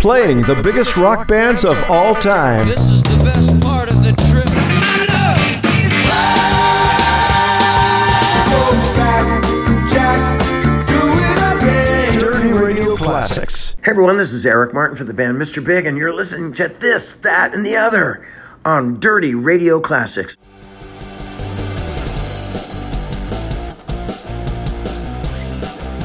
playing 0.00 0.40
the 0.42 0.58
biggest 0.62 0.96
rock 0.96 1.28
bands 1.28 1.62
of 1.62 1.76
all 1.90 2.14
time. 2.14 2.66
This 2.68 2.88
is 2.88 3.02
the 3.02 3.20
best 3.22 3.60
part 3.60 3.90
of 3.90 4.02
the 4.02 4.12
trip. 4.12 4.46
Dirty 12.18 12.52
Radio 12.52 12.96
Classics. 12.96 13.76
Hey 13.84 13.90
everyone, 13.90 14.16
this 14.16 14.32
is 14.32 14.46
Eric 14.46 14.72
Martin 14.72 14.96
for 14.96 15.04
the 15.04 15.12
band 15.12 15.36
Mr. 15.36 15.62
Big, 15.62 15.84
and 15.84 15.98
you're 15.98 16.14
listening 16.14 16.54
to 16.54 16.68
this, 16.68 17.12
that, 17.14 17.54
and 17.54 17.64
the 17.66 17.76
other 17.76 18.26
on 18.64 18.98
Dirty 19.00 19.34
Radio 19.34 19.80
Classics. 19.80 20.34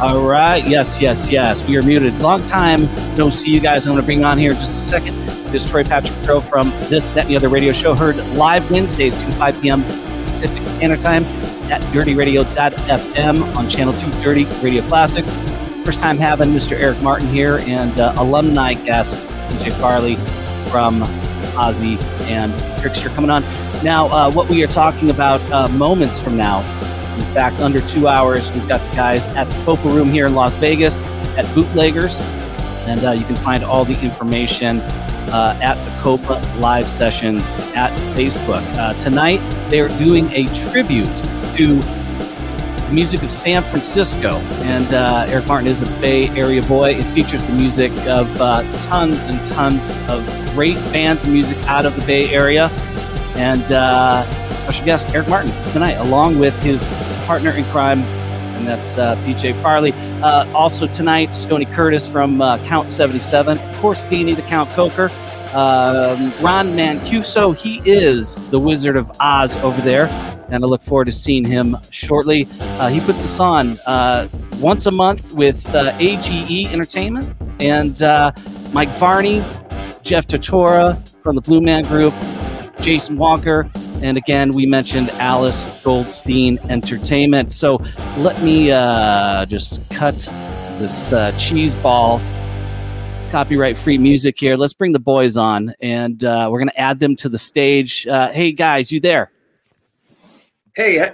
All 0.02 0.22
right. 0.22 0.68
Yes, 0.68 1.00
yes, 1.00 1.30
yes. 1.30 1.64
We 1.66 1.78
are 1.78 1.82
muted. 1.82 2.20
Long 2.20 2.44
time 2.44 2.94
no 3.16 3.30
see 3.30 3.50
you 3.50 3.62
guys. 3.62 3.88
I'm 3.88 3.94
going 3.94 4.04
to 4.04 4.06
bring 4.06 4.26
on 4.26 4.38
here 4.38 4.52
in 4.52 4.58
just 4.58 4.76
a 4.76 4.82
second. 4.82 5.16
This 5.54 5.64
is 5.64 5.72
Troy 5.72 5.86
Patrick 5.86 6.22
Crow 6.26 6.42
from 6.42 6.72
This, 6.90 7.12
That, 7.12 7.22
and 7.22 7.30
the 7.30 7.38
Other 7.38 7.48
radio 7.48 7.72
show. 7.72 7.96
Heard 7.96 8.18
live 8.34 8.70
Wednesdays, 8.70 9.18
2 9.18 9.26
to 9.26 9.32
5 9.32 9.62
p.m. 9.62 9.84
Pacific 10.26 10.68
Standard 10.68 11.00
Time 11.00 11.24
at 11.72 11.82
dirtyradio.fm 11.94 13.56
on 13.56 13.70
channel 13.70 13.94
2 13.94 14.12
Dirty 14.22 14.44
Radio 14.62 14.86
Classics. 14.90 15.32
First 15.86 16.02
time 16.02 16.18
having 16.18 16.50
Mr. 16.50 16.74
Eric 16.74 17.02
Martin 17.02 17.30
here 17.30 17.60
and 17.60 17.98
uh, 17.98 18.16
alumni 18.18 18.74
guest 18.74 19.28
PJ 19.28 19.72
Farley 19.80 20.16
from 20.70 21.04
Fozzy 21.54 22.04
and 22.24 22.54
Trixter 22.82 23.14
coming 23.16 23.30
on. 23.30 23.44
Now, 23.82 24.10
uh, 24.10 24.30
what 24.34 24.50
we 24.50 24.62
are 24.62 24.68
talking 24.68 25.10
about 25.10 25.40
uh, 25.54 25.70
moments 25.70 26.20
from 26.20 26.36
now 26.36 26.64
in 27.16 27.34
fact, 27.34 27.62
under 27.62 27.80
two 27.80 28.08
hours, 28.08 28.52
we've 28.52 28.68
got 28.68 28.80
the 28.90 28.96
guys 28.96 29.28
at 29.28 29.50
the 29.50 29.64
Copa 29.64 29.88
Room 29.90 30.12
here 30.12 30.26
in 30.26 30.36
Las 30.36 30.58
Vegas 30.58 31.02
at 31.02 31.46
Bootleggers. 31.56 32.20
And 32.88 33.04
uh, 33.04 33.12
you 33.12 33.26
can 33.26 33.36
find 33.38 33.64
all 33.64 33.86
the 33.86 34.00
information 34.02 34.82
uh, 34.82 35.58
at 35.62 35.76
the 35.76 36.02
Copa 36.02 36.42
live 36.60 36.88
sessions 36.88 37.54
at 37.76 37.98
Facebook. 38.16 38.64
Uh, 38.78 38.94
tonight, 38.96 39.40
they're 39.70 39.90
doing 39.98 40.30
a 40.32 40.46
tribute 40.70 41.06
to 41.56 41.80
the 41.80 42.92
music 42.92 43.24
of 43.24 43.32
San 43.32 43.64
Francisco. 43.64 44.38
And 44.64 44.94
uh, 44.94 45.26
Eric 45.28 45.48
Martin 45.48 45.68
is 45.68 45.82
a 45.82 45.88
Bay 46.00 46.30
Area 46.30 46.62
boy. 46.62 46.92
It 46.96 47.04
features 47.14 47.46
the 47.48 47.54
music 47.54 47.92
of 48.08 48.30
uh, 48.40 48.62
tons 48.78 49.26
and 49.26 49.44
tons 49.46 49.92
of 50.08 50.26
great 50.54 50.76
bands 50.92 51.24
and 51.24 51.34
music 51.34 51.58
out 51.68 51.86
of 51.86 51.96
the 51.96 52.06
Bay 52.06 52.34
Area. 52.34 52.68
And 53.36 53.72
uh, 53.72 54.24
special 54.66 54.86
guest 54.86 55.10
Eric 55.14 55.28
Martin 55.28 55.52
tonight, 55.72 55.94
along 55.94 56.40
with 56.40 56.58
his 56.64 56.88
partner 57.26 57.52
in 57.52 57.64
crime, 57.66 58.02
and 58.56 58.68
that's 58.68 58.98
uh, 58.98 59.16
PJ 59.18 59.58
Farley. 59.62 59.92
Uh, 59.94 60.52
also 60.54 60.88
tonight, 60.88 61.34
Stony 61.34 61.66
Curtis 61.66 62.10
from 62.10 62.42
uh, 62.42 62.64
Count 62.64 62.90
77. 62.90 63.58
Of 63.58 63.82
course, 63.82 64.06
Deanie 64.06 64.36
the 64.36 64.42
Count 64.44 64.70
Koker. 64.72 65.10
Um, 65.54 66.32
Ron 66.44 66.68
Mancuso, 66.68 67.58
he 67.58 67.82
is 67.86 68.36
the 68.50 68.60
Wizard 68.60 68.98
of 68.98 69.12
Oz 69.20 69.58
over 69.58 69.82
there, 69.82 70.08
and 70.50 70.64
I 70.64 70.68
look 70.68 70.84
forward 70.84 71.06
to 71.06 71.12
seeing 71.12 71.46
him 71.46 71.78
shortly. 71.92 72.48
Uh, 72.62 72.90
he 72.90 73.00
puts 73.00 73.24
us 73.24 73.40
on 73.40 73.78
uh, 73.86 74.28
once 74.60 74.86
a 74.86 74.92
month 74.92 75.34
with 75.34 75.66
uh, 75.74 75.96
AGE 76.00 76.68
Entertainment 76.68 77.36
and 77.60 78.02
Mike 78.74 78.96
Varney, 78.98 79.40
Jeff 80.04 80.28
Totora 80.28 80.96
from 81.24 81.36
the 81.36 81.42
Blue 81.42 81.62
Man 81.62 81.84
Group, 81.84 82.14
Jason 82.82 83.18
Walker, 83.18 83.72
and 84.04 84.18
again, 84.18 84.52
we 84.52 84.66
mentioned 84.66 85.10
Alice 85.12 85.64
Goldstein 85.84 86.60
Entertainment. 86.70 87.54
So 87.54 87.78
let 88.18 88.42
me 88.42 88.72
uh, 88.72 89.46
just 89.46 89.82
cut 89.90 90.16
this 90.78 91.12
uh, 91.14 91.32
cheese 91.40 91.76
ball 91.78 92.20
copyright 93.32 93.78
free 93.78 93.98
music 93.98 94.40
here. 94.40 94.56
Let's 94.56 94.74
bring 94.74 94.94
the 94.94 95.00
boys 95.00 95.36
on, 95.36 95.74
and 95.82 96.24
uh, 96.24 96.48
we're 96.50 96.60
going 96.60 96.70
to 96.70 96.80
add 96.80 97.00
them 97.00 97.16
to 97.18 97.30
the 97.30 97.38
stage. 97.38 98.08
Uh, 98.08 98.30
hey, 98.30 98.52
guys, 98.52 98.92
you 98.92 99.00
there? 99.00 99.32
Hey, 100.76 101.06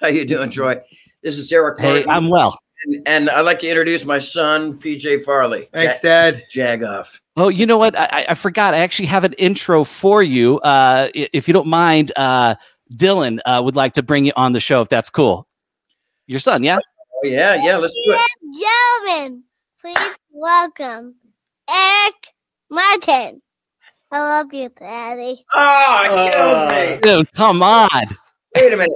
how 0.00 0.08
you 0.08 0.24
doing, 0.24 0.50
Troy? 0.50 0.80
This 1.22 1.38
is 1.38 1.52
Eric 1.52 1.80
Hey, 1.80 2.04
Martin, 2.04 2.10
I'm 2.10 2.28
well. 2.28 2.58
And, 2.84 3.08
and 3.08 3.30
I'd 3.30 3.42
like 3.42 3.58
to 3.60 3.68
introduce 3.68 4.04
my 4.04 4.18
son, 4.18 4.78
PJ 4.78 5.24
Farley. 5.24 5.68
Thanks, 5.72 6.00
Dad. 6.00 6.44
Jag 6.50 6.82
off. 6.82 7.20
Oh, 7.36 7.48
you 7.48 7.66
know 7.66 7.78
what? 7.78 7.98
I, 7.98 8.04
I- 8.12 8.26
I 8.30 8.34
forgot. 8.34 8.74
I 8.74 8.78
actually 8.78 9.06
have 9.06 9.24
an 9.24 9.32
intro 9.34 9.84
for 9.84 10.22
you. 10.22 10.58
Uh, 10.60 11.08
if 11.14 11.46
you 11.48 11.54
don't 11.54 11.68
mind, 11.68 12.12
uh, 12.16 12.54
Dylan 12.94 13.38
uh, 13.46 13.60
would 13.64 13.76
like 13.76 13.92
to 13.94 14.02
bring 14.02 14.24
you 14.24 14.32
on 14.36 14.52
the 14.52 14.60
show, 14.60 14.80
if 14.82 14.88
that's 14.88 15.10
cool. 15.10 15.46
Your 16.26 16.40
son, 16.40 16.62
yeah? 16.62 16.78
Oh, 16.78 17.26
yeah, 17.26 17.56
yeah, 17.64 17.76
let's 17.76 17.94
do 17.94 18.00
it. 18.12 18.20
Gentlemen, 19.06 19.44
please 19.80 19.96
welcome 20.30 21.14
Eric 21.68 22.14
Martin. 22.70 23.42
I 24.10 24.20
love 24.20 24.52
you, 24.54 24.70
Daddy. 24.78 25.44
Oh, 25.52 26.06
it 26.08 26.32
kills 26.32 26.70
me. 26.72 27.00
Dude, 27.18 27.32
come 27.34 27.62
on. 27.62 28.16
Wait 28.56 28.72
a 28.72 28.76
minute. 28.76 28.90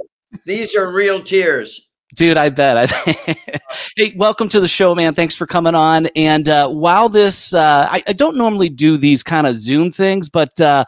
These 0.45 0.75
are 0.75 0.91
real 0.91 1.21
tears. 1.21 1.89
Dude, 2.13 2.37
I 2.37 2.49
bet. 2.49 2.91
Hey, 3.95 4.13
welcome 4.15 4.49
to 4.49 4.59
the 4.59 4.67
show, 4.67 4.95
man. 4.95 5.13
Thanks 5.13 5.35
for 5.35 5.45
coming 5.45 5.75
on. 5.75 6.07
And 6.15 6.49
uh, 6.49 6.67
while 6.69 7.09
this, 7.09 7.53
uh, 7.53 7.87
I, 7.91 8.03
I 8.07 8.13
don't 8.13 8.37
normally 8.37 8.69
do 8.69 8.97
these 8.97 9.21
kind 9.21 9.45
of 9.45 9.55
Zoom 9.55 9.91
things, 9.91 10.29
but 10.29 10.59
uh, 10.59 10.85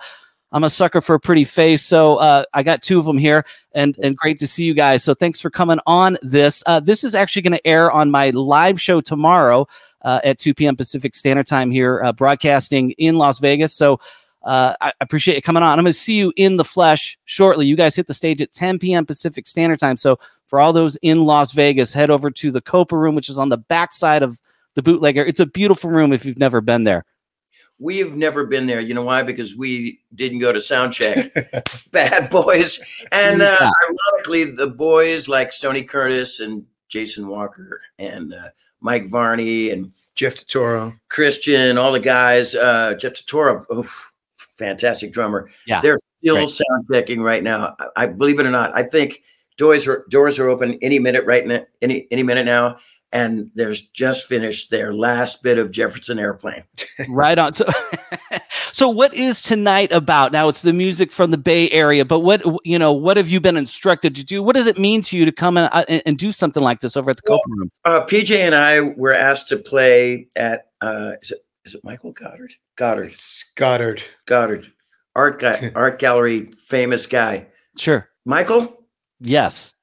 I'm 0.51 0.63
a 0.63 0.69
sucker 0.69 1.01
for 1.01 1.15
a 1.15 1.19
pretty 1.19 1.45
face. 1.45 1.83
So 1.83 2.17
uh, 2.17 2.45
I 2.53 2.63
got 2.63 2.81
two 2.81 2.97
of 2.97 3.05
them 3.05 3.17
here, 3.17 3.45
and 3.73 3.95
and 4.01 4.17
great 4.17 4.39
to 4.39 4.47
see 4.47 4.65
you 4.65 4.73
guys. 4.73 5.03
So 5.03 5.13
thanks 5.13 5.39
for 5.39 5.49
coming 5.51 5.79
on 5.85 6.17
this. 6.21 6.63
Uh, 6.65 6.79
this 6.79 7.03
is 7.03 7.13
actually 7.13 7.43
going 7.43 7.53
to 7.53 7.67
air 7.67 7.91
on 7.91 8.09
my 8.09 8.31
live 8.31 8.81
show 8.81 9.01
tomorrow 9.01 9.67
uh, 10.03 10.21
at 10.23 10.39
2 10.39 10.53
p.m. 10.53 10.75
Pacific 10.75 11.15
Standard 11.15 11.45
Time 11.45 11.69
here, 11.69 12.11
broadcasting 12.13 12.91
in 12.91 13.17
Las 13.17 13.39
Vegas. 13.39 13.73
So. 13.73 13.99
Uh, 14.43 14.75
I 14.79 14.89
I 14.89 14.93
appreciate 15.01 15.33
you 15.33 15.41
coming 15.41 15.63
on. 15.63 15.79
I'm 15.79 15.83
going 15.83 15.91
to 15.91 15.99
see 15.99 16.19
you 16.19 16.31
in 16.35 16.57
the 16.57 16.63
flesh 16.63 17.17
shortly. 17.25 17.65
You 17.65 17.75
guys 17.75 17.95
hit 17.95 18.05
the 18.05 18.13
stage 18.13 18.43
at 18.43 18.51
10 18.51 18.77
p.m. 18.77 19.03
Pacific 19.03 19.47
Standard 19.47 19.79
Time. 19.79 19.97
So 19.97 20.19
for 20.47 20.59
all 20.59 20.73
those 20.73 20.95
in 20.97 21.23
Las 21.25 21.51
Vegas, 21.51 21.93
head 21.93 22.09
over 22.09 22.29
to 22.31 22.51
the 22.51 22.61
Copa 22.61 22.97
Room, 22.97 23.15
which 23.15 23.29
is 23.29 23.37
on 23.37 23.49
the 23.49 23.57
backside 23.57 24.23
of 24.23 24.39
the 24.75 24.81
bootlegger. 24.81 25.23
It's 25.25 25.39
a 25.39 25.45
beautiful 25.45 25.89
room 25.89 26.11
if 26.13 26.25
you've 26.25 26.37
never 26.37 26.61
been 26.61 26.83
there. 26.83 27.05
We've 27.77 28.15
never 28.15 28.45
been 28.45 28.67
there. 28.67 28.79
You 28.79 28.93
know 28.93 29.01
why? 29.03 29.23
Because 29.23 29.55
we 29.55 29.99
didn't 30.13 30.39
go 30.39 30.53
to 30.53 30.61
sound 30.61 30.93
check. 30.93 31.33
Bad 31.91 32.29
boys. 32.29 32.79
And 33.11 33.41
uh, 33.41 33.57
Yeah. 33.59 33.69
ironically, 34.13 34.51
the 34.55 34.67
boys 34.67 35.27
like 35.27 35.51
Stony 35.51 35.83
Curtis 35.83 36.39
and 36.39 36.65
Jason 36.87 37.27
Walker 37.27 37.81
and 37.99 38.33
uh, 38.33 38.49
Mike 38.79 39.07
Varney 39.09 39.71
and 39.71 39.91
Jeff 40.13 40.35
Totoro. 40.35 40.97
Christian, 41.09 41.77
all 41.77 41.91
the 41.91 41.99
guys, 41.99 42.55
uh, 42.55 42.93
Jeff 42.97 43.13
Totoro, 43.13 43.65
oof, 43.75 44.13
fantastic 44.57 45.11
drummer. 45.11 45.49
Yeah, 45.67 45.81
They're 45.81 45.97
still 46.21 46.35
great. 46.35 46.49
sound 46.49 46.85
checking 46.93 47.21
right 47.21 47.43
now. 47.43 47.75
I, 47.97 48.03
I 48.03 48.07
believe 48.07 48.39
it 48.39 48.45
or 48.45 48.51
not. 48.51 48.73
I 48.73 48.83
think 48.83 49.21
doors 49.57 49.87
are 49.87 50.05
doors 50.09 50.39
are 50.39 50.49
open 50.49 50.77
any 50.81 50.99
minute 50.99 51.25
right 51.25 51.45
now, 51.45 51.65
any 51.81 52.07
any 52.11 52.23
minute 52.23 52.45
now. 52.45 52.77
And 53.11 53.49
there's 53.55 53.81
just 53.81 54.25
finished 54.25 54.71
their 54.71 54.93
last 54.93 55.41
bit 55.41 55.57
of 55.57 55.71
Jefferson 55.71 56.19
Airplane. 56.19 56.63
right 57.07 57.37
on. 57.37 57.53
So, 57.53 57.65
so 58.73 58.89
what 58.89 59.13
is 59.13 59.41
tonight 59.41 59.91
about? 59.93 60.33
Now 60.33 60.49
it's 60.49 60.63
the 60.63 60.73
music 60.73 61.11
from 61.11 61.31
the 61.31 61.37
Bay 61.37 61.69
Area, 61.69 62.03
but 62.03 62.19
what 62.19 62.43
you 62.65 62.77
know, 62.77 62.91
what 62.91 63.15
have 63.15 63.29
you 63.29 63.39
been 63.39 63.55
instructed 63.55 64.15
to 64.15 64.23
do? 64.23 64.43
What 64.43 64.55
does 64.55 64.67
it 64.67 64.77
mean 64.77 65.01
to 65.03 65.17
you 65.17 65.23
to 65.23 65.31
come 65.31 65.55
and, 65.55 65.69
uh, 65.71 65.85
and, 65.87 66.03
and 66.05 66.17
do 66.17 66.31
something 66.31 66.61
like 66.61 66.81
this 66.81 66.97
over 66.97 67.11
at 67.11 67.17
the 67.17 67.23
Well, 67.27 67.39
Copa 67.39 67.55
Room? 67.57 67.71
Uh, 67.85 68.05
PJ 68.05 68.35
and 68.35 68.55
I 68.55 68.81
were 68.81 69.13
asked 69.13 69.47
to 69.49 69.57
play 69.57 70.27
at 70.35 70.67
uh, 70.81 71.13
is 71.21 71.31
it 71.31 71.45
is 71.63 71.75
it 71.75 71.83
Michael 71.83 72.11
Godard? 72.11 72.53
Godard, 72.75 73.15
Godard. 73.55 74.03
Godard, 74.25 74.71
art 75.15 75.39
guy, 75.39 75.71
art 75.75 75.99
gallery, 75.99 76.51
famous 76.51 77.05
guy. 77.05 77.47
Sure. 77.77 78.09
Michael, 78.25 78.84
Yes. 79.19 79.75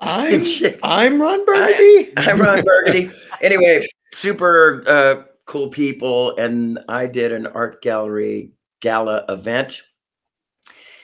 I'm 0.00 0.42
I'm 0.82 1.20
Ron 1.20 1.44
Burgundy. 1.44 2.12
I'm 2.16 2.40
Ron 2.40 2.64
Burgundy. 2.64 3.10
Anyway, 3.42 3.86
super 4.14 4.82
uh, 4.86 5.22
cool 5.44 5.68
people, 5.68 6.34
and 6.36 6.78
I 6.88 7.06
did 7.06 7.32
an 7.32 7.46
art 7.48 7.82
gallery 7.82 8.52
gala 8.80 9.24
event. 9.28 9.82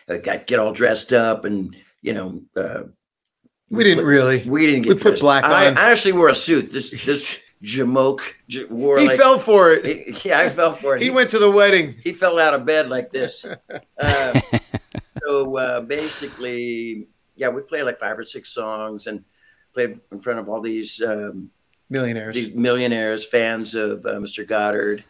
I 0.09 0.17
got 0.17 0.47
get 0.47 0.59
all 0.59 0.73
dressed 0.73 1.12
up, 1.12 1.44
and 1.44 1.77
you 2.00 2.15
know, 2.15 2.43
uh, 2.56 2.85
we 3.69 3.85
didn't 3.85 4.06
really. 4.06 4.44
we 4.49 4.65
didn't 4.67 4.87
we 4.87 4.94
get 4.94 5.03
put 5.03 5.09
dressed. 5.11 5.23
black 5.23 5.44
I, 5.44 5.67
on. 5.69 5.77
I 5.77 5.91
actually 5.91 6.12
wore 6.12 6.29
a 6.31 6.35
suit. 6.35 6.73
This 6.73 6.91
this 7.05 7.41
jamoke 7.62 8.21
j- 8.49 8.65
wore 8.65 8.99
He 8.99 9.09
like 9.09 9.19
fell 9.19 9.39
for 9.39 9.73
it. 9.73 9.85
he- 10.09 10.29
yeah, 10.29 10.39
I 10.41 10.49
fell 10.49 10.73
for 10.73 10.97
it. 10.97 11.03
He 11.06 11.11
went 11.11 11.29
to 11.31 11.39
the 11.39 11.50
wedding. 11.50 11.97
he 12.03 12.15
fell 12.15 12.39
out 12.39 12.55
of 12.55 12.65
bed 12.65 12.89
like 12.89 13.11
this. 13.11 13.44
Uh, 14.00 14.41
so 15.25 15.56
uh, 15.59 15.81
basically, 15.81 17.09
yeah, 17.37 17.49
we 17.49 17.62
played 17.62 17.83
like 17.83 17.99
five 17.99 18.19
or 18.19 18.25
six 18.25 18.49
songs 18.53 19.06
and 19.06 19.25
played 19.73 20.00
in 20.11 20.21
front 20.21 20.38
of 20.38 20.49
all 20.49 20.61
these 20.61 21.00
um, 21.03 21.50
Millionaires. 21.88 22.35
these 22.35 22.55
millionaires, 22.55 23.25
fans 23.25 23.75
of 23.75 24.05
uh, 24.05 24.15
Mr. 24.15 24.47
Godard. 24.47 25.05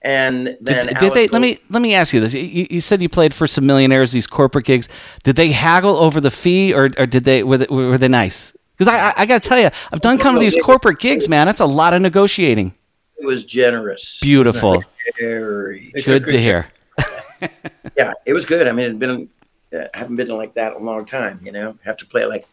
And 0.00 0.44
Did, 0.46 0.58
then 0.60 0.86
did 0.86 0.96
Alice 0.96 1.14
they? 1.14 1.28
Let 1.28 1.40
me 1.40 1.56
let 1.70 1.80
me 1.80 1.94
ask 1.94 2.12
you 2.12 2.20
this. 2.20 2.34
You, 2.34 2.66
you 2.70 2.80
said 2.80 3.00
you 3.00 3.08
played 3.08 3.32
for 3.32 3.46
some 3.46 3.64
millionaires, 3.64 4.12
these 4.12 4.26
corporate 4.26 4.66
gigs. 4.66 4.88
Did 5.22 5.36
they 5.36 5.52
haggle 5.52 5.96
over 5.96 6.20
the 6.20 6.30
fee, 6.30 6.74
or, 6.74 6.90
or 6.98 7.06
did 7.06 7.24
they 7.24 7.42
were 7.42 7.58
they, 7.58 7.66
were 7.70 7.96
they 7.96 8.08
nice? 8.08 8.54
Because 8.76 8.92
I, 8.92 9.08
I, 9.08 9.14
I 9.18 9.26
got 9.26 9.42
to 9.42 9.48
tell 9.48 9.58
you, 9.58 9.70
I've 9.92 10.02
done 10.02 10.18
kind 10.18 10.36
of 10.36 10.42
these 10.42 10.60
corporate 10.62 10.98
gigs, 10.98 11.26
man. 11.28 11.46
That's 11.46 11.60
a 11.60 11.66
lot 11.66 11.94
of 11.94 12.02
negotiating. 12.02 12.74
It 13.16 13.26
was 13.26 13.44
generous. 13.44 14.20
Beautiful. 14.20 14.82
Very. 15.18 15.90
It's 15.94 16.04
Good 16.04 16.28
to 16.28 16.38
hear. 16.38 16.68
Yeah, 17.96 18.12
it 18.24 18.32
was 18.32 18.44
good. 18.44 18.66
I 18.66 18.72
mean, 18.72 18.86
it'd 18.86 18.98
been 18.98 19.28
uh, 19.74 19.88
haven't 19.94 20.16
been 20.16 20.28
like 20.28 20.52
that 20.54 20.74
in 20.76 20.82
a 20.82 20.84
long 20.84 21.04
time. 21.04 21.40
You 21.42 21.52
know, 21.52 21.78
have 21.84 21.96
to 21.98 22.06
play 22.06 22.24
like 22.26 22.46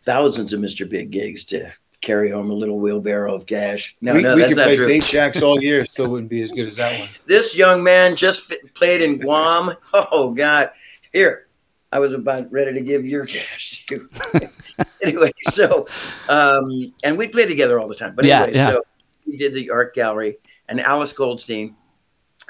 thousands 0.00 0.52
of 0.52 0.60
Mr. 0.60 0.88
Big 0.88 1.10
gigs 1.10 1.44
to 1.44 1.70
carry 2.00 2.30
home 2.30 2.50
a 2.50 2.54
little 2.54 2.78
wheelbarrow 2.78 3.34
of 3.34 3.46
cash. 3.46 3.96
No, 4.02 4.14
we 4.14 4.20
no, 4.22 4.34
we 4.34 4.40
that's 4.42 4.50
could 4.50 4.56
not 4.58 4.64
play 4.66 4.76
true. 4.76 4.88
date 4.88 5.04
jacks 5.04 5.40
all 5.42 5.62
year, 5.62 5.86
still 5.90 6.10
wouldn't 6.10 6.28
be 6.30 6.42
as 6.42 6.50
good 6.50 6.66
as 6.66 6.76
that 6.76 7.00
one. 7.00 7.08
This 7.26 7.56
young 7.56 7.82
man 7.82 8.14
just 8.16 8.42
fi- 8.44 8.56
played 8.74 9.00
in 9.02 9.18
Guam. 9.18 9.74
Oh 9.94 10.34
God! 10.34 10.70
Here, 11.12 11.46
I 11.92 11.98
was 12.00 12.12
about 12.14 12.50
ready 12.52 12.72
to 12.74 12.80
give 12.82 13.06
your 13.06 13.24
cash. 13.26 13.86
to- 13.86 14.08
anyway, 15.02 15.30
so 15.50 15.86
um, 16.28 16.92
and 17.04 17.16
we 17.16 17.28
play 17.28 17.46
together 17.46 17.78
all 17.80 17.88
the 17.88 17.94
time. 17.94 18.14
But 18.14 18.24
Yeah, 18.26 18.42
anyway, 18.42 18.56
yeah. 18.58 18.68
so 18.70 18.82
we 19.26 19.36
did 19.36 19.54
the 19.54 19.70
art 19.70 19.94
gallery, 19.94 20.36
and 20.68 20.80
Alice 20.80 21.12
Goldstein 21.12 21.74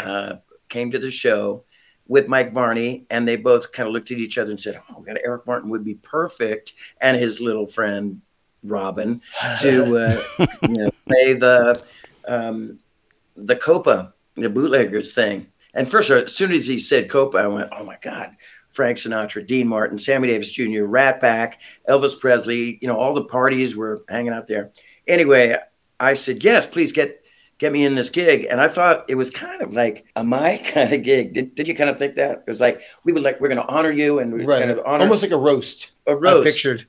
uh, 0.00 0.36
came 0.68 0.90
to 0.90 0.98
the 0.98 1.10
show 1.10 1.62
with 2.06 2.28
Mike 2.28 2.52
Varney, 2.52 3.06
and 3.10 3.26
they 3.26 3.36
both 3.36 3.72
kind 3.72 3.86
of 3.86 3.92
looked 3.92 4.10
at 4.10 4.18
each 4.18 4.38
other 4.38 4.50
and 4.50 4.60
said, 4.60 4.80
"Oh, 4.90 5.00
God, 5.00 5.18
Eric 5.24 5.46
Martin 5.46 5.70
would 5.70 5.84
be 5.84 5.94
perfect," 5.94 6.72
and 7.00 7.16
his 7.16 7.40
little 7.40 7.66
friend 7.66 8.20
Robin 8.62 9.20
to 9.60 9.96
uh, 9.96 10.46
you 10.62 10.68
know, 10.68 10.90
play 11.06 11.32
the 11.34 11.82
um, 12.26 12.78
the 13.36 13.56
Copa, 13.56 14.14
the 14.36 14.50
bootleggers 14.50 15.12
thing. 15.12 15.46
And 15.74 15.88
first, 15.88 16.10
as 16.10 16.34
soon 16.34 16.52
as 16.52 16.66
he 16.66 16.78
said 16.78 17.10
Copa, 17.10 17.38
I 17.38 17.46
went, 17.46 17.70
"Oh 17.72 17.84
my 17.84 17.98
God!" 18.02 18.30
Frank 18.68 18.98
Sinatra, 18.98 19.46
Dean 19.46 19.68
Martin, 19.68 19.98
Sammy 19.98 20.28
Davis 20.28 20.50
Jr., 20.50 20.82
Rat 20.84 21.20
Pack, 21.20 21.60
Elvis 21.88 22.18
Presley. 22.18 22.78
You 22.82 22.88
know, 22.88 22.96
all 22.96 23.14
the 23.14 23.24
parties 23.24 23.76
were 23.76 24.04
hanging 24.08 24.32
out 24.32 24.46
there. 24.46 24.72
Anyway, 25.06 25.56
I 26.00 26.14
said, 26.14 26.44
"Yes, 26.44 26.66
please 26.66 26.92
get 26.92 27.23
get 27.58 27.72
me 27.72 27.84
in 27.84 27.94
this 27.94 28.10
gig." 28.10 28.46
And 28.50 28.60
I 28.60 28.68
thought 28.68 29.04
it 29.08 29.14
was 29.14 29.30
kind 29.30 29.62
of 29.62 29.72
like 29.72 30.04
a 30.16 30.24
my 30.24 30.56
kind 30.64 30.92
of 30.92 31.02
gig. 31.02 31.34
Did, 31.34 31.54
did 31.54 31.68
you 31.68 31.74
kind 31.74 31.90
of 31.90 31.98
think 31.98 32.16
that 32.16 32.44
it 32.46 32.50
was 32.50 32.60
like 32.60 32.80
we 33.04 33.12
would 33.12 33.22
like 33.22 33.40
we're 33.40 33.48
going 33.48 33.60
to 33.60 33.66
honor 33.72 33.90
you 33.92 34.18
and 34.18 34.32
we 34.32 34.44
Right, 34.44 34.60
kind 34.60 34.70
of 34.70 34.80
honor 34.84 35.04
almost 35.04 35.22
like 35.22 35.32
a 35.32 35.36
roast. 35.38 35.92
a 36.06 36.10
I 36.12 36.14
roast. 36.14 36.46
pictured, 36.46 36.86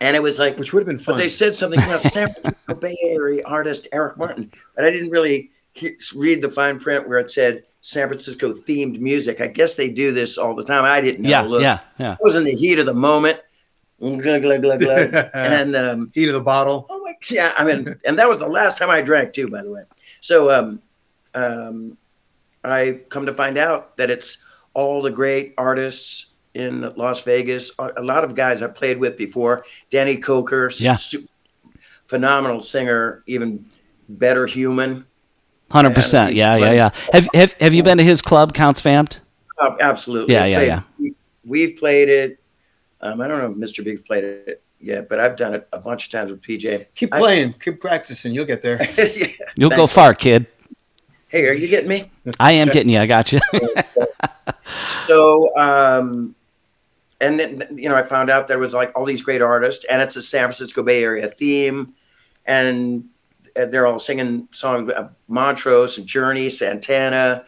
And 0.00 0.16
it 0.16 0.20
was 0.22 0.38
like 0.38 0.58
which 0.58 0.72
would 0.72 0.80
have 0.80 0.86
been 0.86 0.98
fun. 0.98 1.14
but 1.14 1.18
they 1.18 1.28
said 1.28 1.54
something 1.56 1.80
about 1.82 2.02
San 2.14 2.32
Francisco 2.32 2.74
Bay 2.74 2.96
Area 3.04 3.42
artist 3.46 3.88
Eric 3.92 4.16
Martin, 4.18 4.50
but 4.74 4.84
I 4.84 4.90
didn't 4.90 5.10
really 5.10 5.50
he- 5.72 5.96
read 6.14 6.42
the 6.42 6.50
fine 6.50 6.78
print 6.78 7.08
where 7.08 7.18
it 7.18 7.30
said 7.30 7.64
San 7.80 8.08
Francisco 8.08 8.52
themed 8.52 8.98
music. 8.98 9.40
I 9.40 9.46
guess 9.46 9.76
they 9.76 9.88
do 9.90 10.12
this 10.12 10.36
all 10.36 10.54
the 10.54 10.64
time. 10.64 10.84
I 10.84 11.00
didn't 11.00 11.22
know. 11.22 11.28
Yeah, 11.30 11.40
Look, 11.42 11.62
yeah, 11.62 11.78
yeah. 11.98 12.12
I 12.14 12.16
was 12.20 12.34
in 12.34 12.42
the 12.44 12.50
heat 12.54 12.78
of 12.80 12.86
the 12.86 12.92
moment. 12.94 13.38
Glug, 14.00 14.22
glug, 14.42 14.62
glug, 14.62 14.80
glug. 14.80 15.14
and 15.34 15.74
um, 15.74 16.10
Heat 16.14 16.28
of 16.28 16.34
the 16.34 16.40
bottle. 16.40 16.86
oh 16.88 17.00
my, 17.04 17.14
yeah, 17.30 17.52
I 17.56 17.64
mean, 17.64 17.96
and 18.04 18.18
that 18.18 18.28
was 18.28 18.38
the 18.40 18.46
last 18.48 18.78
time 18.78 18.90
I 18.90 19.00
drank 19.00 19.32
too, 19.32 19.48
by 19.48 19.62
the 19.62 19.70
way. 19.70 19.82
So 20.20 20.50
um, 20.50 20.82
um, 21.34 21.96
I 22.64 23.00
come 23.08 23.26
to 23.26 23.34
find 23.34 23.58
out 23.58 23.96
that 23.96 24.10
it's 24.10 24.38
all 24.74 25.00
the 25.02 25.10
great 25.10 25.54
artists 25.58 26.26
in 26.54 26.92
Las 26.96 27.22
Vegas. 27.22 27.72
A 27.78 28.02
lot 28.02 28.24
of 28.24 28.34
guys 28.34 28.62
I 28.62 28.68
played 28.68 28.98
with 28.98 29.16
before. 29.16 29.64
Danny 29.90 30.16
Koker, 30.16 30.70
Yeah. 30.80 30.96
phenomenal 32.06 32.60
singer, 32.60 33.22
even 33.26 33.64
better 34.08 34.46
human. 34.46 35.04
Hundred 35.70 35.94
percent. 35.94 36.34
Yeah, 36.34 36.56
yeah, 36.56 36.72
yeah. 36.72 36.90
Have 37.12 37.28
have 37.34 37.52
have 37.60 37.74
you 37.74 37.82
been 37.82 37.98
to 37.98 38.04
his 38.04 38.22
club, 38.22 38.54
Count's 38.54 38.80
Vamp'd? 38.80 39.20
Oh, 39.60 39.76
absolutely. 39.80 40.32
Yeah, 40.34 40.46
yeah, 40.46 40.56
played- 40.58 40.66
yeah. 40.68 40.82
we- 40.98 41.14
We've 41.44 41.78
played 41.78 42.10
it. 42.10 42.38
Um, 43.00 43.22
I 43.22 43.26
don't 43.28 43.38
know 43.38 43.50
if 43.50 43.56
Mr. 43.70 43.82
Big's 43.82 44.02
played 44.02 44.22
it 44.24 44.62
yet, 44.80 45.08
but 45.08 45.20
I've 45.20 45.36
done 45.36 45.54
it 45.54 45.68
a 45.72 45.78
bunch 45.78 46.06
of 46.06 46.12
times 46.12 46.30
with 46.30 46.42
PJ. 46.42 46.86
Keep 46.94 47.14
I- 47.14 47.18
playing, 47.18 47.52
keep 47.54 47.80
practicing. 47.80 48.32
You'll 48.32 48.46
get 48.46 48.62
there. 48.62 48.78
Yeah. 48.98 49.26
You'll 49.56 49.70
go 49.70 49.86
far, 49.86 50.14
kid. 50.14 50.46
Hey, 51.28 51.46
are 51.46 51.52
you 51.52 51.68
getting 51.68 51.88
me? 51.88 52.10
I 52.38 52.52
am 52.52 52.68
getting 52.68 52.90
you. 52.90 52.98
I 53.00 53.06
got 53.06 53.32
you. 53.32 53.40
So, 55.06 55.56
um, 55.56 56.34
and 57.20 57.40
then, 57.40 57.62
you 57.74 57.88
know, 57.88 57.96
I 57.96 58.02
found 58.02 58.30
out 58.30 58.46
there 58.46 58.58
was 58.58 58.74
like 58.74 58.92
all 58.94 59.04
these 59.04 59.22
great 59.22 59.40
artists, 59.40 59.84
and 59.86 60.02
it's 60.02 60.16
a 60.16 60.22
San 60.22 60.42
Francisco 60.42 60.82
Bay 60.82 61.02
Area 61.02 61.26
theme, 61.28 61.94
and 62.44 63.04
uh, 63.56 63.66
they're 63.66 63.86
all 63.86 63.98
singing 63.98 64.48
songs. 64.50 64.92
Uh, 64.92 65.08
Montrose 65.28 65.98
and 65.98 66.06
Journey, 66.06 66.48
Santana. 66.48 67.44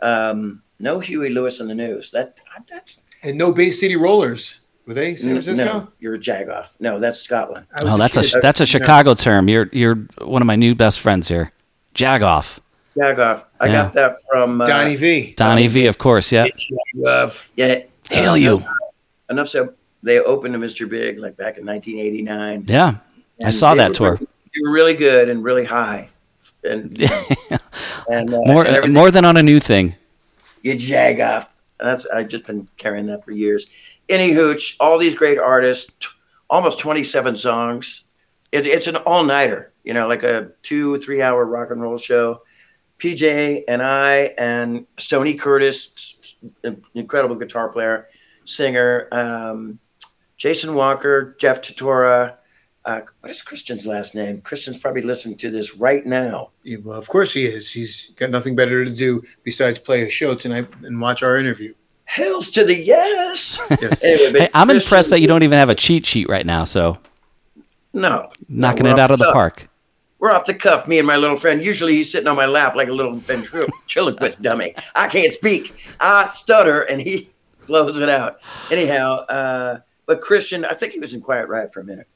Um, 0.00 0.62
no 0.80 0.98
Huey 0.98 1.30
Lewis 1.30 1.60
in 1.60 1.68
the 1.68 1.74
news. 1.74 2.10
That 2.10 2.40
that's 2.68 3.00
and 3.22 3.36
no 3.36 3.52
Bay 3.52 3.70
City 3.70 3.96
Rollers. 3.96 4.58
Were 4.86 4.94
they 4.94 5.14
San 5.16 5.30
Francisco? 5.30 5.64
no. 5.64 5.88
You're 6.00 6.14
a 6.14 6.18
jagoff. 6.18 6.70
No, 6.80 6.98
that's 6.98 7.20
Scotland. 7.20 7.66
Oh, 7.82 7.96
that's 7.96 8.16
a 8.16 8.22
kid. 8.22 8.42
that's 8.42 8.60
a 8.60 8.66
Chicago 8.66 9.14
term. 9.14 9.48
You're 9.48 9.68
you're 9.72 10.06
one 10.22 10.42
of 10.42 10.46
my 10.46 10.56
new 10.56 10.74
best 10.74 11.00
friends 11.00 11.28
here. 11.28 11.52
Jagoff. 11.94 12.58
Jagoff. 12.96 13.44
I 13.60 13.66
Yeah. 13.66 13.72
got 13.84 13.92
that 13.94 14.14
from 14.30 14.60
uh, 14.60 14.66
Donnie 14.66 14.96
Vie. 14.96 15.34
Donnie 15.36 15.68
Vie, 15.68 15.86
of 15.86 15.98
course. 15.98 16.32
Yeah. 16.32 16.46
Love. 16.94 17.48
Yeah. 17.56 17.82
Hail 18.10 18.32
uh, 18.32 18.34
you. 18.34 18.48
Enough, 18.56 18.64
enough 19.30 19.48
so 19.48 19.72
they 20.02 20.18
opened 20.20 20.54
to 20.54 20.58
Mr. 20.60 20.88
Big 20.88 21.18
like 21.18 21.36
back 21.36 21.58
in 21.58 21.64
1989. 21.64 22.64
Yeah. 22.66 22.96
I 23.44 23.50
saw 23.50 23.74
that 23.76 23.94
tour. 23.94 24.12
really- 24.14 24.26
They 24.54 24.60
were 24.64 24.72
really 24.72 24.94
good 24.94 25.28
and 25.28 25.42
really 25.44 25.64
high, 25.64 26.10
and 26.64 26.96
and 28.10 28.34
uh, 28.34 28.38
more 28.46 28.66
and 28.66 28.92
more 28.92 29.10
than 29.10 29.24
on 29.24 29.36
a 29.36 29.42
new 29.42 29.58
thing. 29.60 29.94
you 30.62 30.74
jagoff. 30.74 31.48
And 31.80 31.88
that's 31.88 32.06
I've 32.06 32.28
just 32.28 32.44
been 32.46 32.68
carrying 32.76 33.06
that 33.06 33.24
for 33.24 33.32
years. 33.32 33.70
Any 34.12 34.32
hooch, 34.32 34.76
all 34.78 34.98
these 34.98 35.14
great 35.14 35.38
artists, 35.38 35.90
t- 35.94 36.08
almost 36.50 36.78
27 36.78 37.34
songs. 37.34 38.04
It, 38.52 38.66
it's 38.66 38.86
an 38.86 38.96
all 38.96 39.24
nighter, 39.24 39.72
you 39.84 39.94
know, 39.94 40.06
like 40.06 40.22
a 40.22 40.50
two 40.60 40.98
three 40.98 41.22
hour 41.22 41.46
rock 41.46 41.70
and 41.70 41.80
roll 41.80 41.96
show. 41.96 42.42
PJ 42.98 43.62
and 43.66 43.82
I 43.82 44.34
and 44.36 44.86
Stony 44.98 45.32
Curtis, 45.34 46.36
incredible 46.94 47.36
guitar 47.36 47.70
player, 47.70 48.08
singer. 48.44 49.08
Um, 49.10 49.78
Jason 50.36 50.74
Walker, 50.74 51.34
Jeff 51.38 51.62
Tatora. 51.62 52.36
Uh, 52.84 53.00
what 53.20 53.30
is 53.30 53.40
Christian's 53.40 53.86
last 53.86 54.14
name? 54.14 54.42
Christian's 54.42 54.78
probably 54.78 55.02
listening 55.02 55.38
to 55.38 55.50
this 55.50 55.76
right 55.76 56.04
now. 56.04 56.50
Yeah, 56.64 56.78
well, 56.84 56.98
of 56.98 57.08
course 57.08 57.32
he 57.32 57.46
is. 57.46 57.70
He's 57.70 58.12
got 58.16 58.28
nothing 58.28 58.56
better 58.56 58.84
to 58.84 58.90
do 58.90 59.22
besides 59.42 59.78
play 59.78 60.02
a 60.02 60.10
show 60.10 60.34
tonight 60.34 60.68
and 60.82 61.00
watch 61.00 61.22
our 61.22 61.38
interview. 61.38 61.72
Hells 62.12 62.50
to 62.50 62.64
the 62.64 62.74
yes. 62.76 63.58
Yes. 63.80 64.04
Anyway, 64.04 64.40
Hey, 64.40 64.50
I'm 64.52 64.68
impressed 64.68 65.08
that 65.10 65.20
you 65.20 65.26
don't 65.28 65.42
even 65.42 65.58
have 65.58 65.70
a 65.70 65.74
cheat 65.74 66.04
sheet 66.04 66.28
right 66.28 66.44
now. 66.44 66.64
So 66.64 66.98
No, 67.94 68.30
knocking 68.50 68.84
No, 68.84 68.92
it 68.92 68.98
out 68.98 69.10
of 69.10 69.18
the 69.18 69.24
cuff. 69.24 69.32
park. 69.32 69.68
We're 70.18 70.30
off 70.30 70.44
the 70.44 70.52
cuff, 70.54 70.86
me 70.86 70.98
and 70.98 71.06
my 71.06 71.16
little 71.16 71.36
friend. 71.36 71.64
Usually 71.64 71.94
he's 71.94 72.12
sitting 72.12 72.28
on 72.28 72.36
my 72.36 72.44
lap 72.46 72.76
like 72.76 72.88
a 72.88 72.92
little 72.92 73.14
ventriloquist 73.14 74.42
dummy. 74.42 74.74
I 74.94 75.08
can't 75.08 75.32
speak. 75.32 75.74
I 76.00 76.26
stutter 76.28 76.82
and 76.82 77.00
he 77.00 77.30
blows 77.66 77.98
it 77.98 78.08
out. 78.10 78.40
Anyhow, 78.70 79.20
uh, 79.24 79.78
but 80.06 80.20
Christian, 80.20 80.64
I 80.66 80.74
think 80.74 80.92
he 80.92 80.98
was 81.00 81.14
in 81.14 81.22
Quiet 81.22 81.48
Riot 81.48 81.72
for 81.72 81.80
a 81.80 81.84
minute. 81.84 82.06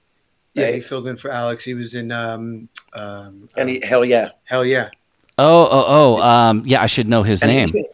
Yeah, 0.54 0.70
he 0.72 0.80
filled 0.80 1.06
in 1.06 1.16
for 1.16 1.30
Alex. 1.30 1.64
He 1.64 1.74
was 1.74 1.94
in 1.94 2.12
um, 2.12 2.68
um, 2.92 3.48
And 3.56 3.68
he, 3.70 3.80
hell 3.84 4.04
yeah. 4.04 4.30
Hell 4.44 4.64
yeah. 4.64 4.90
Oh, 5.38 5.68
oh, 5.70 5.84
oh. 6.18 6.22
Um, 6.22 6.62
yeah, 6.66 6.82
I 6.82 6.86
should 6.86 7.08
know 7.08 7.22
his 7.22 7.42
And 7.42 7.50
name. 7.50 7.60
he's, 7.60 7.72
gonna- 7.72 7.84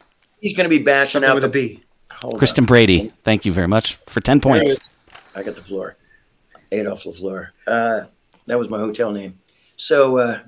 he's 0.40 0.56
going 0.56 0.64
to 0.70 0.76
be 0.76 0.82
bashing 0.82 1.22
Something 1.22 1.30
out 1.30 1.34
with 1.34 1.42
the 1.42 1.48
a 1.48 1.52
B. 1.52 1.82
Hold 2.22 2.42
on. 2.42 2.64
Brady. 2.64 3.12
Thank 3.24 3.44
you 3.44 3.52
very 3.52 3.68
much 3.68 3.96
for 4.06 4.20
10 4.20 4.38
There 4.38 4.52
points. 4.52 4.90
I 5.34 5.42
got 5.42 5.56
the 5.56 5.62
floor. 5.62 5.96
Adolf 6.70 7.04
LaFleur. 7.04 7.48
Uh, 7.66 8.02
that 8.46 8.58
was 8.58 8.68
my 8.68 8.78
hotel 8.78 9.12
name. 9.12 9.38
So, 9.76 10.18
uh, 10.18 10.38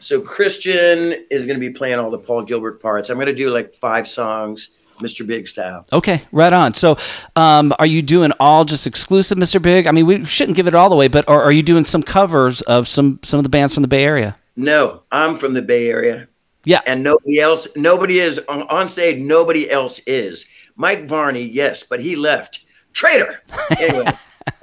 so 0.00 0.20
Christian 0.20 1.14
is 1.30 1.46
going 1.46 1.56
to 1.56 1.60
be 1.60 1.70
playing 1.70 1.98
all 1.98 2.10
the 2.10 2.18
Paul 2.18 2.42
Gilbert 2.42 2.80
parts. 2.80 3.10
I'm 3.10 3.16
going 3.16 3.26
to 3.26 3.34
do 3.34 3.50
like 3.50 3.74
five 3.74 4.06
songs, 4.06 4.74
Mr. 4.98 5.26
Big 5.26 5.48
style. 5.48 5.86
Okay, 5.92 6.22
right 6.32 6.52
on. 6.52 6.74
So, 6.74 6.96
um, 7.36 7.72
are 7.78 7.86
you 7.86 8.02
doing 8.02 8.32
all 8.40 8.64
just 8.64 8.86
exclusive, 8.86 9.38
Mr. 9.38 9.60
Big? 9.60 9.86
I 9.86 9.92
mean, 9.92 10.06
we 10.06 10.24
shouldn't 10.24 10.56
give 10.56 10.66
it 10.66 10.74
all 10.74 10.88
the 10.88 10.96
way, 10.96 11.08
but 11.08 11.28
or 11.28 11.42
are 11.42 11.52
you 11.52 11.62
doing 11.62 11.84
some 11.84 12.02
covers 12.02 12.60
of 12.62 12.88
some 12.88 13.20
some 13.22 13.38
of 13.38 13.44
the 13.44 13.50
bands 13.50 13.74
from 13.74 13.82
the 13.82 13.88
Bay 13.88 14.04
Area? 14.04 14.36
No, 14.56 15.02
I'm 15.12 15.36
from 15.36 15.54
the 15.54 15.62
Bay 15.62 15.88
Area, 15.88 16.28
Yeah. 16.68 16.82
and 16.86 17.02
nobody 17.02 17.40
else. 17.40 17.66
Nobody 17.76 18.18
is 18.18 18.38
on, 18.48 18.60
on 18.68 18.88
stage. 18.88 19.18
Nobody 19.18 19.70
else 19.70 20.00
is. 20.06 20.46
Mike 20.76 21.04
Varney, 21.06 21.42
yes, 21.48 21.82
but 21.82 21.98
he 22.00 22.14
left. 22.14 22.64
Traitor. 22.92 23.42
Anyway, 23.80 24.10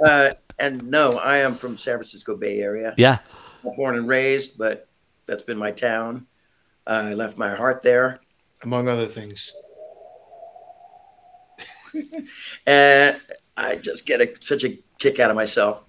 uh, 0.06 0.30
and 0.60 0.84
no, 0.90 1.18
I 1.18 1.38
am 1.38 1.56
from 1.56 1.76
San 1.76 1.96
Francisco 1.98 2.36
Bay 2.38 2.60
Area. 2.60 2.94
Yeah. 2.98 3.20
born 3.64 3.96
and 3.96 4.08
raised, 4.08 4.58
but 4.58 4.88
that's 5.26 5.44
been 5.44 5.58
my 5.58 5.72
town. 5.72 6.28
Uh, 6.86 7.10
I 7.10 7.14
left 7.16 7.38
my 7.38 7.56
heart 7.56 7.82
there, 7.82 8.20
Among 8.62 8.88
other 8.88 9.08
things. 9.08 9.52
and 12.68 13.20
I 13.58 13.76
just 13.78 14.06
get 14.06 14.22
a, 14.22 14.34
such 14.42 14.64
a 14.64 14.78
kick 15.00 15.20
out 15.20 15.30
of 15.32 15.36
myself. 15.36 15.84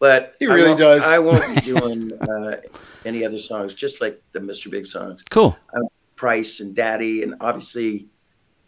But 0.00 0.34
He 0.40 0.46
really 0.46 0.68
won't- 0.68 0.78
does. 0.80 1.04
I 1.04 1.18
won't 1.20 1.46
be 1.54 1.60
doing 1.74 2.12
uh, 2.20 2.56
any 3.04 3.24
other 3.24 3.38
songs, 3.38 3.74
just 3.74 4.00
like 4.00 4.20
the 4.32 4.40
Mr. 4.40 4.68
Big 4.70 4.86
songs, 4.86 5.22
Cool. 5.30 5.56
Price 6.16 6.58
and 6.60 6.74
Daddy, 6.74 7.22
and 7.22 7.34
obviously 7.40 8.08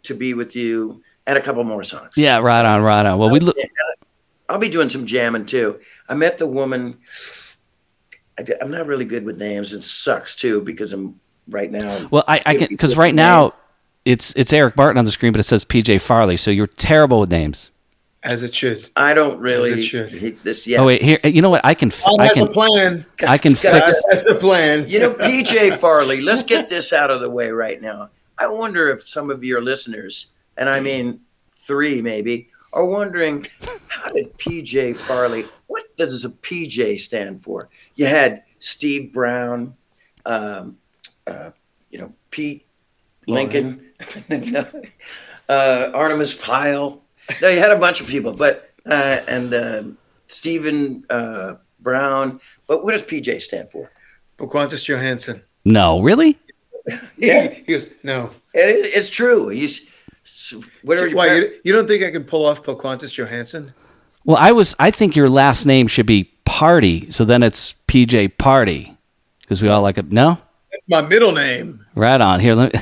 "To 0.03 0.15
Be 0.15 0.33
with 0.33 0.55
You," 0.55 1.03
and 1.27 1.37
a 1.37 1.41
couple 1.41 1.63
more 1.65 1.83
songs. 1.83 2.11
Yeah, 2.15 2.37
right 2.37 2.65
on, 2.65 2.81
right 2.81 3.05
on. 3.05 3.19
Well, 3.19 3.29
we 3.29 3.39
look. 3.39 3.57
I'll 4.49 4.57
be 4.59 4.69
doing 4.69 4.89
some 4.89 5.05
jamming 5.05 5.45
too. 5.45 5.79
I 6.07 6.15
met 6.15 6.37
the 6.37 6.47
woman 6.47 6.97
I, 8.37 8.45
am 8.61 8.71
not 8.71 8.87
really 8.87 9.05
good 9.05 9.25
with 9.25 9.37
names. 9.37 9.73
It 9.73 9.83
sucks 9.83 10.35
too 10.35 10.61
because 10.61 10.93
I'm 10.93 11.19
right 11.47 11.71
now. 11.71 12.07
Well, 12.09 12.23
I, 12.27 12.41
I 12.45 12.55
can 12.55 12.67
because 12.69 12.97
right 12.97 13.13
now 13.13 13.49
it's 14.05 14.33
it's 14.35 14.51
Eric 14.53 14.75
Martin 14.75 14.97
on 14.97 15.05
the 15.05 15.11
screen, 15.11 15.31
but 15.31 15.39
it 15.39 15.43
says 15.43 15.65
PJ 15.65 16.01
Farley. 16.01 16.37
So 16.37 16.51
you're 16.51 16.67
terrible 16.67 17.19
with 17.19 17.31
names. 17.31 17.71
As 18.23 18.41
it 18.41 18.53
should. 18.55 18.89
I 18.95 19.13
don't 19.13 19.39
really. 19.39 19.73
As 19.73 19.79
it 19.79 19.83
should. 19.83 20.11
he- 20.11 20.29
This 20.31 20.65
yet. 20.65 20.79
Oh 20.79 20.85
wait, 20.85 21.01
here 21.01 21.19
you 21.25 21.41
know 21.41 21.49
what? 21.49 21.61
I 21.65 21.73
can 21.73 21.89
f- 21.91 22.03
God 22.05 22.19
I 22.21 22.27
has 22.27 22.37
a 22.37 22.45
plan. 22.47 23.05
I 23.27 23.37
can 23.37 23.51
God 23.53 23.59
fix. 23.59 24.01
God 24.01 24.11
has 24.13 24.25
a 24.27 24.35
plan. 24.35 24.85
You 24.87 24.99
know, 24.99 25.13
PJ 25.13 25.77
Farley, 25.79 26.21
let's 26.21 26.43
get 26.43 26.69
this 26.69 26.93
out 26.93 27.11
of 27.11 27.19
the 27.21 27.29
way 27.29 27.49
right 27.49 27.81
now. 27.81 28.09
I 28.37 28.47
wonder 28.47 28.89
if 28.89 29.07
some 29.07 29.29
of 29.29 29.43
your 29.43 29.61
listeners, 29.61 30.31
and 30.57 30.69
I 30.69 30.79
mean 30.79 31.19
three 31.57 32.01
maybe, 32.01 32.49
are 32.71 32.85
wondering 32.85 33.45
how 33.89 34.09
did 34.11 34.33
PJ 34.37 34.95
Farley, 34.95 35.45
what 35.67 35.83
does 35.97 36.23
a 36.23 36.29
PJ 36.29 37.01
stand 37.01 37.43
for? 37.43 37.69
You 37.95 38.05
had 38.05 38.43
Steve 38.59 39.11
Brown, 39.13 39.75
um, 40.25 40.77
uh, 41.27 41.51
you 41.91 41.99
know, 41.99 42.13
Pete 42.31 42.65
Lincoln, 43.27 43.91
uh, 45.49 45.91
Artimus 45.93 46.41
Pyle. 46.41 47.02
No, 47.41 47.47
you 47.49 47.59
had 47.59 47.71
a 47.71 47.77
bunch 47.77 48.01
of 48.01 48.07
people, 48.07 48.33
but, 48.33 48.71
uh, 48.85 49.19
and 49.27 49.53
uh, 49.53 49.83
Stephen 50.27 51.05
uh, 51.09 51.55
Brown. 51.79 52.39
But 52.67 52.83
what 52.83 52.91
does 52.91 53.03
PJ 53.03 53.41
stand 53.41 53.69
for? 53.71 53.91
Pocahontas 54.37 54.83
Johansson. 54.83 55.41
No, 55.65 56.01
really? 56.01 56.37
Yeah, 57.17 57.47
He 57.47 57.61
goes, 57.61 57.89
no. 58.03 58.31
It, 58.53 58.85
it's 58.93 59.09
true. 59.09 59.47
He's 59.47 59.87
whatever. 60.83 61.07
your 61.07 61.15
Why, 61.17 61.35
you, 61.35 61.59
you 61.63 61.71
don't 61.71 61.87
think 61.87 62.03
I 62.03 62.11
can 62.11 62.25
pull 62.25 62.45
off 62.45 62.61
Pocahontas 62.61 63.13
Johansson? 63.17 63.73
Well, 64.25 64.35
I 64.37 64.51
was. 64.51 64.75
I 64.79 64.91
think 64.91 65.15
your 65.15 65.29
last 65.29 65.65
name 65.65 65.87
should 65.87 66.05
be 66.05 66.25
Party. 66.45 67.09
So 67.11 67.23
then 67.25 67.41
it's 67.41 67.73
PJ 67.87 68.37
Party 68.37 68.97
because 69.41 69.61
we 69.61 69.69
all 69.69 69.81
like 69.81 69.97
it. 69.97 70.11
No, 70.11 70.37
That's 70.71 70.83
my 70.89 71.01
middle 71.01 71.31
name. 71.31 71.85
right 71.95 72.19
on 72.19 72.39
here. 72.41 72.53
Let 72.55 72.73
me, 72.73 72.79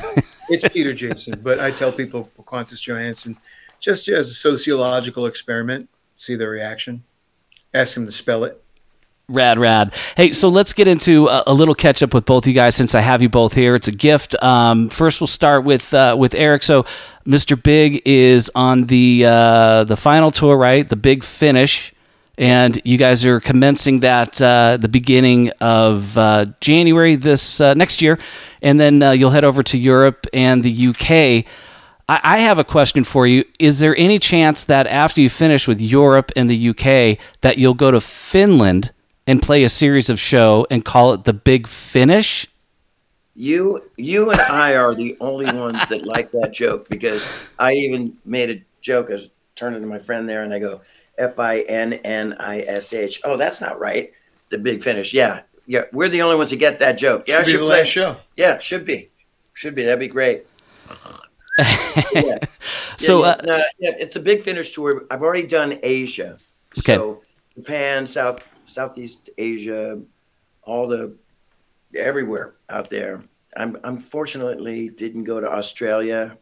It's 0.50 0.68
Peter 0.74 0.94
Jason, 0.94 1.40
but 1.42 1.60
I 1.60 1.70
tell 1.72 1.92
people 1.92 2.30
Pocahontas 2.36 2.82
Johansson 2.82 3.38
just 3.82 4.08
as 4.08 4.30
a 4.30 4.34
sociological 4.34 5.26
experiment, 5.26 5.90
see 6.16 6.36
their 6.36 6.50
reaction. 6.50 7.04
Ask 7.74 7.96
them 7.96 8.06
to 8.06 8.12
spell 8.12 8.44
it. 8.46 8.64
Rad, 9.28 9.60
rad. 9.60 9.94
Hey, 10.18 10.34
so 10.34 10.50
let's 10.50 10.74
get 10.74 10.88
into 10.88 11.28
a, 11.28 11.44
a 11.48 11.54
little 11.54 11.74
catch 11.74 12.04
up 12.04 12.14
with 12.14 12.26
both 12.26 12.46
you 12.46 12.54
guys 12.54 12.76
since 12.76 12.94
I 12.94 13.00
have 13.00 13.22
you 13.22 13.30
both 13.30 13.54
here. 13.54 13.76
It's 13.76 13.88
a 13.88 13.94
gift. 13.94 14.42
Um, 14.44 14.90
first, 14.90 15.22
we'll 15.22 15.28
start 15.28 15.64
with 15.64 15.94
uh, 15.94 16.16
with 16.20 16.36
Eric. 16.36 16.64
So, 16.64 16.86
Mr. 17.26 17.62
Big 17.62 18.02
is 18.04 18.52
on 18.56 18.86
the 18.88 19.24
uh, 19.26 19.84
the 19.86 19.96
final 19.96 20.32
tour, 20.32 20.58
right? 20.58 20.88
The 20.88 20.98
Big 20.98 21.24
Finish, 21.24 21.94
and 22.38 22.82
you 22.84 22.98
guys 22.98 23.24
are 23.26 23.40
commencing 23.40 24.02
that 24.02 24.42
uh, 24.42 24.78
the 24.78 24.90
beginning 24.90 25.52
of 25.62 26.18
uh, 26.18 26.48
January 26.60 27.16
this 27.16 27.62
uh, 27.62 27.74
next 27.74 28.02
year, 28.02 28.20
and 28.62 28.82
then 28.82 29.02
uh, 29.02 29.12
you'll 29.12 29.30
head 29.30 29.46
over 29.46 29.64
to 29.64 29.78
Europe 29.78 30.28
and 30.34 30.62
the 30.62 30.88
UK. 30.88 31.46
I 32.10 32.20
I 32.24 32.38
have 32.40 32.58
a 32.60 32.64
question 32.64 33.04
for 33.04 33.26
you. 33.28 33.44
Is 33.60 33.80
there 33.80 33.96
any 33.98 34.20
chance 34.20 34.64
that 34.66 34.88
after 34.88 35.22
you 35.22 35.30
finish 35.30 35.68
with 35.68 35.82
Europe 35.82 36.32
and 36.36 36.50
the 36.50 36.70
UK, 36.70 37.18
that 37.42 37.58
you'll 37.58 37.74
go 37.74 37.92
to 37.92 38.00
Finland 38.02 38.92
and 39.28 39.42
play 39.42 39.64
a 39.64 39.70
series 39.70 40.10
of 40.10 40.20
show 40.20 40.66
and 40.70 40.84
call 40.84 41.14
it 41.14 41.24
the 41.24 41.34
Big 41.34 41.68
Finish? 41.68 42.48
you, 43.34 43.80
you 43.96 44.30
and 44.30 44.40
I 44.42 44.76
are 44.76 44.94
the 44.94 45.16
only 45.22 45.46
ones 45.46 45.80
that 45.88 46.06
like 46.06 46.32
that 46.32 46.52
joke 46.52 46.90
because 46.90 47.26
I 47.58 47.74
even 47.74 48.18
made 48.26 48.50
a 48.50 48.62
joke. 48.82 49.10
I 49.10 49.14
was 49.14 49.30
turning 49.56 49.82
to 49.82 49.88
my 49.88 50.00
friend 50.00 50.28
there, 50.28 50.44
and 50.44 50.54
I 50.54 50.60
go, 50.60 50.82
"F 51.18 51.40
I 51.40 51.60
N 51.62 51.94
N 51.94 52.36
I 52.40 52.60
S 52.60 52.92
H." 52.94 53.22
Oh, 53.24 53.38
that's 53.38 53.62
not 53.62 53.80
right. 53.80 54.12
The 54.50 54.58
big 54.58 54.84
finish. 54.84 55.14
Yeah, 55.14 55.42
yeah. 55.66 55.84
We're 55.94 56.10
the 56.10 56.22
only 56.22 56.36
ones 56.36 56.50
that 56.50 56.58
get 56.58 56.80
that 56.80 56.98
joke. 56.98 57.24
Yeah, 57.28 57.38
I 57.38 57.44
Should 57.44 57.54
be 57.54 57.58
the 57.58 57.66
play. 57.66 57.80
last 57.80 57.88
show. 57.88 58.18
Yeah, 58.36 58.58
should 58.60 58.86
be. 58.86 59.10
Should 59.54 59.76
be. 59.76 59.84
That'd 59.86 60.00
be 60.00 60.08
great. 60.10 60.46
yeah. 62.14 62.38
So, 62.98 63.22
yeah, 63.22 63.30
uh, 63.30 63.44
yeah, 63.46 63.64
yeah, 63.80 63.92
it's 64.00 64.16
a 64.16 64.20
big 64.20 64.42
finish 64.42 64.74
tour. 64.74 65.06
I've 65.12 65.22
already 65.22 65.48
done 65.48 65.80
Asia. 65.84 66.38
Okay. 66.78 66.96
So 66.96 67.22
Japan, 67.58 68.08
South 68.08 68.48
Southeast 68.66 69.30
Asia, 69.38 70.02
all 70.64 70.88
the 70.88 71.16
everywhere 71.96 72.56
out 72.70 72.90
there. 72.90 73.22
I'm 73.58 73.78
unfortunately 73.84 74.90
didn't 74.90 75.26
go 75.26 75.40
to 75.42 75.52
Australia. 75.52 76.38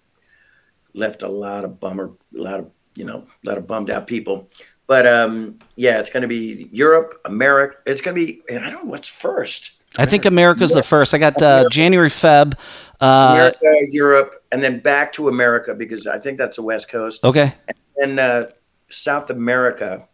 Left 0.94 1.24
a 1.24 1.28
lot 1.28 1.63
of 1.63 1.80
bummer, 1.80 2.12
a 2.38 2.42
lot 2.42 2.60
of 2.60 2.72
you 2.96 3.06
know, 3.06 3.25
a 3.46 3.50
lot 3.50 3.58
of 3.58 3.66
bummed 3.68 3.89
out 3.89 4.08
people. 4.08 4.50
But 4.86 5.06
um, 5.08 5.60
yeah, 5.75 6.00
it's 6.00 6.10
going 6.10 6.22
to 6.22 6.28
be 6.28 6.70
Europe, 6.72 7.13
America. 7.25 7.78
It's 7.86 8.01
going 8.01 8.16
to 8.16 8.25
be. 8.25 8.42
and 8.50 8.66
I 8.66 8.70
don't 8.70 8.86
know 8.86 8.92
what's 8.92 9.08
first. 9.08 9.79
I 10.00 10.06
think 10.06 10.25
America's 10.25 10.72
the 10.72 10.84
first. 10.84 11.13
I 11.13 11.18
got 11.18 11.41
uh, 11.41 11.68
January, 11.70 12.10
Feb. 12.10 12.58
Uh, 13.01 13.32
America, 13.34 13.88
Europe, 13.91 14.36
and 14.51 14.63
then 14.63 14.79
back 14.79 15.13
to 15.13 15.27
America 15.27 15.74
because 15.74 16.08
I 16.08 16.18
think 16.18 16.38
that's 16.38 16.58
the 16.58 16.63
West 16.63 16.89
Coast. 16.89 17.24
okay. 17.24 17.53
and 17.98 18.20
uh, 18.20 18.48
South 18.89 19.29
America, 19.29 20.08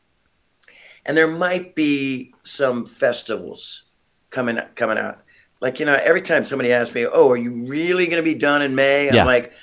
and 1.06 1.18
there 1.18 1.28
might 1.28 1.76
be 1.76 2.34
some 2.44 2.86
festivals 2.86 3.86
coming 4.30 4.60
coming 4.76 4.98
out. 4.98 5.24
Like 5.62 5.80
you 5.80 5.86
know, 5.86 5.98
every 6.04 6.22
time 6.22 6.46
somebody 6.46 6.72
asks 6.72 6.94
me, 6.94 7.08
"Oh, 7.12 7.32
are 7.32 7.38
you 7.38 7.66
really 7.66 8.06
going 8.06 8.18
to 8.18 8.24
be 8.24 8.36
done 8.36 8.62
in 8.62 8.76
May?" 8.76 9.06
Yeah. 9.06 9.22
I'm 9.22 9.28
like, 9.28 9.54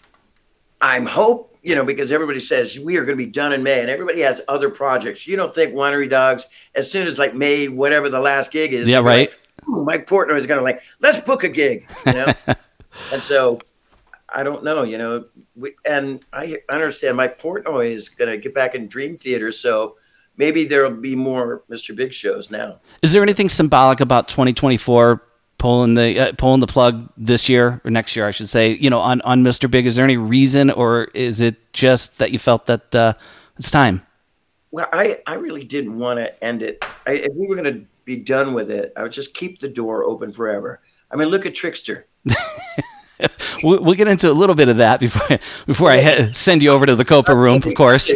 "I'm 0.80 1.06
hope." 1.06 1.51
You 1.62 1.76
know, 1.76 1.84
because 1.84 2.10
everybody 2.10 2.40
says 2.40 2.76
we 2.78 2.96
are 2.96 3.04
going 3.04 3.16
to 3.16 3.24
be 3.24 3.30
done 3.30 3.52
in 3.52 3.62
May, 3.62 3.80
and 3.80 3.88
everybody 3.88 4.20
has 4.20 4.42
other 4.48 4.68
projects. 4.68 5.26
You 5.28 5.36
don't 5.36 5.54
think 5.54 5.74
Winery 5.74 6.10
Dogs, 6.10 6.48
as 6.74 6.90
soon 6.90 7.06
as 7.06 7.18
like 7.20 7.34
May, 7.34 7.68
whatever 7.68 8.08
the 8.08 8.18
last 8.18 8.50
gig 8.50 8.72
is, 8.72 8.88
Yeah, 8.88 8.98
right. 8.98 9.30
like, 9.30 9.68
"Ooh, 9.68 9.84
Mike 9.84 10.06
Portnoy 10.08 10.38
is 10.40 10.46
going 10.48 10.58
to 10.58 10.64
like, 10.64 10.82
let's 11.00 11.20
book 11.20 11.44
a 11.44 11.48
gig, 11.48 11.88
you 12.06 12.14
know. 12.14 12.32
and 13.12 13.22
so, 13.22 13.60
I 14.34 14.42
don't 14.42 14.64
know, 14.64 14.82
you 14.82 14.98
know, 14.98 15.24
we, 15.54 15.74
and 15.84 16.24
I 16.32 16.58
understand 16.68 17.16
Mike 17.16 17.40
Portnoy 17.40 17.92
is 17.92 18.08
going 18.08 18.30
to 18.30 18.38
get 18.38 18.54
back 18.54 18.74
in 18.74 18.88
Dream 18.88 19.16
Theater, 19.16 19.52
so 19.52 19.96
maybe 20.36 20.64
there'll 20.64 20.90
be 20.90 21.14
more 21.14 21.62
Mr. 21.70 21.94
Big 21.94 22.12
shows 22.12 22.50
now. 22.50 22.80
Is 23.02 23.12
there 23.12 23.22
anything 23.22 23.48
symbolic 23.48 24.00
about 24.00 24.26
2024 24.26 25.22
pulling 25.62 25.94
the 25.94 26.18
uh, 26.18 26.32
pulling 26.36 26.58
the 26.58 26.66
plug 26.66 27.08
this 27.16 27.48
year 27.48 27.80
or 27.84 27.90
next 27.90 28.16
year, 28.16 28.26
I 28.26 28.32
should 28.32 28.48
say? 28.48 28.72
You 28.72 28.90
know, 28.90 28.98
on 28.98 29.20
on 29.22 29.44
Mr. 29.44 29.70
Big, 29.70 29.86
is 29.86 29.94
there 29.94 30.04
any 30.04 30.16
reason, 30.16 30.70
or 30.70 31.04
is 31.14 31.40
it 31.40 31.72
just 31.72 32.18
that 32.18 32.32
you 32.32 32.38
felt 32.40 32.66
that 32.66 32.92
uh, 32.94 33.14
it's 33.56 33.70
time? 33.70 34.04
Well, 34.72 34.88
I, 34.92 35.18
I 35.26 35.34
really 35.34 35.64
didn't 35.64 35.98
want 35.98 36.18
to 36.18 36.44
end 36.44 36.62
it. 36.62 36.84
I, 37.06 37.12
if 37.12 37.32
we 37.38 37.46
were 37.46 37.54
going 37.54 37.72
to 37.72 37.84
be 38.04 38.16
done 38.16 38.54
with 38.54 38.70
it, 38.70 38.92
I 38.96 39.02
would 39.02 39.12
just 39.12 39.34
keep 39.34 39.60
the 39.60 39.68
door 39.68 40.02
open 40.02 40.32
forever. 40.32 40.80
I 41.10 41.16
mean, 41.16 41.28
look 41.28 41.46
at 41.46 41.54
Trixter. 41.54 42.04
We'll, 43.62 43.80
we'll 43.80 43.94
get 43.94 44.08
into 44.08 44.28
a 44.28 44.32
little 44.32 44.56
bit 44.56 44.68
of 44.68 44.78
that 44.78 44.98
before 44.98 45.38
before 45.66 45.88
I 45.88 46.00
he- 46.00 46.32
send 46.32 46.60
you 46.64 46.70
over 46.70 46.84
to 46.84 46.96
the 46.96 47.04
Copa 47.04 47.36
room, 47.36 47.62
of 47.64 47.74
course. 47.76 48.10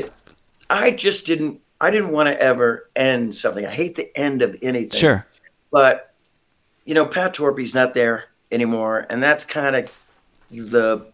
I 0.69 0.91
just 0.91 1.25
didn't. 1.27 1.61
I 1.81 1.93
didn't 1.93 2.11
want 2.11 2.29
to 2.29 2.43
ever 2.43 2.91
end 2.97 3.33
something. 3.33 3.65
I 3.65 3.71
hate 3.71 3.95
the 3.95 4.11
end 4.19 4.43
of 4.43 4.57
anything. 4.63 4.99
Sure. 4.99 5.25
but 5.71 6.15
you 6.87 6.95
know, 6.95 7.05
Pat 7.05 7.35
Torpey's 7.35 7.75
not 7.75 7.93
there 7.93 8.25
anymore, 8.51 9.07
and 9.11 9.23
that's 9.23 9.45
kind 9.45 9.77
of 9.77 9.93
the 10.51 11.07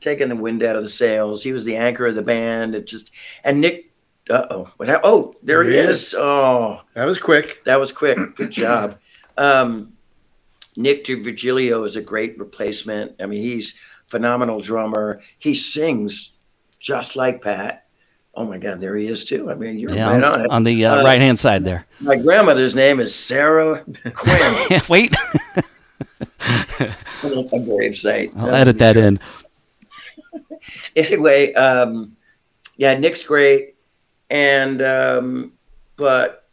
taking 0.00 0.28
the 0.28 0.36
wind 0.36 0.62
out 0.62 0.76
of 0.76 0.82
the 0.82 0.88
sails. 0.88 1.42
He 1.42 1.52
was 1.52 1.64
the 1.64 1.76
anchor 1.76 2.06
of 2.06 2.14
the 2.14 2.22
band. 2.22 2.74
It 2.74 2.86
just 2.86 3.10
and 3.42 3.60
Nick. 3.60 3.86
Uh 4.28 4.46
oh. 4.50 4.70
What? 4.76 4.88
Oh, 5.02 5.34
there 5.42 5.64
he 5.64 5.72
he 5.72 5.76
is. 5.78 6.14
Oh, 6.16 6.82
That 6.94 7.06
was 7.06 7.18
quick. 7.18 7.64
that 7.64 7.80
was 7.80 7.90
quick. 7.90 8.18
Good 8.36 8.52
job. 8.52 8.96
Um, 9.36 9.94
Nick 10.76 11.04
D'Virgilio 11.04 11.84
is 11.84 11.96
a 11.96 12.00
great 12.02 12.38
replacement. 12.38 13.20
I 13.20 13.26
mean, 13.26 13.42
he's 13.42 13.80
phenomenal 14.06 14.60
drummer. 14.60 15.20
He 15.38 15.54
sings 15.54 16.36
just 16.78 17.16
like 17.16 17.42
Pat. 17.42 17.86
Oh 18.34 18.44
my 18.46 18.58
God, 18.58 18.80
there 18.80 18.94
he 18.96 19.06
is 19.08 19.24
too. 19.24 19.50
I 19.50 19.54
mean, 19.56 19.78
you're 19.78 19.92
Yeah, 19.92 20.06
right 20.08 20.22
on, 20.22 20.32
on 20.32 20.40
it. 20.42 20.50
on 20.50 20.64
the 20.64 20.84
uh, 20.86 21.00
Uh, 21.00 21.04
right 21.04 21.20
hand 21.20 21.38
side 21.38 21.64
there. 21.64 21.84
My 22.00 22.16
grandmother's 22.16 22.74
name 22.74 23.00
is 23.00 23.14
Sarah 23.14 23.84
Quinn. 24.14 24.80
Wait, 24.88 25.14
a 27.22 27.60
grave 27.64 27.96
site. 27.96 28.32
I'll 28.36 28.50
edit 28.50 28.78
that 28.78 28.96
in. 28.96 29.18
Anyway, 30.94 31.52
um, 31.54 32.16
yeah, 32.76 32.94
Nick's 32.94 33.24
great, 33.24 33.74
and 34.28 34.82
um, 34.82 35.52
but 35.96 36.46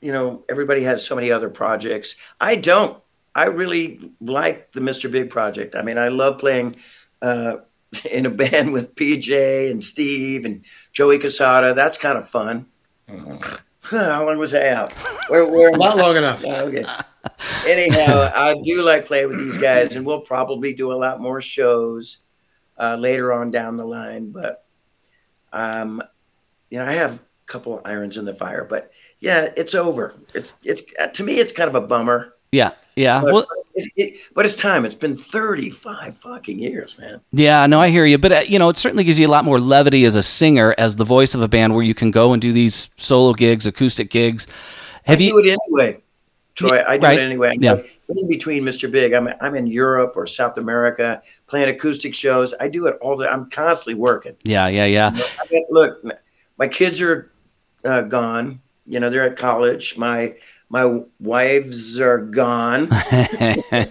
you 0.00 0.12
know 0.12 0.44
everybody 0.48 0.82
has 0.82 1.04
so 1.06 1.14
many 1.14 1.30
other 1.30 1.48
projects. 1.50 2.16
I 2.40 2.56
don't. 2.56 2.98
I 3.34 3.46
really 3.46 4.00
like 4.20 4.72
the 4.72 4.80
Mr. 4.80 5.10
Big 5.10 5.30
project. 5.30 5.76
I 5.76 5.82
mean, 5.82 5.98
I 5.98 6.08
love 6.08 6.38
playing 6.38 6.76
uh, 7.20 7.56
in 8.10 8.26
a 8.26 8.30
band 8.30 8.72
with 8.72 8.94
PJ 8.94 9.70
and 9.70 9.82
Steve 9.82 10.44
and 10.44 10.64
Joey 10.92 11.18
Cassata. 11.18 11.74
That's 11.74 11.98
kind 11.98 12.18
of 12.18 12.28
fun. 12.28 12.66
How 13.82 14.26
long 14.26 14.38
was 14.38 14.52
I 14.52 14.68
out? 14.68 14.92
Where, 15.28 15.46
where 15.46 15.76
Not 15.76 15.96
long 15.96 16.16
enough. 16.16 16.44
Oh, 16.44 16.66
okay. 16.66 16.84
Anyhow, 17.66 18.30
I 18.34 18.54
do 18.62 18.82
like 18.82 19.06
playing 19.06 19.28
with 19.28 19.38
these 19.38 19.58
guys, 19.58 19.96
and 19.96 20.04
we'll 20.04 20.20
probably 20.20 20.74
do 20.74 20.92
a 20.92 20.94
lot 20.94 21.20
more 21.20 21.40
shows 21.40 22.18
uh, 22.78 22.96
later 22.96 23.32
on 23.32 23.50
down 23.50 23.76
the 23.76 23.86
line. 23.86 24.30
But 24.30 24.64
um, 25.52 26.02
you 26.70 26.78
know, 26.78 26.84
I 26.84 26.92
have 26.92 27.14
a 27.16 27.20
couple 27.46 27.78
of 27.78 27.86
irons 27.86 28.18
in 28.18 28.24
the 28.24 28.34
fire. 28.34 28.64
But 28.64 28.92
yeah, 29.20 29.48
it's 29.56 29.74
over. 29.74 30.14
It's 30.34 30.52
it's 30.62 30.82
uh, 31.00 31.08
to 31.08 31.22
me, 31.22 31.34
it's 31.34 31.52
kind 31.52 31.68
of 31.68 31.74
a 31.74 31.86
bummer. 31.86 32.34
Yeah, 32.52 32.72
yeah. 32.96 33.20
But, 33.22 33.34
Well, 33.34 33.46
it, 33.78 33.92
it, 33.96 34.20
but 34.34 34.44
it's 34.44 34.56
time. 34.56 34.84
It's 34.84 34.94
been 34.94 35.14
35 35.14 36.16
fucking 36.16 36.58
years, 36.58 36.98
man. 36.98 37.20
yeah. 37.32 37.66
No, 37.66 37.80
I 37.80 37.88
hear 37.90 38.04
you, 38.04 38.18
but 38.18 38.32
uh, 38.32 38.40
you 38.46 38.58
know, 38.58 38.68
it 38.68 38.76
certainly 38.76 39.04
gives 39.04 39.18
you 39.18 39.26
a 39.26 39.30
lot 39.30 39.44
more 39.44 39.58
levity 39.60 40.04
as 40.04 40.16
a 40.16 40.22
singer, 40.22 40.74
as 40.78 40.96
the 40.96 41.04
voice 41.04 41.34
of 41.34 41.42
a 41.42 41.48
band, 41.48 41.74
where 41.74 41.84
you 41.84 41.94
can 41.94 42.10
go 42.10 42.32
and 42.32 42.42
do 42.42 42.52
these 42.52 42.90
solo 42.96 43.32
gigs, 43.34 43.66
acoustic 43.66 44.10
gigs. 44.10 44.46
Have 45.04 45.20
I 45.20 45.22
you? 45.22 45.30
do 45.32 45.38
it 45.48 45.56
anyway, 45.70 46.00
Troy. 46.54 46.82
I 46.86 46.98
do 46.98 47.06
Right. 47.06 47.18
it 47.18 47.22
anyway. 47.22 47.54
Yeah. 47.58 47.76
go 47.76 47.84
In 48.16 48.28
between 48.28 48.62
Mr. 48.64 48.90
Big, 48.90 49.12
I'm 49.12 49.28
I'm 49.40 49.54
in 49.54 49.66
Europe 49.66 50.12
or 50.16 50.26
South 50.26 50.58
America 50.58 51.22
playing 51.46 51.68
acoustic 51.68 52.14
shows. 52.14 52.54
I 52.60 52.68
do 52.68 52.86
it 52.86 52.96
all 53.00 53.16
the. 53.16 53.30
I'm 53.30 53.48
constantly 53.50 53.94
working. 53.94 54.34
Yeah, 54.44 54.68
yeah, 54.68 54.86
yeah. 54.86 55.10
I 55.14 55.44
mean, 55.50 55.64
look, 55.70 56.02
my 56.58 56.68
kids 56.68 57.00
are 57.00 57.30
uh, 57.84 58.02
gone. 58.02 58.60
You 58.86 58.98
know, 59.00 59.10
they're 59.10 59.24
at 59.24 59.36
college. 59.36 59.98
My 59.98 60.34
my 60.70 61.02
wives 61.18 61.98
are 62.00 62.18
gone. 62.18 62.88
they 62.88 63.86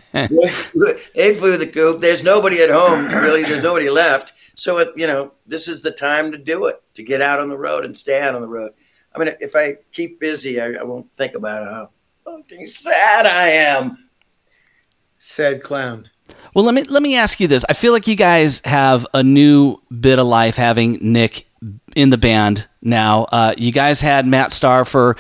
flew 1.34 1.58
the 1.58 1.72
coop. 1.74 2.02
There's 2.02 2.24
nobody 2.24 2.62
at 2.62 2.70
home, 2.70 3.08
really. 3.08 3.44
There's 3.44 3.64
nobody 3.64 3.90
left. 3.90 4.34
So, 4.56 4.78
it, 4.80 4.90
you 4.96 5.08
know, 5.08 5.34
this 5.46 5.68
is 5.68 5.82
the 5.82 5.92
time 5.92 6.32
to 6.32 6.38
do 6.38 6.68
it, 6.68 6.82
to 6.96 7.04
get 7.04 7.22
out 7.22 7.40
on 7.40 7.50
the 7.50 7.58
road 7.58 7.86
and 7.86 7.96
stay 7.96 8.22
out 8.22 8.36
on 8.36 8.42
the 8.42 8.48
road. 8.48 8.74
I 9.16 9.20
mean, 9.20 9.34
if 9.40 9.56
I 9.56 9.78
keep 9.92 10.20
busy, 10.20 10.62
I, 10.62 10.74
I 10.74 10.84
won't 10.84 11.12
think 11.16 11.36
about 11.36 11.64
how 11.66 11.90
fucking 12.24 12.68
sad 12.68 13.26
I 13.26 13.50
am. 13.50 14.10
Sad 15.18 15.64
clown. 15.64 16.10
Well, 16.54 16.66
let 16.66 16.76
me 16.76 16.84
let 16.84 17.02
me 17.02 17.16
ask 17.16 17.40
you 17.40 17.48
this. 17.48 17.66
I 17.70 17.74
feel 17.74 17.94
like 17.94 18.08
you 18.08 18.16
guys 18.16 18.62
have 18.66 19.08
a 19.14 19.24
new 19.24 19.78
bit 20.00 20.20
of 20.20 20.28
life 20.28 20.58
having 20.58 20.98
Nick 21.02 21.48
in 21.96 22.10
the 22.10 22.18
band 22.18 22.68
now. 22.82 23.24
Uh, 23.26 23.54
you 23.58 23.72
guys 23.72 24.02
had 24.02 24.28
Matt 24.28 24.52
Starr 24.52 24.86
for 24.86 25.16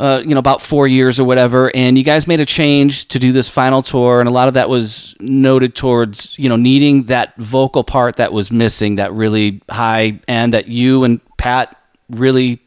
uh, 0.00 0.22
you 0.24 0.34
know 0.34 0.38
about 0.38 0.62
four 0.62 0.88
years 0.88 1.20
or 1.20 1.24
whatever, 1.24 1.70
and 1.76 1.98
you 1.98 2.02
guys 2.02 2.26
made 2.26 2.40
a 2.40 2.46
change 2.46 3.06
to 3.08 3.18
do 3.18 3.32
this 3.32 3.48
final 3.50 3.82
tour, 3.82 4.18
and 4.20 4.28
a 4.28 4.32
lot 4.32 4.48
of 4.48 4.54
that 4.54 4.70
was 4.70 5.14
noted 5.20 5.74
towards 5.74 6.38
you 6.38 6.48
know 6.48 6.56
needing 6.56 7.04
that 7.04 7.36
vocal 7.36 7.84
part 7.84 8.16
that 8.16 8.32
was 8.32 8.50
missing, 8.50 8.96
that 8.96 9.12
really 9.12 9.60
high 9.70 10.18
end 10.26 10.54
that 10.54 10.68
you 10.68 11.04
and 11.04 11.20
Pat 11.36 11.76
really 12.08 12.60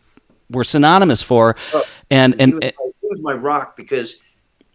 were 0.51 0.63
synonymous 0.63 1.23
for, 1.23 1.55
and 2.11 2.35
He 2.35 2.41
and. 2.43 2.53
was, 2.53 2.61
my, 2.61 2.71
he 3.01 3.07
was 3.09 3.21
my 3.23 3.33
rock 3.33 3.75
because 3.75 4.21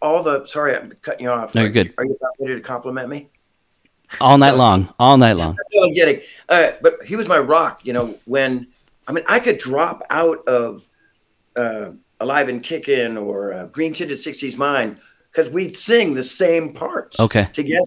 all 0.02 0.22
the, 0.22 0.44
sorry, 0.46 0.76
I'm 0.76 0.90
cutting 1.02 1.24
you 1.24 1.30
off. 1.30 1.54
No, 1.54 1.62
you're 1.62 1.70
good. 1.70 1.94
Are 1.96 2.04
you 2.04 2.16
about 2.20 2.32
ready 2.40 2.54
to 2.54 2.60
compliment 2.60 3.08
me? 3.08 3.28
all 4.20 4.38
night 4.38 4.52
long, 4.52 4.92
all 4.98 5.16
night 5.16 5.34
long. 5.34 5.56
No, 5.74 5.86
I'm 5.86 5.94
kidding. 5.94 6.22
Uh, 6.48 6.72
but 6.82 7.04
he 7.04 7.14
was 7.14 7.28
my 7.28 7.38
rock. 7.38 7.80
You 7.84 7.92
know, 7.92 8.18
when 8.24 8.66
I 9.06 9.12
mean, 9.12 9.24
I 9.28 9.38
could 9.38 9.58
drop 9.58 10.02
out 10.10 10.46
of 10.48 10.88
uh, 11.56 11.90
Alive 12.20 12.48
and 12.48 12.62
Kickin' 12.62 13.16
or 13.16 13.52
uh, 13.52 13.66
Green 13.66 13.92
Tinted 13.92 14.18
'60s 14.18 14.56
Mind 14.56 14.98
because 15.30 15.50
we'd 15.50 15.76
sing 15.76 16.14
the 16.14 16.22
same 16.22 16.72
parts 16.72 17.20
Okay. 17.20 17.48
together. 17.52 17.84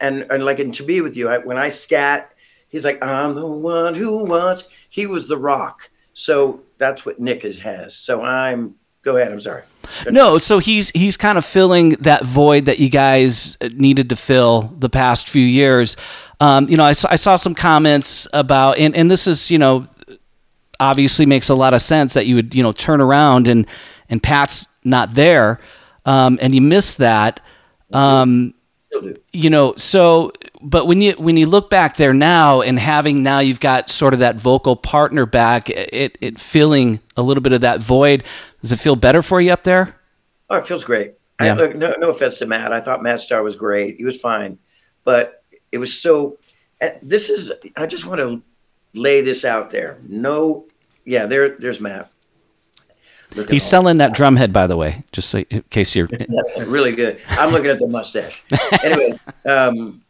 And 0.00 0.26
and 0.30 0.44
like 0.44 0.58
in 0.60 0.72
To 0.72 0.82
Be 0.82 1.00
With 1.00 1.16
You, 1.16 1.28
I, 1.28 1.38
when 1.38 1.58
I 1.58 1.68
scat, 1.68 2.32
he's 2.68 2.84
like, 2.84 3.04
"I'm 3.04 3.34
the 3.34 3.46
one 3.46 3.94
who 3.94 4.24
wants." 4.24 4.68
He 4.88 5.06
was 5.06 5.28
the 5.28 5.36
rock. 5.36 5.90
So 6.14 6.62
that's 6.78 7.04
what 7.04 7.20
Nick 7.20 7.44
is, 7.44 7.58
has. 7.60 7.94
So 7.94 8.22
I'm. 8.22 8.76
Go 9.02 9.16
ahead. 9.16 9.32
I'm 9.32 9.40
sorry. 9.40 9.62
No, 10.10 10.36
so 10.36 10.58
he's 10.58 10.90
he's 10.90 11.16
kind 11.16 11.38
of 11.38 11.44
filling 11.44 11.90
that 12.00 12.24
void 12.24 12.66
that 12.66 12.78
you 12.78 12.90
guys 12.90 13.56
needed 13.74 14.10
to 14.10 14.16
fill 14.16 14.72
the 14.78 14.90
past 14.90 15.28
few 15.28 15.44
years. 15.44 15.96
Um, 16.38 16.68
you 16.68 16.76
know, 16.76 16.84
I 16.84 16.90
I 16.90 17.16
saw 17.16 17.36
some 17.36 17.54
comments 17.54 18.28
about, 18.32 18.78
and, 18.78 18.94
and 18.94 19.10
this 19.10 19.26
is, 19.26 19.50
you 19.50 19.58
know, 19.58 19.86
obviously 20.80 21.26
makes 21.26 21.48
a 21.48 21.54
lot 21.54 21.74
of 21.74 21.82
sense 21.82 22.14
that 22.14 22.26
you 22.26 22.34
would, 22.34 22.54
you 22.54 22.62
know, 22.62 22.72
turn 22.72 23.00
around 23.00 23.46
and 23.46 23.66
and 24.08 24.22
Pat's 24.22 24.66
not 24.82 25.14
there, 25.14 25.58
um, 26.04 26.38
and 26.42 26.54
you 26.54 26.60
miss 26.60 26.96
that. 26.96 27.40
Um, 27.92 28.54
you 29.30 29.48
know 29.48 29.72
so 29.76 30.32
but 30.60 30.88
when 30.88 31.00
you 31.00 31.12
when 31.12 31.36
you 31.36 31.46
look 31.46 31.70
back 31.70 31.96
there 31.96 32.12
now 32.12 32.60
and 32.60 32.76
having 32.76 33.22
now 33.22 33.38
you've 33.38 33.60
got 33.60 33.88
sort 33.88 34.12
of 34.12 34.18
that 34.18 34.34
vocal 34.34 34.74
partner 34.74 35.26
back 35.26 35.70
it 35.70 36.18
it 36.20 36.40
filling 36.40 36.98
a 37.16 37.22
little 37.22 37.40
bit 37.40 37.52
of 37.52 37.60
that 37.60 37.80
void 37.80 38.24
does 38.62 38.72
it 38.72 38.80
feel 38.80 38.96
better 38.96 39.22
for 39.22 39.40
you 39.40 39.52
up 39.52 39.62
there 39.62 39.94
Oh, 40.50 40.56
it 40.56 40.66
feels 40.66 40.84
great. 40.84 41.14
Yeah. 41.40 41.54
I, 41.54 41.56
look, 41.56 41.76
no, 41.76 41.94
no 41.98 42.10
offense 42.10 42.38
to 42.38 42.46
Matt. 42.46 42.72
I 42.72 42.80
thought 42.80 43.02
Matt 43.02 43.20
Starr 43.20 43.42
was 43.42 43.54
great. 43.54 43.96
He 43.96 44.04
was 44.04 44.20
fine, 44.20 44.58
but 45.04 45.44
it 45.70 45.78
was 45.78 45.98
so. 45.98 46.38
This 47.00 47.30
is. 47.30 47.52
I 47.76 47.86
just 47.86 48.04
want 48.04 48.18
to 48.18 48.42
lay 48.92 49.20
this 49.20 49.44
out 49.44 49.70
there. 49.70 50.00
No, 50.06 50.66
yeah, 51.10 51.26
there, 51.26 51.56
there's 51.58 51.80
Matt. 51.80 52.08
Looking 53.34 53.52
he's 53.54 53.64
selling 53.64 53.98
that 53.98 54.12
drum 54.14 54.36
head 54.36 54.52
by 54.52 54.66
the 54.66 54.76
way 54.76 55.04
just 55.12 55.28
so 55.30 55.38
in 55.38 55.62
case 55.70 55.94
you're 55.94 56.08
really 56.58 56.92
good. 56.92 57.20
I'm 57.30 57.52
looking 57.52 57.70
at 57.70 57.78
the 57.78 57.86
mustache. 57.88 58.42
anyway, 58.84 59.18
um, 59.44 60.02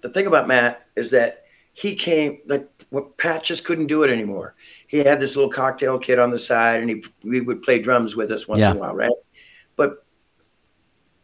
the 0.00 0.08
thing 0.08 0.26
about 0.26 0.48
Matt 0.48 0.86
is 0.96 1.10
that 1.12 1.44
he 1.74 1.94
came 1.94 2.38
like 2.46 2.68
what 2.90 3.16
Pat 3.16 3.44
just 3.44 3.64
couldn't 3.64 3.86
do 3.86 4.02
it 4.04 4.10
anymore. 4.10 4.54
He 4.86 4.98
had 4.98 5.20
this 5.20 5.36
little 5.36 5.50
cocktail 5.50 5.98
kit 5.98 6.18
on 6.18 6.30
the 6.30 6.38
side, 6.38 6.80
and 6.80 6.90
he 6.90 7.04
we 7.22 7.40
would 7.40 7.62
play 7.62 7.78
drums 7.80 8.16
with 8.16 8.30
us 8.32 8.46
once 8.48 8.60
Yeah. 8.60 8.70
in 8.72 8.76
a 8.76 8.80
while, 8.80 8.94
right? 8.94 9.10
But 9.76 10.04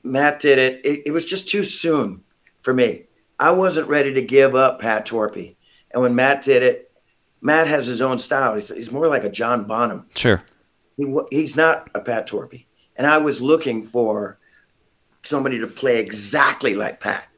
Matt 0.02 0.38
did 0.40 0.58
it. 0.58 0.84
it. 0.84 1.02
It 1.06 1.10
was 1.12 1.24
just 1.24 1.48
too 1.48 1.62
soon 1.64 2.22
for 2.60 2.74
me. 2.74 3.04
I 3.40 3.50
wasn't 3.50 3.88
ready 3.88 4.12
to 4.14 4.22
give 4.22 4.54
up 4.54 4.80
Pat 4.80 5.06
Torpey, 5.06 5.56
and 5.92 6.00
when 6.02 6.14
Matt 6.14 6.42
did 6.42 6.62
it, 6.62 6.92
Matt 7.44 7.68
has 7.68 7.86
his 7.86 8.02
own 8.02 8.18
style. 8.18 8.54
He's, 8.54 8.74
he's 8.74 8.90
more 8.90 9.06
like 9.06 9.22
a 9.22 9.30
John 9.30 9.64
Bonham 9.64 10.06
sure 10.16 10.42
he, 10.96 11.20
he's 11.30 11.56
not 11.56 11.90
a 11.94 12.00
Pat 12.00 12.28
Torpey. 12.28 12.66
And 12.96 13.06
I 13.06 13.18
was 13.18 13.40
looking 13.40 13.82
for 13.82 14.38
somebody 15.22 15.58
to 15.58 15.66
play 15.66 15.98
exactly 16.00 16.74
like 16.74 17.00
Pat 17.00 17.28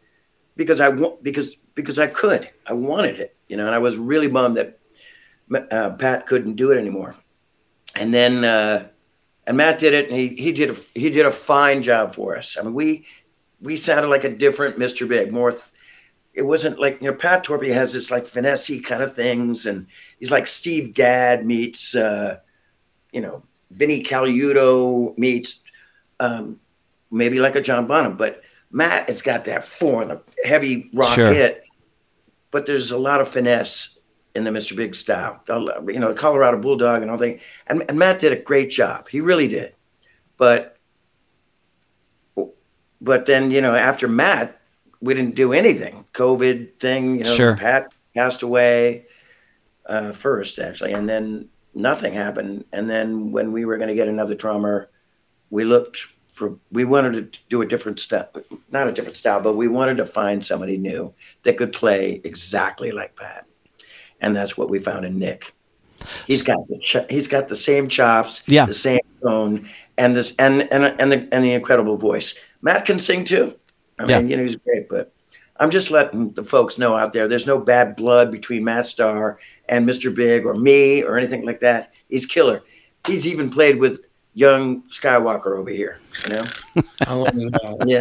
because 0.57 0.81
I 0.81 0.91
want 0.91 1.23
because 1.23 1.57
because 1.75 1.99
I 1.99 2.09
could. 2.09 2.51
I 2.67 2.75
wanted 2.75 3.19
it, 3.19 3.37
you 3.49 3.57
know. 3.57 3.67
And 3.67 3.75
I 3.75 3.79
was 3.79 3.97
really 3.97 4.29
bummed 4.29 4.57
that 4.57 4.79
uh, 5.71 5.91
Pat 5.91 6.27
couldn't 6.27 6.55
do 6.57 6.73
it 6.73 6.79
anymore. 6.79 7.17
And 7.95 8.13
then 8.13 8.45
uh, 8.45 8.89
and 9.47 9.57
Matt 9.57 9.79
did 9.79 9.95
it, 9.95 10.11
and 10.11 10.17
he 10.17 10.29
he 10.29 10.53
did 10.53 10.71
a 10.71 10.77
he 10.95 11.11
did 11.11 11.25
a 11.25 11.31
fine 11.31 11.83
job 11.83 12.15
for 12.15 12.37
us. 12.37 12.59
I 12.59 12.63
mean, 12.63 12.75
we 12.75 13.07
we 13.61 13.77
sounded 13.77 14.09
like 14.09 14.25
a 14.25 14.37
different 14.37 14.79
Mr. 14.79 15.09
Big, 15.09 15.33
more. 15.33 15.53
Th- 15.53 15.63
it 16.37 16.43
wasn't 16.43 16.79
like 16.79 17.01
you 17.01 17.11
know 17.11 17.17
Pat 17.17 17.45
Torpey 17.45 17.73
has 17.73 17.95
this 17.95 18.11
like 18.11 18.25
finessey 18.25 18.85
kind 18.85 19.03
of 19.03 19.15
things, 19.15 19.67
and 19.67 19.87
he's 20.21 20.31
like 20.31 20.47
Steve 20.47 20.95
Gadd 20.95 21.45
meets. 21.47 21.97
Uh, 21.97 22.37
you 23.13 23.23
know, 23.23 23.43
Vinnie 23.71 24.03
Colaiuta 24.03 25.17
meets 25.17 25.63
um, 26.21 26.61
maybe 27.11 27.41
like 27.41 27.57
a 27.57 27.63
John 27.63 27.87
Bonham, 27.87 28.17
but 28.17 28.43
Matt 28.71 29.09
has 29.09 29.23
got 29.23 29.47
that 29.47 29.65
foreign, 29.65 30.09
the 30.09 30.21
heavy 30.45 30.91
rock 30.93 31.15
Sure. 31.15 31.33
hit. 31.33 31.65
But 32.51 32.67
there's 32.67 32.91
a 32.91 32.99
lot 32.99 33.23
of 33.23 33.29
finesse 33.29 33.99
in 34.35 34.45
the 34.45 34.51
Mr. 34.51 34.77
Big 34.77 34.95
style, 34.95 35.43
you 35.89 35.99
know, 35.99 36.09
the 36.09 36.19
Colorado 36.19 36.59
Bulldog 36.59 37.01
and 37.01 37.11
all 37.11 37.17
that. 37.17 37.41
And, 37.69 37.85
and 37.89 37.99
Matt 37.99 38.19
did 38.19 38.33
a 38.33 38.37
great 38.43 38.71
job. 38.71 39.09
He 39.09 39.23
really 39.23 39.49
did. 39.49 39.75
But, 40.37 40.77
but 43.01 43.25
then 43.25 43.51
you 43.51 43.63
know, 43.63 43.75
after 43.75 44.09
Matt, 44.09 44.61
we 45.01 45.15
didn't 45.15 45.35
do 45.35 45.53
anything. 45.53 46.05
COVID 46.15 46.79
thing, 46.79 47.19
you 47.19 47.25
know, 47.25 47.35
Sure. 47.35 47.57
Pat 47.57 47.93
passed 48.15 48.43
away 48.43 49.07
uh, 49.87 50.13
first 50.13 50.59
actually, 50.59 50.93
and 50.93 51.09
then 51.09 51.49
nothing 51.75 52.13
happened. 52.13 52.65
And 52.73 52.89
then 52.91 53.31
when 53.33 53.53
we 53.53 53.65
were 53.65 53.77
going 53.77 53.89
to 53.89 53.95
get 53.95 54.09
another 54.09 54.35
drummer, 54.35 54.89
we 55.51 55.65
looked 55.65 55.99
for 56.33 56.59
we 56.73 56.85
wanted 56.85 57.33
to 57.33 57.41
do 57.49 57.63
a 57.63 57.67
different 57.67 57.99
style, 57.99 58.29
not 58.71 58.89
a 58.89 58.93
different 58.93 59.17
style, 59.17 59.41
but 59.41 59.55
we 59.55 59.69
wanted 59.69 59.97
to 59.99 60.07
find 60.07 60.45
somebody 60.45 60.77
new 60.77 61.15
that 61.45 61.57
could 61.57 61.73
play 61.73 62.21
exactly 62.25 62.91
like 62.93 63.17
Pat, 63.17 63.47
and 64.21 64.35
that's 64.37 64.57
what 64.57 64.69
we 64.69 64.79
found 64.79 65.07
in 65.07 65.19
Nick. 65.19 65.55
He's 66.27 66.43
got 66.43 66.59
the 66.69 66.79
ch- 66.79 67.11
he's 67.11 67.27
got 67.27 67.49
the 67.49 67.57
same 67.57 67.89
chops, 67.89 68.43
Yeah. 68.47 68.67
the 68.67 68.75
same 68.75 68.99
tone, 69.23 69.67
and 69.97 70.15
this 70.15 70.35
and 70.39 70.69
and 70.73 70.85
and 71.01 71.11
the 71.13 71.29
and 71.33 71.43
the 71.45 71.53
incredible 71.55 71.97
voice. 71.97 72.39
Matt 72.61 72.85
can 72.85 72.99
sing 72.99 73.25
too. 73.25 73.55
I 73.99 74.07
Yeah. 74.07 74.19
mean, 74.21 74.31
you 74.31 74.37
know, 74.37 74.43
he's 74.43 74.57
great, 74.57 74.89
but 74.89 75.13
I'm 75.59 75.71
just 75.71 75.91
letting 75.91 76.31
the 76.33 76.45
folks 76.45 76.79
know 76.79 76.95
out 76.97 77.13
there. 77.13 77.29
There's 77.29 77.47
no 77.47 77.59
bad 77.59 77.97
blood 77.97 78.31
between 78.31 78.65
Matt 78.65 78.87
Starr 78.87 79.39
and 79.69 79.89
Mr. 79.89 80.15
Big 80.15 80.45
or 80.45 80.55
me 80.55 81.03
or 81.03 81.17
anything 81.17 81.47
like 81.47 81.61
that. 81.61 81.93
He's 82.09 82.27
killer. 82.27 82.63
He's 83.07 83.27
even 83.27 83.49
played 83.51 83.79
with 83.81 84.05
young 84.35 84.83
Skywalker 84.83 85.59
over 85.59 85.71
here. 85.71 85.99
You 86.25 86.29
know. 86.35 86.45
How 87.07 87.17
long 87.17 87.41
is 87.41 87.51
that? 87.53 87.85
Yeah. 87.87 88.01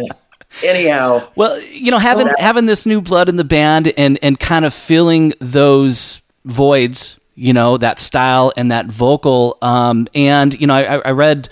Anyhow, 0.64 1.28
Well, 1.34 1.60
you 1.72 1.90
know, 1.90 1.98
having 1.98 2.26
Well, 2.26 2.34
having 2.38 2.66
this 2.66 2.86
new 2.86 3.00
blood 3.00 3.28
in 3.28 3.36
the 3.36 3.44
band 3.44 3.92
and 3.98 4.18
and 4.22 4.38
kind 4.38 4.64
of 4.64 4.72
filling 4.72 5.32
those 5.40 6.20
voids, 6.44 7.18
you 7.34 7.52
know, 7.52 7.76
that 7.78 7.98
style 7.98 8.52
and 8.56 8.70
that 8.70 8.86
vocal. 8.86 9.58
Um, 9.60 10.06
and 10.14 10.58
you 10.60 10.66
know, 10.66 10.74
I, 10.74 10.96
I 11.04 11.10
read, 11.10 11.48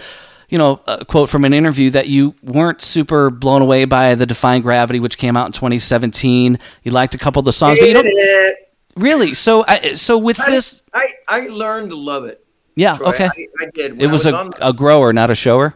you 0.54 0.58
know, 0.58 0.80
a 0.86 1.04
quote 1.04 1.28
from 1.28 1.44
an 1.44 1.52
interview 1.52 1.90
that 1.90 2.06
you 2.06 2.32
weren't 2.44 2.80
super 2.80 3.28
blown 3.28 3.60
away 3.60 3.86
by 3.86 4.14
the 4.14 4.24
Defying 4.24 4.62
Gravity, 4.62 5.00
which 5.00 5.18
came 5.18 5.36
out 5.36 5.46
in 5.46 5.52
2017. 5.52 6.60
You 6.84 6.92
liked 6.92 7.12
a 7.12 7.18
couple 7.18 7.40
of 7.40 7.44
the 7.44 7.52
songs, 7.52 7.80
but 7.80 7.88
you 7.88 7.92
don't 7.94 8.54
really. 8.94 9.34
So, 9.34 9.64
I, 9.66 9.94
so 9.94 10.16
with 10.16 10.40
I, 10.40 10.50
this, 10.52 10.84
I 10.94 11.08
I 11.28 11.40
learned 11.48 11.90
to 11.90 11.96
love 11.96 12.24
it. 12.26 12.46
Yeah, 12.76 12.96
Troy. 12.98 13.08
okay. 13.08 13.24
I, 13.24 13.46
I 13.62 13.70
did. 13.74 13.92
When 13.94 14.02
It 14.02 14.08
I 14.10 14.12
was 14.12 14.26
a, 14.26 14.32
on- 14.32 14.52
a 14.60 14.72
grower, 14.72 15.12
not 15.12 15.28
a 15.28 15.34
shower. 15.34 15.74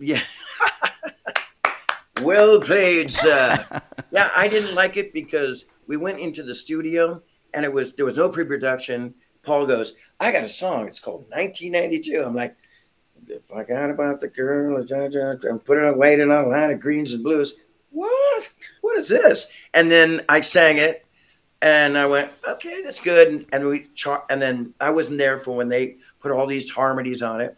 Yeah. 0.00 0.22
well 2.22 2.60
played, 2.60 3.12
sir. 3.12 3.64
yeah, 4.10 4.28
I 4.36 4.48
didn't 4.48 4.74
like 4.74 4.96
it 4.96 5.12
because 5.12 5.66
we 5.86 5.96
went 5.96 6.18
into 6.18 6.42
the 6.42 6.54
studio 6.54 7.22
and 7.54 7.64
it 7.64 7.72
was 7.72 7.92
there 7.94 8.04
was 8.06 8.16
no 8.16 8.28
pre-production. 8.28 9.14
Paul 9.44 9.66
goes, 9.66 9.94
"I 10.18 10.32
got 10.32 10.42
a 10.42 10.48
song. 10.48 10.88
It's 10.88 10.98
called 10.98 11.26
1992." 11.30 12.24
I'm 12.24 12.34
like, 12.34 12.56
"If 13.30 13.52
I 13.52 13.64
got 13.64 13.90
about 13.90 14.20
the 14.20 14.28
girl, 14.28 14.76
and 14.76 15.64
put 15.64 15.78
it 15.78 15.84
on 15.84 15.98
waiting 15.98 16.30
on 16.30 16.44
a 16.44 16.48
line 16.48 16.70
of 16.70 16.80
greens 16.80 17.12
and 17.12 17.22
blues." 17.22 17.60
What? 17.90 18.50
What 18.82 18.98
is 18.98 19.08
this? 19.08 19.46
And 19.74 19.90
then 19.90 20.20
I 20.28 20.40
sang 20.40 20.78
it, 20.78 21.04
and 21.62 21.98
I 21.98 22.06
went, 22.06 22.30
"Okay, 22.48 22.82
that's 22.82 23.00
good." 23.00 23.28
And, 23.28 23.46
and 23.52 23.68
we 23.68 23.86
char- 23.94 24.24
and 24.30 24.40
then 24.40 24.74
I 24.80 24.90
wasn't 24.90 25.18
there 25.18 25.38
for 25.38 25.56
when 25.56 25.68
they 25.68 25.96
put 26.20 26.32
all 26.32 26.46
these 26.46 26.70
harmonies 26.70 27.22
on 27.22 27.40
it 27.40 27.56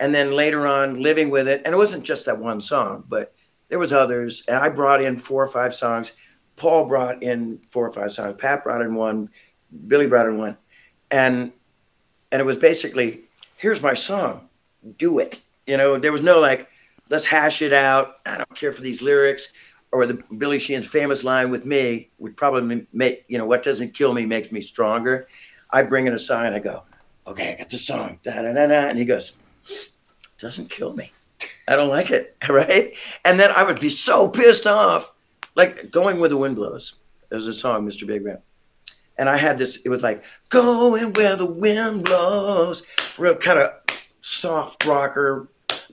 and 0.00 0.14
then 0.14 0.32
later 0.32 0.66
on 0.66 1.00
living 1.00 1.30
with 1.30 1.46
it 1.46 1.60
and 1.64 1.74
it 1.74 1.78
wasn't 1.78 2.02
just 2.02 2.26
that 2.26 2.38
one 2.38 2.60
song 2.60 3.04
but 3.08 3.32
there 3.68 3.78
was 3.78 3.92
others 3.92 4.42
and 4.48 4.56
i 4.56 4.68
brought 4.68 5.02
in 5.02 5.16
four 5.16 5.44
or 5.44 5.48
five 5.48 5.74
songs 5.74 6.16
paul 6.56 6.88
brought 6.88 7.22
in 7.22 7.60
four 7.70 7.86
or 7.86 7.92
five 7.92 8.12
songs 8.12 8.34
pat 8.38 8.64
brought 8.64 8.80
in 8.80 8.94
one 8.94 9.28
billy 9.86 10.06
brought 10.06 10.26
in 10.26 10.38
one 10.38 10.56
and 11.12 11.52
and 12.32 12.40
it 12.40 12.44
was 12.44 12.56
basically 12.56 13.20
here's 13.56 13.82
my 13.82 13.94
song 13.94 14.48
do 14.96 15.18
it 15.18 15.42
you 15.66 15.76
know 15.76 15.98
there 15.98 16.12
was 16.12 16.22
no 16.22 16.40
like 16.40 16.68
let's 17.08 17.26
hash 17.26 17.62
it 17.62 17.72
out 17.72 18.16
i 18.26 18.36
don't 18.36 18.54
care 18.54 18.72
for 18.72 18.82
these 18.82 19.02
lyrics 19.02 19.52
or 19.92 20.06
the 20.06 20.14
billy 20.38 20.58
sheehan's 20.58 20.86
famous 20.86 21.24
line 21.24 21.50
with 21.50 21.64
me 21.64 22.08
would 22.18 22.36
probably 22.36 22.86
make 22.92 23.24
you 23.28 23.38
know 23.38 23.46
what 23.46 23.62
doesn't 23.62 23.92
kill 23.94 24.12
me 24.12 24.24
makes 24.24 24.52
me 24.52 24.60
stronger 24.60 25.26
i 25.70 25.82
bring 25.82 26.06
in 26.06 26.14
a 26.14 26.18
song 26.18 26.46
and 26.46 26.54
i 26.54 26.58
go 26.58 26.82
okay 27.26 27.52
i 27.52 27.56
got 27.56 27.68
the 27.68 27.78
song 27.78 28.18
da, 28.22 28.42
da, 28.42 28.52
da, 28.52 28.66
da. 28.66 28.88
and 28.88 28.98
he 28.98 29.04
goes 29.04 29.36
doesn't 30.40 30.70
kill 30.70 30.94
me. 30.94 31.12
I 31.68 31.76
don't 31.76 31.88
like 31.88 32.10
it, 32.10 32.36
right? 32.48 32.92
And 33.24 33.38
then 33.38 33.50
I 33.54 33.62
would 33.62 33.80
be 33.80 33.88
so 33.88 34.28
pissed 34.28 34.66
off, 34.66 35.12
like 35.54 35.90
going 35.90 36.18
where 36.18 36.28
the 36.28 36.36
wind 36.36 36.56
blows. 36.56 36.94
There's 37.28 37.46
a 37.46 37.52
song, 37.52 37.86
Mr. 37.86 38.06
Big 38.06 38.24
Ram, 38.24 38.38
and 39.18 39.28
I 39.28 39.36
had 39.36 39.56
this. 39.56 39.76
It 39.84 39.88
was 39.88 40.02
like 40.02 40.24
going 40.48 41.12
where 41.12 41.36
the 41.36 41.46
wind 41.46 42.04
blows, 42.04 42.84
real 43.18 43.36
kind 43.36 43.60
of 43.60 43.79
soft 44.20 44.84
rocker, 44.84 45.48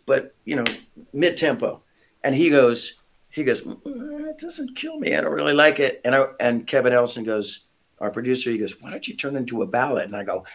but 0.05 0.35
you 0.45 0.55
know, 0.55 0.65
mid 1.13 1.37
tempo. 1.37 1.81
And 2.23 2.35
he 2.35 2.49
goes, 2.49 2.95
he 3.29 3.43
goes, 3.43 3.61
"Mm, 3.61 4.29
it 4.29 4.37
doesn't 4.37 4.75
kill 4.75 4.99
me. 4.99 5.15
I 5.15 5.21
don't 5.21 5.33
really 5.33 5.53
like 5.53 5.79
it. 5.79 6.01
And 6.03 6.15
I 6.15 6.25
and 6.39 6.65
Kevin 6.65 6.93
Elson 6.93 7.23
goes, 7.23 7.67
our 7.99 8.11
producer, 8.11 8.51
he 8.51 8.57
goes, 8.57 8.81
why 8.81 8.91
don't 8.91 9.07
you 9.07 9.15
turn 9.15 9.35
it 9.35 9.39
into 9.39 9.61
a 9.61 9.67
ballad? 9.67 10.05
And 10.05 10.15
I 10.15 10.23
go, 10.23 10.45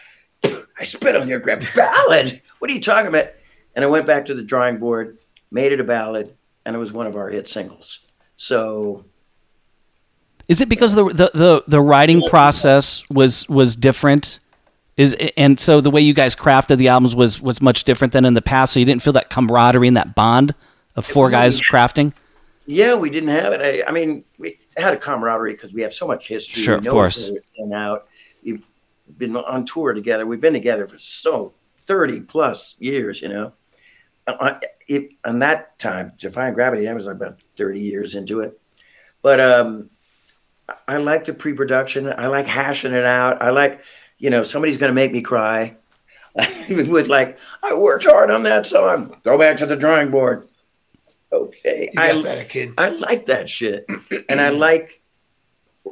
I 0.45 0.83
spit 0.83 1.15
on 1.15 1.27
your 1.27 1.39
grab 1.39 1.63
ballad. 1.75 2.41
What 2.59 2.71
are 2.71 2.73
you 2.73 2.81
talking 2.81 3.07
about? 3.07 3.27
And 3.75 3.83
I 3.83 3.87
went 3.87 4.05
back 4.05 4.25
to 4.27 4.33
the 4.33 4.43
drawing 4.43 4.77
board, 4.77 5.17
made 5.51 5.71
it 5.71 5.79
a 5.79 5.83
ballad, 5.83 6.35
and 6.65 6.75
it 6.75 6.79
was 6.79 6.93
one 6.93 7.07
of 7.07 7.15
our 7.15 7.29
hit 7.29 7.47
singles. 7.47 8.07
So 8.35 9.05
Is 10.47 10.61
it 10.61 10.69
because 10.69 10.95
the 10.95 11.05
the 11.05 11.31
the, 11.33 11.63
the 11.67 11.81
writing 11.81 12.21
process 12.29 13.07
was 13.09 13.47
was 13.49 13.75
different? 13.75 14.39
Is 14.95 15.15
and 15.35 15.59
so 15.59 15.81
the 15.81 15.89
way 15.89 16.01
you 16.01 16.13
guys 16.13 16.35
crafted 16.35 16.77
the 16.77 16.87
albums 16.87 17.15
was 17.15 17.41
was 17.41 17.61
much 17.61 17.83
different 17.83 18.13
than 18.13 18.25
in 18.25 18.35
the 18.35 18.41
past. 18.41 18.73
So 18.73 18.79
you 18.79 18.85
didn't 18.85 19.01
feel 19.01 19.13
that 19.13 19.29
camaraderie 19.29 19.87
and 19.87 19.97
that 19.97 20.13
bond 20.13 20.53
of 20.95 21.05
four 21.05 21.29
guys 21.31 21.59
crafting. 21.59 22.13
yeah, 22.67 22.95
we 22.95 23.09
didn't 23.09 23.29
have 23.29 23.53
it. 23.53 23.61
I, 23.61 23.89
I 23.89 23.91
mean, 23.91 24.23
we 24.37 24.57
had 24.77 24.93
a 24.93 24.97
camaraderie 24.97 25.53
because 25.53 25.73
we 25.73 25.81
have 25.81 25.93
so 25.93 26.07
much 26.07 26.27
history. 26.27 26.61
Sure, 26.61 26.75
of 26.75 26.83
know 26.83 26.91
course. 26.91 27.23
each 27.23 27.29
other 27.29 27.37
inside 27.37 27.63
and 27.63 27.73
out. 27.73 28.07
We've 28.43 28.65
been 29.17 29.35
on 29.35 29.65
tour 29.65 29.93
together. 29.93 30.25
We've 30.25 30.41
been 30.41 30.53
together 30.53 30.85
for 30.85 30.99
so 30.99 31.53
thirty 31.81 32.21
plus 32.21 32.75
years. 32.79 33.21
You 33.21 33.29
know, 33.29 33.53
uh, 34.27 34.59
if, 34.87 35.11
on 35.25 35.39
that 35.39 35.79
time, 35.79 36.11
Defying 36.17 36.53
Gravity, 36.53 36.87
I 36.87 36.93
was 36.93 37.07
about 37.07 37.39
thirty 37.55 37.81
years 37.81 38.13
into 38.13 38.41
it. 38.41 38.59
But 39.21 39.39
um, 39.39 39.89
I 40.87 40.97
like 40.97 41.25
the 41.25 41.33
pre-production. 41.33 42.13
I 42.15 42.27
like 42.27 42.45
hashing 42.45 42.93
it 42.93 43.05
out. 43.05 43.41
I 43.41 43.51
like, 43.51 43.81
you 44.23 44.29
know, 44.29 44.41
somebody's 44.41 44.77
going 44.77 44.89
to 44.89 44.95
make 44.95 45.11
me 45.11 45.21
cry. 45.21 45.75
With 46.69 47.07
like, 47.07 47.37
I 47.61 47.77
worked 47.77 48.05
hard 48.05 48.31
on 48.31 48.43
that 48.43 48.65
song. 48.65 49.17
Go 49.23 49.37
back 49.37 49.57
to 49.57 49.65
the 49.65 49.75
drawing 49.75 50.11
board. 50.11 50.47
Okay, 51.33 51.89
I 51.97 52.21
better, 52.21 52.45
kid. 52.45 52.73
I 52.77 52.89
like 52.89 53.25
that 53.25 53.49
shit, 53.49 53.85
and 54.29 54.39
I 54.39 54.49
like 54.49 55.01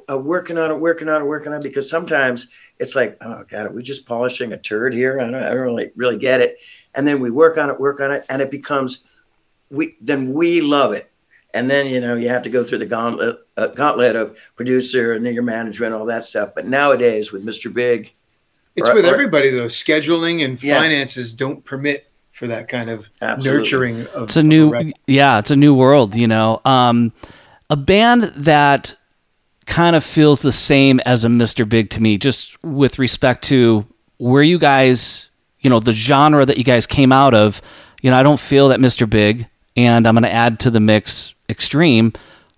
uh, 0.09 0.17
working 0.17 0.57
on 0.57 0.71
it, 0.71 0.79
working 0.79 1.09
on 1.09 1.21
it, 1.21 1.25
working 1.25 1.51
on 1.51 1.57
it. 1.57 1.63
Because 1.63 1.89
sometimes 1.89 2.49
it's 2.79 2.95
like, 2.95 3.17
oh 3.21 3.43
god, 3.49 3.65
are 3.65 3.73
we 3.73 3.83
just 3.83 4.07
polishing 4.07 4.53
a 4.53 4.57
turd 4.57 4.93
here? 4.93 5.19
I 5.19 5.25
don't, 5.25 5.35
I 5.35 5.49
don't 5.49 5.57
really, 5.57 5.91
really 5.95 6.17
get 6.17 6.39
it. 6.41 6.57
And 6.95 7.05
then 7.05 7.19
we 7.19 7.31
work 7.31 7.57
on 7.57 7.69
it, 7.69 7.79
work 7.79 7.99
on 7.99 8.11
it, 8.11 8.23
and 8.29 8.41
it 8.41 8.49
becomes 8.49 9.03
we. 9.69 9.97
Then 9.99 10.31
we 10.31 10.61
love 10.61 10.93
it, 10.93 11.11
and 11.53 11.69
then 11.69 11.87
you 11.87 11.99
know 11.99 12.15
you 12.15 12.29
have 12.29 12.43
to 12.43 12.49
go 12.49 12.63
through 12.63 12.77
the 12.77 12.85
gauntlet, 12.85 13.39
uh, 13.57 13.67
gauntlet 13.67 14.15
of 14.15 14.37
producer 14.55 15.13
and 15.13 15.25
then 15.25 15.33
your 15.33 15.43
manager 15.43 15.83
and 15.85 15.93
all 15.93 16.05
that 16.05 16.23
stuff. 16.23 16.51
But 16.55 16.67
nowadays 16.67 17.31
with 17.33 17.45
Mr. 17.45 17.73
Big, 17.73 18.13
It's 18.75 18.89
Or- 18.89 18.95
with 18.95 19.05
or- 19.05 19.13
everybody 19.13 19.49
though. 19.49 19.67
Scheduling 19.67 20.43
and 20.43 20.61
Yeah. 20.61 20.79
finances 20.79 21.33
don't 21.33 21.63
permit 21.65 22.07
for 22.31 22.47
that 22.47 22.67
kind 22.67 22.89
of 22.89 23.09
Absolutely. 23.21 23.57
nurturing 23.59 24.07
of 24.13 24.23
It's 24.23 24.37
a 24.37 24.39
of 24.39 24.45
new, 24.45 24.69
record. 24.71 24.93
yeah, 25.07 25.37
it's 25.39 25.51
a 25.51 25.55
new 25.55 25.73
world. 25.73 26.15
You 26.15 26.27
know, 26.27 26.61
um, 26.65 27.11
a 27.69 27.75
band 27.75 28.23
that 28.35 28.95
kind 29.65 29.95
of 29.95 30.03
feels 30.03 30.41
the 30.41 30.51
same 30.51 30.99
as 31.05 31.23
a 31.23 31.27
Mr. 31.27 31.67
Big 31.67 31.89
to 31.91 32.01
me, 32.01 32.17
just 32.17 32.61
with 32.63 32.97
respect 32.99 33.43
to 33.45 33.85
where 34.17 34.43
you 34.43 34.57
guys, 34.57 35.29
you 35.61 35.69
know, 35.69 35.79
the 35.79 35.93
genre 35.93 36.45
that 36.45 36.57
you 36.57 36.63
guys 36.63 36.87
came 36.87 37.11
out 37.11 37.33
of. 37.33 37.61
You 38.01 38.09
know, 38.09 38.17
I 38.17 38.23
don't 38.23 38.39
feel 38.39 38.69
that 38.69 38.79
Mr. 38.79 39.07
Big, 39.07 39.45
and 39.77 40.07
I'm 40.07 40.15
going 40.15 40.23
to 40.23 40.33
add 40.33 40.59
to 40.61 40.71
the 40.71 40.79
mix 40.79 41.33
Extreme, 41.49 42.13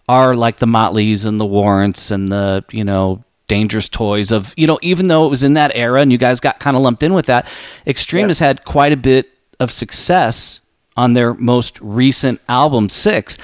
are 0.08 0.36
like 0.36 0.58
the 0.58 0.66
Motleys 0.66 1.26
and 1.26 1.40
the 1.40 1.46
Warrants 1.46 2.12
and 2.12 2.32
the, 2.32 2.64
you 2.72 2.84
know, 2.84 3.24
Dangerous 3.48 3.90
Toys 3.90 4.32
of, 4.32 4.54
you 4.58 4.68
know, 4.68 4.80
even 4.82 5.08
though 5.08 5.26
it 5.26 5.30
was 5.30 5.44
in 5.44 5.54
that 5.56 5.72
era 5.76 6.02
and 6.02 6.12
you 6.12 6.18
guys 6.18 6.40
got 6.40 6.60
kind 6.60 6.76
of 6.78 6.84
lumped 6.84 7.04
in 7.04 7.14
with 7.14 7.26
that, 7.28 7.46
Extreme 7.86 8.22
Yeah. 8.24 8.28
has 8.28 8.40
had 8.40 8.64
quite 8.64 8.92
a 8.94 8.98
bit 8.98 9.30
of 9.60 9.72
success 9.72 10.60
on 10.96 11.14
their 11.14 11.34
most 11.34 11.80
recent 11.82 12.40
album, 12.48 12.90
Six. 12.90 13.38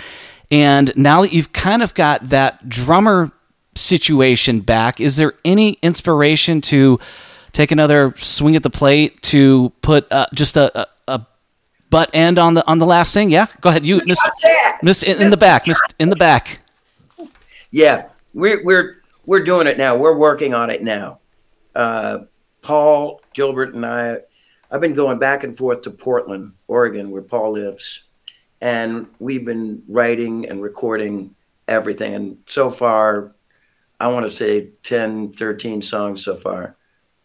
And 0.52 0.92
now 0.96 1.22
that 1.22 1.32
you've 1.34 1.52
kind 1.54 1.84
of 1.84 1.94
got 1.94 2.30
that 2.30 2.68
drummer 2.70 3.32
situation 3.76 4.62
back, 4.62 5.00
is 5.00 5.18
there 5.18 5.34
any 5.46 5.74
inspiration 5.82 6.62
to 6.62 7.00
take 7.52 7.72
another 7.72 8.14
swing 8.18 8.56
at 8.56 8.64
the 8.64 8.70
plate 8.70 9.22
to 9.24 9.72
put 9.82 10.12
uh, 10.12 10.26
just 10.34 10.58
a, 10.58 10.80
a, 10.82 10.88
a 11.08 11.26
butt 11.90 12.10
end 12.14 12.40
on 12.40 12.54
the 12.56 12.66
on 12.68 12.80
the 12.80 12.86
last 12.86 13.14
thing? 13.14 13.30
Yeah, 13.30 13.48
go 13.62 13.70
ahead. 13.70 13.84
You, 13.84 14.02
Miss, 14.06 14.20
Miss 14.84 15.04
in, 15.04 15.22
in 15.22 15.30
the 15.30 15.38
back, 15.38 15.68
Miss 15.68 15.80
in 16.00 16.10
the 16.10 16.16
back. 16.16 16.60
Yeah, 17.72 18.08
we're 18.34 18.64
we're 18.64 18.99
we're 19.30 19.44
doing 19.44 19.68
it 19.68 19.78
now. 19.78 19.96
We're 19.96 20.18
working 20.18 20.56
on 20.56 20.72
it 20.72 20.82
now. 20.82 21.20
Uh, 21.76 22.22
Paul 22.64 23.22
Gilbert 23.36 23.76
and 23.76 23.86
I, 23.86 24.18
I've 24.72 24.82
been 24.82 24.96
going 24.96 25.20
back 25.20 25.44
and 25.44 25.56
forth 25.56 25.84
to 25.84 25.92
Portland, 25.92 26.54
Oregon, 26.68 27.12
where 27.12 27.22
Paul 27.22 27.52
lives, 27.52 28.08
and 28.60 29.08
we've 29.20 29.46
been 29.46 29.84
writing 29.88 30.50
and 30.50 30.64
recording 30.64 31.36
everything. 31.68 32.16
And 32.16 32.38
so 32.48 32.72
far, 32.72 33.36
I 34.00 34.08
want 34.08 34.26
to 34.26 34.32
say 34.32 34.72
10, 34.82 35.34
13 35.34 35.84
songs 35.84 36.26
so 36.26 36.36
far. 36.36 36.76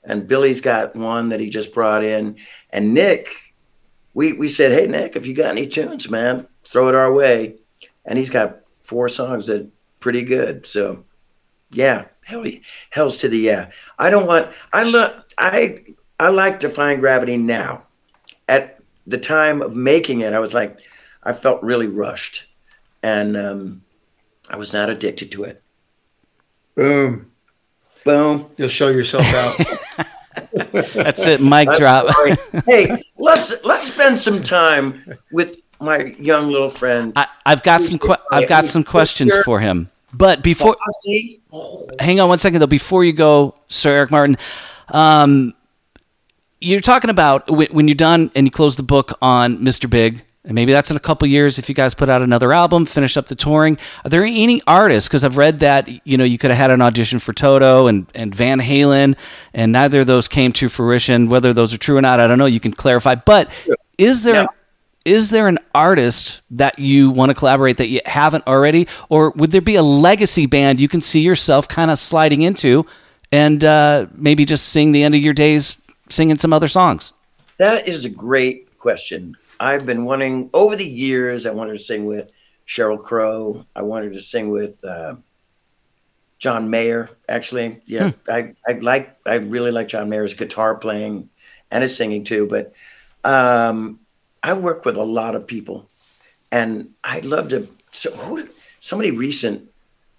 And 0.03 0.29
Billy's 0.29 0.61
got 0.61 0.95
one 0.95 1.31
that 1.31 1.41
he 1.41 1.49
just 1.49 1.73
brought 1.73 2.05
in, 2.05 2.37
and 2.69 2.93
Nick, 2.93 3.29
we 4.13 4.35
we 4.35 4.49
said, 4.49 4.73
hey 4.73 4.87
Nick, 4.87 5.17
if 5.17 5.27
you 5.27 5.33
got 5.33 5.53
any 5.53 5.67
tunes, 5.67 6.11
man, 6.11 6.49
throw 6.65 6.91
it 6.91 6.95
our 6.95 7.15
way. 7.15 7.57
And 8.05 8.19
he's 8.19 8.29
got 8.29 8.59
four 8.83 9.09
songs 9.09 9.47
that 9.47 9.71
pretty 10.01 10.23
good. 10.23 10.67
So, 10.67 11.07
yeah, 11.77 12.07
hell, 12.23 12.45
hell's 12.91 13.19
to 13.19 13.29
the 13.29 13.39
yeah. 13.39 13.71
I 13.99 14.11
don't 14.11 14.27
want. 14.27 14.53
I 14.73 14.85
look. 14.85 15.27
I 15.39 15.85
I 16.19 16.29
like 16.29 16.61
Defying 16.61 17.01
Gravity 17.01 17.37
now. 17.37 17.85
At 18.49 18.81
the 19.07 19.19
time 19.19 19.63
of 19.63 19.75
making 19.75 20.21
it, 20.21 20.33
I 20.33 20.39
was 20.39 20.55
like, 20.55 20.79
I 21.23 21.33
felt 21.33 21.63
really 21.63 21.89
rushed, 21.89 22.47
and 23.03 23.37
um, 23.37 23.83
I 24.51 24.57
was 24.57 24.73
not 24.73 24.91
addicted 24.91 25.33
to 25.33 25.45
it. 25.45 25.63
Boom. 26.75 27.31
Boom. 28.05 28.51
You'll 28.57 28.69
show 28.69 28.89
yourself 28.89 29.27
out. 29.35 30.07
That's 30.93 31.27
it. 31.27 31.41
Mic 31.41 31.71
drop. 31.73 32.15
hey, 32.67 33.03
let's 33.17 33.55
let's 33.65 33.93
spend 33.93 34.19
some 34.19 34.43
time 34.43 35.03
with 35.31 35.61
my 35.81 36.15
young 36.19 36.51
little 36.51 36.69
friend. 36.69 37.13
I, 37.17 37.29
I've 37.47 37.63
got 37.63 37.83
some. 37.83 37.99
Que- 37.99 38.23
I've 38.33 38.49
got 38.49 38.65
some 38.65 38.85
questions 38.85 39.35
for 39.45 39.61
him. 39.61 39.91
But 40.13 40.43
before, 40.43 40.77
Bossy. 40.87 41.41
Hang 42.01 42.21
on 42.21 42.29
one 42.29 42.39
second 42.39 42.61
though. 42.61 42.67
Before 42.67 43.05
you 43.05 43.13
go, 43.13 43.55
Sir 43.69 43.91
Eric 43.91 44.11
Martin, 44.11 44.37
um, 44.89 45.55
you're 46.61 46.81
talking 46.81 47.11
about 47.11 47.51
when, 47.51 47.69
when 47.69 47.89
you're 47.89 47.95
done 47.95 48.31
and 48.35 48.47
you 48.47 48.51
close 48.51 48.77
the 48.77 48.83
book 48.83 49.13
on 49.21 49.59
Mr. 49.59 49.89
Big 49.89 50.25
and 50.45 50.55
maybe 50.55 50.73
that's 50.73 50.91
in 50.91 50.97
a 50.97 51.01
couple 51.01 51.27
years 51.27 51.59
if 51.59 51.69
you 51.69 51.75
guys 51.75 51.95
put 51.95 52.09
out 52.09 52.21
another 52.21 52.53
album, 52.53 52.85
finish 52.85 53.17
up 53.17 53.27
the 53.27 53.35
touring. 53.35 53.79
Are 54.05 54.11
there 54.11 54.25
any 54.25 54.61
artists? 54.67 55.09
Because 55.09 55.25
I've 55.25 55.39
read 55.39 55.61
that 55.61 55.89
you 56.07 56.19
know 56.19 56.25
you 56.25 56.37
could 56.37 56.51
have 56.51 56.59
had 56.59 56.71
an 56.71 56.83
audition 56.83 57.19
for 57.19 57.33
Toto 57.33 57.87
and 57.87 58.07
and 58.15 58.35
Van 58.35 58.61
Halen, 58.61 59.17
and 59.55 59.73
neither 59.73 60.01
of 60.01 60.07
those 60.07 60.29
came 60.29 60.53
to 60.55 60.69
fruition. 60.69 61.29
Whether 61.29 61.53
those 61.55 61.73
are 61.73 61.79
true 61.79 61.97
or 61.97 62.03
not, 62.03 62.21
I 62.21 62.27
don't 62.27 62.39
know. 62.39 62.47
You 62.47 62.61
can 62.61 62.73
clarify. 62.73 63.15
But 63.15 63.51
is 63.97 64.25
there 64.25 64.35
Yeah. 64.35 64.47
Is 65.05 65.31
there 65.31 65.49
an 65.49 65.59
artist 65.75 66.41
that 66.51 66.79
you 66.79 67.11
want 67.11 67.31
to 67.31 67.35
collaborate 67.35 67.77
that 67.77 67.89
you 67.89 68.01
haven't 68.07 68.47
already, 68.47 68.89
or 69.11 69.31
would 69.37 69.51
there 69.51 69.61
be 69.61 69.77
a 69.77 69.83
legacy 69.83 70.47
band 70.47 70.81
you 70.81 70.89
can 70.89 71.03
see 71.03 71.21
yourself 71.21 71.69
kind 71.69 71.91
of 71.91 71.99
sliding 71.99 72.43
into, 72.43 72.85
and 73.31 73.63
uh, 73.65 74.07
maybe 74.15 74.45
just 74.45 74.69
sing 74.69 74.93
the 74.93 75.03
end 75.03 75.15
of 75.15 75.21
your 75.21 75.35
days 75.35 75.77
singing 76.09 76.37
some 76.37 76.53
other 76.53 76.69
songs? 76.69 77.13
That 77.59 77.87
is 77.87 78.05
a 78.05 78.11
great 78.11 78.79
question. 78.79 79.37
I've 79.61 79.87
been 79.87 80.05
wanting 80.05 80.51
over 80.55 80.75
the 80.75 80.89
years. 80.89 81.47
I 81.47 81.51
wanted 81.53 81.75
to 81.75 81.79
sing 81.79 82.07
with 82.07 82.31
Sheryl 82.67 82.99
Crow. 82.99 83.65
I 83.77 83.83
wanted 83.83 84.15
to 84.15 84.23
sing 84.23 84.51
with 84.51 84.83
uh, 84.85 85.17
John 86.39 86.71
Mayer. 86.71 87.11
Actually, 87.29 87.81
yeah, 87.87 88.13
I 88.29 88.55
I 88.67 88.73
like 88.73 89.17
I 89.27 89.35
really 89.35 89.71
like 89.71 89.89
John 89.89 90.09
Mayer's 90.09 90.35
guitar 90.35 90.77
playing 90.77 91.29
and 91.71 91.83
his 91.83 91.97
singing 91.97 92.25
too. 92.25 92.47
But 92.47 92.73
um, 93.23 94.01
I 94.45 94.53
work 94.53 94.85
with 94.85 94.97
a 94.97 95.03
lot 95.03 95.35
of 95.35 95.47
people, 95.47 95.89
and 96.53 96.91
I'd 97.03 97.25
love 97.25 97.49
to. 97.49 97.67
So 97.93 98.11
who? 98.13 98.47
Somebody 98.79 99.11
recent. 99.11 99.71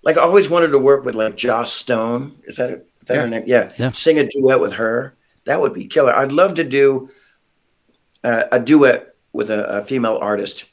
Like 0.01 0.17
I 0.17 0.21
always 0.21 0.49
wanted 0.49 0.69
to 0.69 0.79
work 0.79 1.05
with 1.05 1.15
like 1.15 1.37
Joss 1.37 1.71
Stone. 1.71 2.35
Is 2.45 2.57
that, 2.57 2.71
is 2.71 2.79
that 3.05 3.13
Yeah. 3.15 3.21
her 3.21 3.27
name? 3.27 3.43
Yeah. 3.45 3.71
Yeah. 3.77 3.91
Sing 3.91 4.17
a 4.19 4.27
duet 4.27 4.59
with 4.59 4.73
her. 4.73 5.15
That 5.45 5.61
would 5.61 5.73
be 5.73 5.85
killer. 5.85 6.13
I'd 6.15 6.31
love 6.31 6.55
to 6.55 6.63
do 6.63 7.09
uh, 8.23 8.43
a 8.51 8.59
duet 8.59 9.15
with 9.33 9.51
a, 9.51 9.77
a 9.79 9.81
female 9.83 10.17
artist 10.19 10.65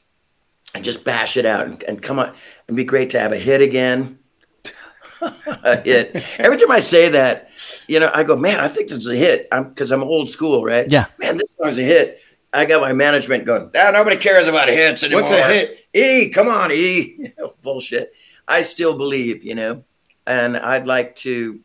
and 0.75 0.83
just 0.85 1.05
bash 1.05 1.37
it 1.37 1.45
out 1.45 1.67
and, 1.67 1.83
and 1.85 2.01
come 2.03 2.19
on. 2.19 2.35
It'd 2.67 2.77
be 2.77 2.85
great 2.85 3.11
to 3.11 3.21
have 3.21 3.33
a 3.33 3.39
hit 3.39 3.61
again. 3.61 4.19
a 5.21 5.77
hit. 5.83 6.17
Every 6.39 6.57
time 6.57 6.71
I 6.71 6.81
say 6.81 7.11
that, 7.11 7.51
you 7.87 8.01
know, 8.01 8.11
I 8.15 8.25
go, 8.25 8.37
man, 8.37 8.61
I 8.61 8.69
think 8.69 8.89
this 8.89 8.99
is 8.99 9.09
a 9.09 9.17
hit. 9.17 9.49
I'm 9.53 9.69
because 9.69 9.93
I'm 9.93 10.03
old 10.03 10.31
school, 10.31 10.65
right? 10.65 10.91
Yeah. 10.91 11.07
Man, 11.19 11.37
this 11.37 11.55
song's 11.61 11.79
a 11.79 11.83
hit. 11.83 12.19
I 12.53 12.67
got 12.67 12.81
my 12.81 12.93
management 12.93 13.47
going, 13.47 13.71
ah, 13.77 13.91
nobody 13.93 14.17
cares 14.17 14.47
about 14.47 14.69
hits 14.69 15.03
anymore. 15.03 15.23
What's 15.23 15.33
a 15.33 15.43
hit? 15.43 15.79
E, 15.95 16.31
come 16.31 16.49
on, 16.49 16.71
E. 16.73 17.33
Bullshit. 17.63 18.13
I 18.47 18.63
still 18.63 18.97
believe, 18.97 19.45
you 19.45 19.55
know, 19.55 19.85
and 20.27 20.57
I'd 20.57 20.87
like 20.87 21.17
to, 21.17 21.61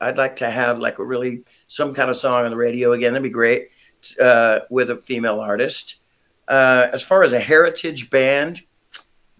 I'd 0.00 0.18
like 0.18 0.36
to 0.36 0.50
have 0.50 0.78
like 0.78 0.98
a 0.98 1.04
really 1.04 1.42
some 1.66 1.94
kind 1.94 2.08
of 2.08 2.16
song 2.16 2.44
on 2.44 2.50
the 2.50 2.56
radio 2.56 2.92
again. 2.92 3.12
That'd 3.12 3.24
be 3.24 3.30
great 3.30 3.68
uh, 4.20 4.60
with 4.70 4.90
a 4.90 4.96
female 4.96 5.40
artist. 5.40 6.02
Uh, 6.46 6.88
as 6.92 7.02
far 7.02 7.24
as 7.24 7.32
a 7.32 7.40
heritage 7.40 8.10
band, 8.10 8.62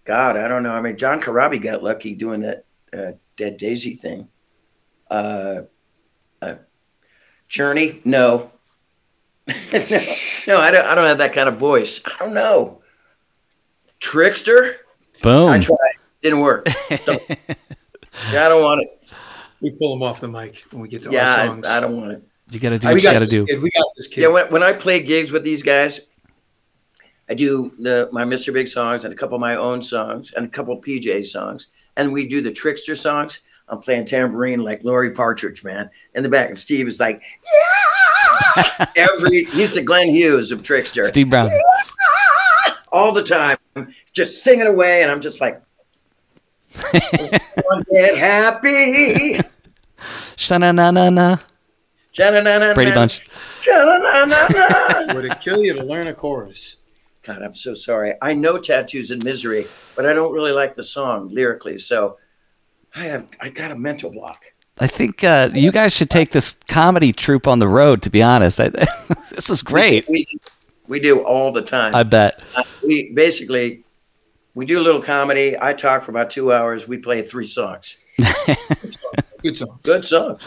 God, 0.04 0.36
I 0.36 0.48
don't 0.48 0.62
know. 0.62 0.72
I 0.72 0.80
mean, 0.80 0.96
John 0.96 1.20
Corabi 1.20 1.62
got 1.62 1.82
lucky 1.82 2.14
doing 2.14 2.40
that 2.40 2.64
uh, 2.92 3.12
Dead 3.36 3.56
Daisy 3.56 3.94
thing. 3.94 4.28
Uh, 5.10 5.62
uh, 6.42 6.56
Journey, 7.48 8.00
no. 8.04 8.50
No, 9.48 9.54
no, 10.48 10.60
I 10.60 10.70
don't. 10.70 10.86
I 10.86 10.94
don't 10.94 11.06
have 11.06 11.18
that 11.18 11.32
kind 11.32 11.48
of 11.48 11.56
voice. 11.56 12.02
I 12.06 12.16
don't 12.18 12.34
know. 12.34 12.82
Trixter, 14.00 14.76
Boom. 15.22 15.50
I 15.50 15.58
tried, 15.58 15.76
didn't 16.22 16.40
work. 16.40 16.68
So, 17.04 17.16
yeah, 18.32 18.46
I 18.46 18.48
don't 18.48 18.62
want 18.62 18.82
it. 18.82 19.02
We 19.60 19.70
pull 19.70 19.90
them 19.90 20.02
off 20.02 20.20
the 20.20 20.28
mic 20.28 20.64
when 20.70 20.82
we 20.82 20.88
get 20.88 21.02
to 21.04 21.16
our 21.16 21.46
songs. 21.46 21.66
I, 21.66 21.76
I 21.76 21.80
don't 21.80 21.96
want 21.96 22.12
it. 22.12 22.22
You 22.50 22.58
got 22.58 22.70
to 22.70 22.78
do 22.78 22.88
we 22.88 22.94
what 22.94 23.02
you 23.02 23.08
got 23.08 23.12
got 23.14 23.18
to 23.20 23.26
do. 23.26 23.46
Kid. 23.46 23.62
We 23.62 23.70
got 23.70 23.86
this 23.96 24.06
kid. 24.08 24.22
Yeah, 24.22 24.28
when, 24.28 24.50
when 24.50 24.62
I 24.62 24.72
play 24.72 25.02
gigs 25.02 25.30
with 25.30 25.44
these 25.44 25.62
guys, 25.62 26.00
I 27.28 27.34
do 27.34 27.72
the 27.78 28.08
my 28.10 28.24
Mr. 28.24 28.52
Big 28.52 28.68
songs 28.68 29.04
and 29.04 29.12
a 29.12 29.16
couple 29.16 29.36
of 29.36 29.40
my 29.40 29.56
own 29.56 29.82
songs 29.82 30.32
and 30.32 30.46
a 30.46 30.48
couple 30.48 30.74
of 30.74 30.82
PJ 30.82 31.26
songs, 31.26 31.68
and 31.96 32.12
we 32.12 32.26
do 32.26 32.40
the 32.40 32.50
Trixter 32.50 32.96
songs. 32.96 33.40
I'm 33.68 33.80
playing 33.80 34.06
tambourine 34.06 34.64
like 34.64 34.82
Laurie 34.82 35.10
Partridge, 35.10 35.62
man, 35.62 35.90
in 36.14 36.22
the 36.22 36.28
back, 36.28 36.48
and 36.48 36.58
Steve 36.58 36.88
is 36.88 36.98
like, 36.98 37.22
yeah, 37.22 37.77
every 38.96 39.44
he's 39.44 39.74
the 39.74 39.82
Glenn 39.82 40.08
Hughes 40.08 40.52
of 40.52 40.62
Trixter, 40.62 41.06
Steve 41.06 41.30
Brown. 41.30 41.48
all 42.92 43.12
the 43.12 43.22
time, 43.22 43.56
just 44.12 44.42
singing 44.42 44.66
away, 44.66 45.02
and 45.02 45.10
I'm 45.10 45.20
just 45.20 45.40
like, 45.40 45.62
get 47.90 48.16
happy, 48.16 49.40
Sha-na-na-na-na. 50.36 51.36
Sha-na-na-na-na, 52.12 52.74
Brady 52.74 52.92
Bunch. 52.92 53.28
Sha-na-na-na-na. 53.60 55.14
Would 55.14 55.24
it 55.24 55.40
kill 55.40 55.62
you 55.62 55.74
to 55.74 55.84
learn 55.84 56.06
a 56.06 56.14
chorus? 56.14 56.76
God, 57.22 57.42
I'm 57.42 57.54
so 57.54 57.74
sorry. 57.74 58.14
I 58.22 58.34
know 58.34 58.58
tattoos 58.58 59.10
and 59.10 59.22
misery, 59.24 59.66
but 59.96 60.06
I 60.06 60.12
don't 60.12 60.32
really 60.32 60.52
like 60.52 60.76
the 60.76 60.82
song 60.82 61.28
lyrically. 61.28 61.78
So 61.78 62.18
I 62.94 63.04
have 63.04 63.26
I 63.40 63.50
got 63.50 63.70
a 63.70 63.76
mental 63.76 64.10
block. 64.10 64.44
I 64.80 64.86
think 64.86 65.24
uh, 65.24 65.50
you 65.52 65.72
guys 65.72 65.92
should 65.92 66.10
take 66.10 66.30
this 66.30 66.52
comedy 66.68 67.12
troupe 67.12 67.46
on 67.46 67.58
the 67.58 67.68
road. 67.68 68.02
To 68.02 68.10
be 68.10 68.22
honest, 68.22 68.60
I, 68.60 68.68
this 69.30 69.50
is 69.50 69.62
great. 69.62 70.08
We 70.08 70.26
we 70.86 71.00
do 71.00 71.22
all 71.24 71.52
the 71.52 71.62
time. 71.62 71.94
I 71.94 72.02
bet. 72.02 72.42
we 72.82 73.12
basically 73.12 73.84
we 74.54 74.66
do 74.66 74.80
a 74.80 74.82
little 74.82 75.02
comedy. 75.02 75.56
I 75.60 75.72
talk 75.72 76.02
for 76.02 76.10
about 76.10 76.30
two 76.30 76.52
hours. 76.52 76.88
We 76.88 76.98
play 76.98 77.22
three 77.22 77.46
songs. 77.46 77.96
Good 79.42 79.56
song. 79.56 79.78
Good 79.84 80.04
songs. 80.04 80.42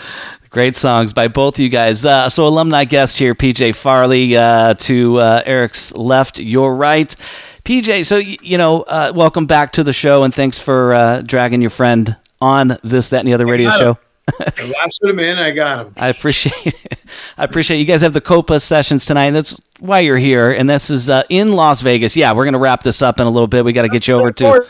Great 0.49 0.75
songs 0.75 1.13
by 1.13 1.29
both 1.29 1.55
of 1.55 1.59
you 1.61 1.69
guys. 1.69 2.05
Uh, 2.05 2.29
so, 2.29 2.45
alumni 2.45 2.83
guest 2.83 3.17
here, 3.17 3.33
PJ 3.33 3.73
Farley, 3.73 4.35
uh, 4.35 4.73
to 4.73 5.17
uh, 5.17 5.41
Eric's 5.45 5.93
left, 5.95 6.39
your 6.39 6.75
right. 6.75 7.15
PJ, 7.63 8.05
so, 8.05 8.17
you 8.17 8.57
know, 8.57 8.81
uh, 8.81 9.13
welcome 9.15 9.45
back 9.45 9.71
to 9.73 9.83
the 9.83 9.93
show 9.93 10.23
and 10.23 10.33
thanks 10.33 10.59
for 10.59 10.93
uh, 10.93 11.21
dragging 11.21 11.61
your 11.61 11.69
friend 11.69 12.17
on 12.41 12.77
this, 12.83 13.11
that, 13.11 13.19
and 13.19 13.27
the 13.29 13.33
other 13.33 13.45
radio 13.45 13.69
show. 13.69 13.91
him. 13.91 14.10
I 14.39 14.73
lasted 14.81 15.09
him 15.09 15.19
in. 15.19 15.37
I 15.37 15.51
got 15.51 15.85
him. 15.87 15.93
I 15.97 16.07
appreciate 16.09 16.67
it. 16.67 16.99
I 17.37 17.43
appreciate 17.43 17.77
it. 17.77 17.79
you 17.81 17.85
guys 17.85 18.01
have 18.01 18.13
the 18.13 18.21
Copa 18.21 18.59
sessions 18.59 19.05
tonight. 19.05 19.31
That's 19.31 19.59
why 19.79 19.99
you're 19.99 20.17
here. 20.17 20.51
And 20.51 20.69
this 20.69 20.89
is 20.89 21.09
uh, 21.09 21.23
in 21.29 21.53
Las 21.53 21.81
Vegas. 21.81 22.15
Yeah, 22.15 22.33
we're 22.33 22.45
going 22.45 22.53
to 22.53 22.59
wrap 22.59 22.83
this 22.83 23.01
up 23.01 23.19
in 23.19 23.27
a 23.27 23.29
little 23.29 23.47
bit. 23.47 23.65
We 23.65 23.73
got 23.73 23.81
to 23.83 23.89
get 23.89 24.07
you 24.07 24.15
over 24.15 24.31
to. 24.31 24.65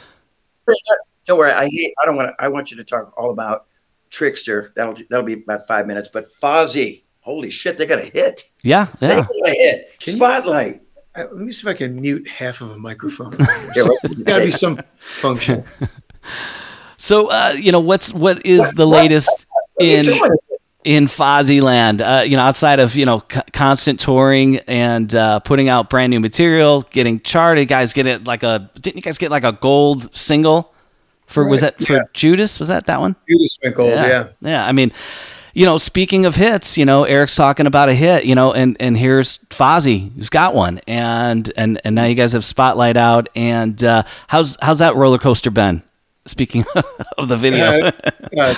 Don't 1.25 1.37
worry. 1.37 1.51
I 1.51 1.65
hate. 1.69 1.93
I 2.01 2.05
don't 2.05 2.15
want 2.15 2.29
to. 2.29 2.43
I 2.43 2.47
want 2.47 2.71
you 2.71 2.77
to 2.77 2.83
talk 2.83 3.13
all 3.17 3.31
about 3.31 3.65
Trixter. 4.09 4.73
That'll 4.75 4.93
that'll 5.09 5.25
be 5.25 5.33
about 5.33 5.67
five 5.67 5.85
minutes. 5.85 6.09
But 6.11 6.25
Fozzy, 6.41 7.03
holy 7.19 7.49
shit, 7.51 7.77
they 7.77 7.85
got 7.85 7.99
a 7.99 8.05
hit. 8.05 8.49
Yeah, 8.63 8.87
They 8.99 9.07
got 9.09 9.27
a 9.45 9.49
hit. 9.51 9.99
Can 9.99 10.11
you- 10.13 10.17
Spotlight. 10.17 10.81
Uh, 11.13 11.25
let 11.33 11.45
me 11.45 11.51
see 11.51 11.61
if 11.61 11.67
I 11.67 11.77
can 11.77 11.99
mute 11.99 12.25
half 12.27 12.61
of 12.61 12.71
a 12.71 12.77
microphone. 12.77 13.35
Yeah, 13.75 13.83
what- 13.83 13.97
There's 14.03 14.23
got 14.23 14.39
to 14.39 14.45
be 14.45 14.51
some 14.51 14.79
function. 14.97 15.63
So, 17.01 17.31
uh, 17.31 17.55
you 17.57 17.71
know, 17.71 17.79
what's 17.79 18.13
what 18.13 18.45
is 18.45 18.73
the 18.73 18.85
latest 18.85 19.47
in 19.79 20.05
in 20.83 21.05
Fozzy 21.07 21.59
land? 21.59 21.99
Uh, 21.99 22.21
you 22.23 22.35
know, 22.35 22.43
outside 22.43 22.79
of 22.79 22.95
you 22.95 23.07
know 23.07 23.23
c- 23.31 23.41
constant 23.53 23.99
touring 23.99 24.57
and 24.67 25.13
uh, 25.15 25.39
putting 25.39 25.67
out 25.67 25.89
brand 25.89 26.11
new 26.11 26.19
material, 26.19 26.83
getting 26.91 27.19
charted. 27.19 27.67
Guys, 27.67 27.93
get 27.93 28.05
it 28.05 28.25
like 28.25 28.43
a 28.43 28.69
didn't 28.79 28.97
you 28.97 29.01
guys 29.01 29.17
get 29.17 29.31
like 29.31 29.43
a 29.43 29.51
gold 29.51 30.13
single 30.13 30.75
for 31.25 31.47
was 31.47 31.61
that 31.61 31.81
for 31.83 31.93
yeah. 31.93 32.03
Judas? 32.13 32.59
Was 32.59 32.69
that 32.69 32.85
that 32.85 32.99
one? 32.99 33.15
Judas 33.27 33.57
went 33.63 33.75
gold. 33.75 33.89
Yeah. 33.89 34.27
yeah. 34.39 34.67
I 34.67 34.71
mean, 34.71 34.91
you 35.55 35.65
know, 35.65 35.79
speaking 35.79 36.27
of 36.27 36.35
hits, 36.35 36.77
you 36.77 36.85
know, 36.85 37.05
Eric's 37.05 37.35
talking 37.35 37.65
about 37.65 37.89
a 37.89 37.95
hit, 37.95 38.25
you 38.25 38.35
know, 38.35 38.53
and 38.53 38.77
and 38.79 38.95
here's 38.95 39.39
Fozzy 39.49 40.13
who's 40.13 40.29
got 40.29 40.53
one, 40.53 40.79
and 40.85 41.51
and 41.57 41.81
and 41.83 41.95
now 41.95 42.05
you 42.05 42.13
guys 42.13 42.33
have 42.33 42.45
Spotlight 42.45 42.95
out, 42.95 43.27
and 43.35 43.83
uh, 43.83 44.03
how's 44.27 44.55
how's 44.61 44.77
that 44.77 44.95
roller 44.95 45.17
coaster 45.17 45.49
been? 45.49 45.81
Speaking 46.25 46.63
of 47.17 47.29
the 47.29 47.37
video, 47.37 47.65
Uh, 47.65 47.91
uh, 48.39 48.53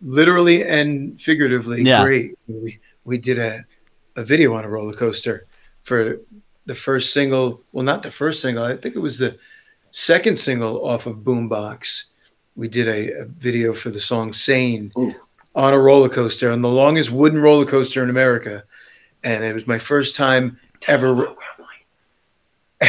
literally 0.00 0.64
and 0.64 1.20
figuratively 1.20 1.82
Yeah. 1.82 2.04
great. 2.04 2.32
We 2.48 2.80
we 3.04 3.18
did 3.18 3.38
a, 3.38 3.64
a 4.16 4.24
video 4.24 4.54
on 4.54 4.64
a 4.64 4.68
roller 4.68 4.94
coaster 4.94 5.46
for 5.82 6.18
the 6.66 6.74
first 6.74 7.12
single. 7.12 7.62
Well, 7.72 7.84
not 7.84 8.02
the 8.02 8.10
first 8.10 8.40
single. 8.40 8.64
I 8.64 8.76
think 8.76 8.94
it 8.96 9.00
was 9.00 9.18
the 9.18 9.36
second 9.90 10.36
single 10.36 10.86
off 10.86 11.06
of 11.06 11.16
Boombox. 11.18 12.04
We 12.56 12.68
did 12.68 12.88
a, 12.88 13.22
a 13.22 13.24
video 13.26 13.74
for 13.74 13.90
the 13.90 14.00
song 14.00 14.32
"Sane" 14.32 14.92
Ooh. 14.96 15.14
on 15.54 15.74
a 15.74 15.78
roller 15.78 16.08
coaster, 16.08 16.50
on 16.50 16.62
the 16.62 16.68
longest 16.68 17.10
wooden 17.10 17.40
roller 17.42 17.66
coaster 17.66 18.02
in 18.02 18.10
America, 18.10 18.64
and 19.24 19.44
it 19.44 19.52
was 19.54 19.66
my 19.66 19.78
first 19.78 20.16
time 20.16 20.58
ever 20.88 21.34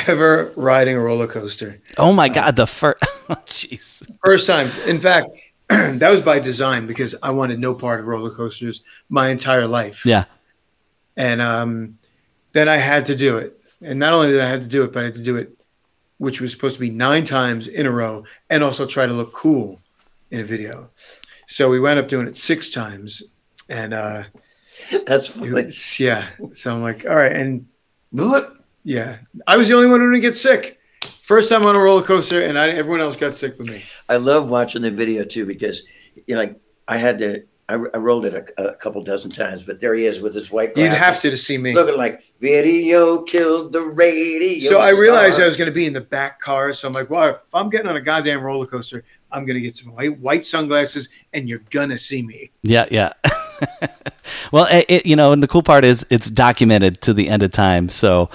ever 0.07 0.51
riding 0.55 0.95
a 0.97 0.99
roller 0.99 1.27
coaster. 1.27 1.81
oh 1.97 2.13
my 2.13 2.29
god, 2.29 2.55
the 2.55 2.67
first, 2.67 3.01
jeez, 3.45 4.03
First 4.23 4.47
time. 4.47 4.69
In 4.87 4.99
fact, 4.99 5.29
that 5.69 6.09
was 6.09 6.21
by 6.21 6.39
design 6.39 6.87
because 6.87 7.15
I 7.23 7.31
wanted 7.31 7.59
no 7.59 7.73
part 7.73 7.99
of 7.99 8.07
roller 8.07 8.31
coasters 8.31 8.83
my 9.09 9.29
entire 9.29 9.67
life. 9.67 10.05
yeah, 10.05 10.25
And 11.15 11.41
um, 11.41 11.97
then 12.53 12.67
I 12.67 12.77
had 12.77 13.05
to 13.05 13.15
do 13.15 13.37
it. 13.37 13.59
And 13.85 13.99
not 13.99 14.13
only 14.13 14.31
did 14.31 14.41
I 14.41 14.47
have 14.47 14.61
to 14.61 14.67
do 14.67 14.83
it, 14.83 14.93
but 14.93 15.03
I 15.03 15.05
had 15.07 15.15
to 15.15 15.23
do 15.23 15.35
it, 15.35 15.57
which 16.17 16.39
was 16.41 16.51
supposed 16.51 16.75
to 16.75 16.79
be 16.81 16.89
nine 16.89 17.23
times 17.25 17.67
in 17.67 17.85
a 17.85 17.91
row, 17.91 18.23
and 18.49 18.63
also 18.63 18.85
try 18.85 19.05
to 19.05 19.13
look 19.13 19.33
cool 19.33 19.81
in 20.31 20.39
a 20.39 20.43
video. 20.43 20.89
So 21.47 21.69
we 21.69 21.79
wound 21.79 21.99
up 21.99 22.07
doing 22.07 22.27
it 22.27 22.35
six 22.37 22.69
times. 22.71 23.23
And 23.69 23.93
uh, 23.93 24.23
That's 25.05 25.27
funny. 25.27 25.51
was, 25.51 25.99
yeah. 25.99 26.27
So 26.53 26.73
I'm 26.75 26.81
like, 26.81 27.05
all 27.05 27.15
right. 27.15 27.31
And 27.33 27.67
look, 28.11 28.62
Yeah, 28.83 29.17
I 29.47 29.57
was 29.57 29.67
the 29.67 29.75
only 29.75 29.87
one 29.87 29.99
who 29.99 30.11
didn't 30.11 30.21
get 30.21 30.35
sick. 30.35 30.79
First 31.21 31.49
time 31.49 31.65
on 31.65 31.75
a 31.75 31.79
roller 31.79 32.03
coaster, 32.03 32.41
and 32.41 32.59
I, 32.59 32.69
everyone 32.69 32.99
else 32.99 33.15
got 33.15 33.33
sick 33.33 33.57
with 33.57 33.69
me. 33.69 33.83
I 34.09 34.17
love 34.17 34.49
watching 34.49 34.81
the 34.81 34.91
video 34.91 35.23
too 35.23 35.45
because, 35.45 35.83
you 36.27 36.35
know, 36.35 36.41
like 36.41 36.59
I 36.87 36.97
had 36.97 37.19
to. 37.19 37.43
I, 37.69 37.75
I 37.75 37.97
rolled 37.97 38.25
it 38.25 38.33
a, 38.33 38.71
a 38.71 38.75
couple 38.75 39.01
dozen 39.03 39.31
times, 39.31 39.63
but 39.63 39.79
there 39.79 39.93
he 39.93 40.05
is 40.05 40.19
with 40.19 40.35
his 40.35 40.51
white. 40.51 40.75
You'd 40.75 40.91
have 40.91 41.21
to 41.21 41.29
to 41.29 41.37
see 41.37 41.57
me. 41.57 41.73
looking 41.73 41.97
like 41.97 42.21
video 42.41 43.23
killed 43.23 43.71
the 43.71 43.81
radio. 43.81 44.69
So 44.69 44.81
I 44.81 44.89
realized 44.89 45.35
star." 45.35 45.45
I 45.45 45.47
was 45.47 45.55
going 45.55 45.69
to 45.69 45.73
be 45.73 45.85
in 45.85 45.93
the 45.93 46.01
back 46.01 46.41
car. 46.41 46.73
So 46.73 46.89
I'm 46.89 46.93
like, 46.93 47.09
well, 47.09 47.35
if 47.35 47.41
I'm 47.53 47.69
getting 47.69 47.87
on 47.87 47.95
a 47.95 48.01
goddamn 48.01 48.41
roller 48.41 48.65
coaster, 48.65 49.05
I'm 49.31 49.45
going 49.45 49.55
to 49.55 49.61
get 49.61 49.77
some 49.77 49.93
white, 49.93 50.19
white 50.19 50.43
sunglasses, 50.43 51.07
and 51.31 51.47
you're 51.47 51.63
gonna 51.69 51.97
see 51.97 52.21
me. 52.21 52.51
Yeah, 52.63 52.85
yeah. 52.91 53.13
well, 54.51 54.67
it, 54.69 54.85
it, 54.89 55.05
you 55.05 55.15
know, 55.15 55.31
and 55.31 55.41
the 55.41 55.47
cool 55.47 55.63
part 55.63 55.85
is 55.85 56.05
it's 56.09 56.29
documented 56.29 57.01
to 57.01 57.13
the 57.13 57.29
end 57.29 57.43
of 57.43 57.51
time. 57.51 57.87
So, 57.87 58.29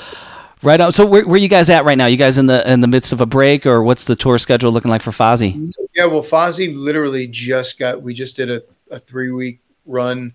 right 0.63 0.81
on. 0.81 0.93
So, 0.93 1.07
where, 1.07 1.27
where 1.27 1.39
you 1.39 1.49
guys 1.49 1.71
at 1.71 1.85
right 1.85 1.99
now? 1.99 2.07
You 2.07 2.17
guys 2.17 2.39
in 2.39 2.47
the 2.47 2.71
in 2.71 2.81
the 2.81 2.87
midst 2.87 3.13
of 3.13 3.21
a 3.21 3.27
break, 3.27 3.67
or 3.67 3.83
what's 3.83 4.05
the 4.05 4.17
tour 4.17 4.39
schedule 4.39 4.73
looking 4.73 4.91
like 4.91 5.03
for 5.03 5.11
Fozzy? 5.11 5.73
Yeah, 5.95 6.07
well, 6.07 6.23
Fozzy 6.23 6.77
literally 6.77 7.27
just 7.27 7.79
got. 7.79 8.03
We 8.03 8.15
just 8.15 8.37
did 8.37 8.51
a, 8.51 8.63
a 8.91 8.99
three 8.99 9.31
week 9.31 9.61
run 9.87 10.35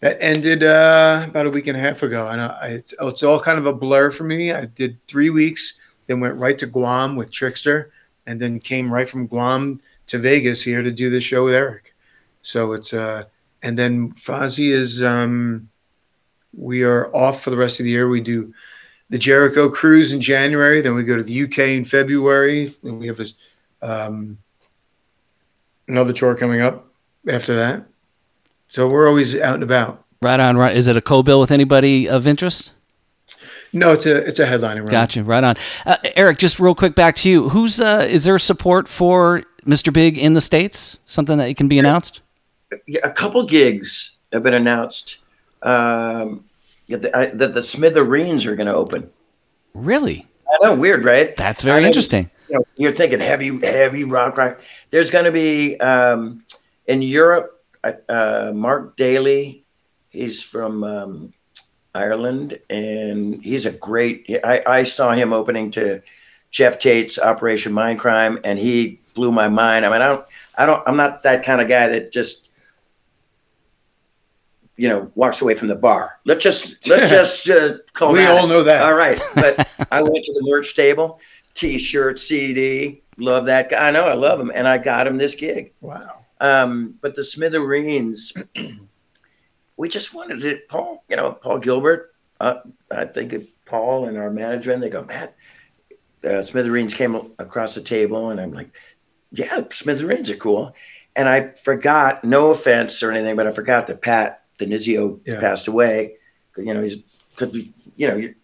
that 0.00 0.18
ended 0.20 0.62
uh, 0.62 1.24
about 1.26 1.46
a 1.46 1.50
week 1.50 1.66
and 1.66 1.76
a 1.76 1.80
half 1.80 2.02
ago, 2.02 2.28
and 2.28 2.40
I, 2.40 2.68
it's 2.68 2.94
it's 3.00 3.22
all 3.22 3.40
kind 3.40 3.58
of 3.58 3.66
a 3.66 3.72
blur 3.72 4.10
for 4.10 4.24
me. 4.24 4.52
I 4.52 4.66
did 4.66 4.98
three 5.06 5.30
weeks, 5.30 5.78
then 6.06 6.20
went 6.20 6.36
right 6.36 6.58
to 6.58 6.66
Guam 6.66 7.16
with 7.16 7.32
Trixter, 7.32 7.90
and 8.26 8.40
then 8.40 8.60
came 8.60 8.92
right 8.92 9.08
from 9.08 9.26
Guam 9.26 9.80
to 10.08 10.18
Vegas 10.18 10.62
here 10.62 10.82
to 10.82 10.92
do 10.92 11.10
this 11.10 11.24
show 11.24 11.44
with 11.44 11.54
Eric. 11.54 11.94
So 12.42 12.72
it's 12.72 12.92
uh, 12.92 13.24
and 13.62 13.78
then 13.78 14.12
Fozzy 14.12 14.70
is 14.70 15.02
um, 15.02 15.68
we 16.56 16.82
are 16.82 17.14
off 17.14 17.42
for 17.42 17.50
the 17.50 17.56
rest 17.56 17.80
of 17.80 17.84
the 17.84 17.90
year. 17.90 18.08
We 18.08 18.20
do 18.20 18.54
the 19.08 19.18
Jericho 19.18 19.68
cruise 19.68 20.12
in 20.12 20.20
January, 20.20 20.80
then 20.80 20.94
we 20.94 21.04
go 21.04 21.16
to 21.16 21.22
the 21.22 21.44
UK 21.44 21.58
in 21.58 21.84
February, 21.84 22.68
and 22.82 22.98
we 22.98 23.06
have 23.06 23.20
a 23.20 23.26
um, 23.82 24.38
another 25.86 26.12
tour 26.12 26.34
coming 26.34 26.60
up 26.60 26.86
after 27.28 27.54
that. 27.54 27.84
So 28.68 28.88
we're 28.88 29.08
always 29.08 29.38
out 29.38 29.54
and 29.54 29.62
about. 29.62 30.04
Right 30.22 30.40
on. 30.40 30.56
Right. 30.56 30.76
Is 30.76 30.88
it 30.88 30.96
a 30.96 31.00
co-bill 31.02 31.38
with 31.38 31.50
anybody 31.50 32.08
of 32.08 32.26
interest? 32.26 32.72
No, 33.72 33.92
it's 33.92 34.06
a 34.06 34.16
it's 34.26 34.38
a 34.38 34.46
headliner. 34.46 34.82
Run. 34.82 34.90
Gotcha. 34.90 35.22
Right 35.22 35.44
on. 35.44 35.56
Uh, 35.84 35.96
Eric, 36.14 36.38
just 36.38 36.58
real 36.58 36.74
quick 36.74 36.94
back 36.94 37.14
to 37.16 37.30
you. 37.30 37.48
Who's 37.50 37.80
uh, 37.80 38.06
is 38.08 38.24
there 38.24 38.38
support 38.38 38.88
for 38.88 39.44
Mr. 39.64 39.92
Big 39.92 40.18
in 40.18 40.34
the 40.34 40.40
states? 40.40 40.98
Something 41.06 41.38
that 41.38 41.54
can 41.56 41.68
be 41.68 41.78
announced? 41.78 42.22
Yeah, 42.86 43.00
a 43.04 43.10
couple 43.10 43.44
gigs 43.44 44.18
have 44.32 44.42
been 44.42 44.54
announced. 44.54 45.18
Um, 45.62 46.44
yeah, 46.86 46.98
the, 46.98 47.16
I, 47.16 47.26
the, 47.26 47.48
the 47.48 47.62
Smithereens 47.62 48.46
are 48.46 48.56
going 48.56 48.66
to 48.68 48.74
open. 48.74 49.10
Really? 49.74 50.26
I 50.48 50.58
know, 50.62 50.76
weird, 50.76 51.04
right? 51.04 51.36
That's 51.36 51.62
very 51.62 51.84
I- 51.84 51.86
interesting. 51.86 52.30
You 52.48 52.58
know, 52.58 52.64
you're 52.76 52.92
thinking 52.92 53.18
heavy, 53.18 53.58
heavy 53.66 54.04
rock, 54.04 54.36
rock. 54.36 54.60
There's 54.90 55.10
going 55.10 55.24
to 55.24 55.32
be 55.32 55.76
um, 55.80 56.44
in 56.86 57.02
Europe. 57.02 57.52
Uh, 58.08 58.52
Mark 58.54 58.96
Daly, 58.96 59.64
he's 60.10 60.42
from 60.42 60.82
um, 60.82 61.32
Ireland, 61.94 62.58
and 62.68 63.42
he's 63.44 63.66
a 63.66 63.70
great. 63.72 64.28
I, 64.44 64.62
I 64.66 64.82
saw 64.84 65.12
him 65.12 65.32
opening 65.32 65.70
to 65.72 66.02
Geoff 66.50 66.78
Tate's 66.78 67.18
Operation 67.18 67.72
Mindcrime, 67.72 68.40
and 68.44 68.58
he 68.58 69.00
blew 69.14 69.30
my 69.30 69.48
mind. 69.48 69.84
I 69.84 69.90
mean, 69.90 70.02
I 70.02 70.08
don't, 70.08 70.26
I 70.56 70.66
don't, 70.66 70.82
I'm 70.86 70.96
not 70.96 71.22
that 71.22 71.44
kind 71.44 71.60
of 71.60 71.68
guy 71.68 71.88
that 71.88 72.12
just, 72.12 72.45
you 74.76 74.88
know, 74.88 75.10
walks 75.14 75.40
away 75.40 75.54
from 75.54 75.68
the 75.68 75.76
bar. 75.76 76.20
Let's 76.24 76.42
just, 76.42 76.86
let's 76.88 77.10
just 77.10 77.48
uh, 77.48 77.78
call 77.92 78.12
We 78.12 78.26
all 78.26 78.46
know 78.46 78.62
that. 78.62 78.82
All 78.82 78.94
right, 78.94 79.20
but 79.34 79.68
I 79.90 80.02
went 80.02 80.24
to 80.24 80.32
the 80.32 80.46
merch 80.50 80.74
table, 80.74 81.20
T-shirt, 81.54 82.18
CD. 82.18 83.02
Love 83.18 83.46
that 83.46 83.70
guy. 83.70 83.88
I 83.88 83.90
know 83.90 84.04
I 84.04 84.14
love 84.14 84.38
him, 84.38 84.52
and 84.54 84.68
I 84.68 84.78
got 84.78 85.06
him 85.06 85.16
this 85.16 85.34
gig. 85.34 85.72
Wow. 85.80 86.18
Um, 86.40 86.98
but 87.00 87.14
the 87.14 87.24
Smithereens, 87.24 88.34
we 89.76 89.88
just 89.88 90.14
wanted 90.14 90.40
to. 90.42 90.60
Paul, 90.68 91.04
you 91.08 91.16
know, 91.16 91.32
Paul 91.32 91.58
Gilbert. 91.58 92.12
Uh, 92.38 92.56
I 92.90 93.06
think 93.06 93.34
Paul 93.64 94.06
and 94.06 94.18
our 94.18 94.30
manager, 94.30 94.72
and 94.72 94.82
they 94.82 94.90
go, 94.90 95.04
Matt. 95.04 95.34
Uh, 96.22 96.42
Smithereens 96.42 96.92
came 96.92 97.14
across 97.38 97.74
the 97.74 97.80
table, 97.80 98.30
and 98.30 98.40
I'm 98.40 98.50
like, 98.50 98.74
yeah, 99.30 99.62
Smithereens 99.70 100.30
are 100.30 100.36
cool. 100.36 100.74
And 101.14 101.28
I 101.28 101.52
forgot, 101.52 102.24
no 102.24 102.50
offense 102.50 103.02
or 103.02 103.10
anything, 103.10 103.36
but 103.36 103.46
I 103.46 103.52
forgot 103.52 103.86
that 103.86 104.02
Pat 104.02 104.42
DiNizio 104.58 105.20
Yeah. 105.26 105.40
passed 105.40 105.68
away. 105.68 106.14
You 106.56 106.72
know, 106.74 106.82
he's, 106.82 106.96
could 107.36 107.52
be- 107.52 107.72
you 107.96 108.08
know, 108.08 108.16
you- 108.16 108.34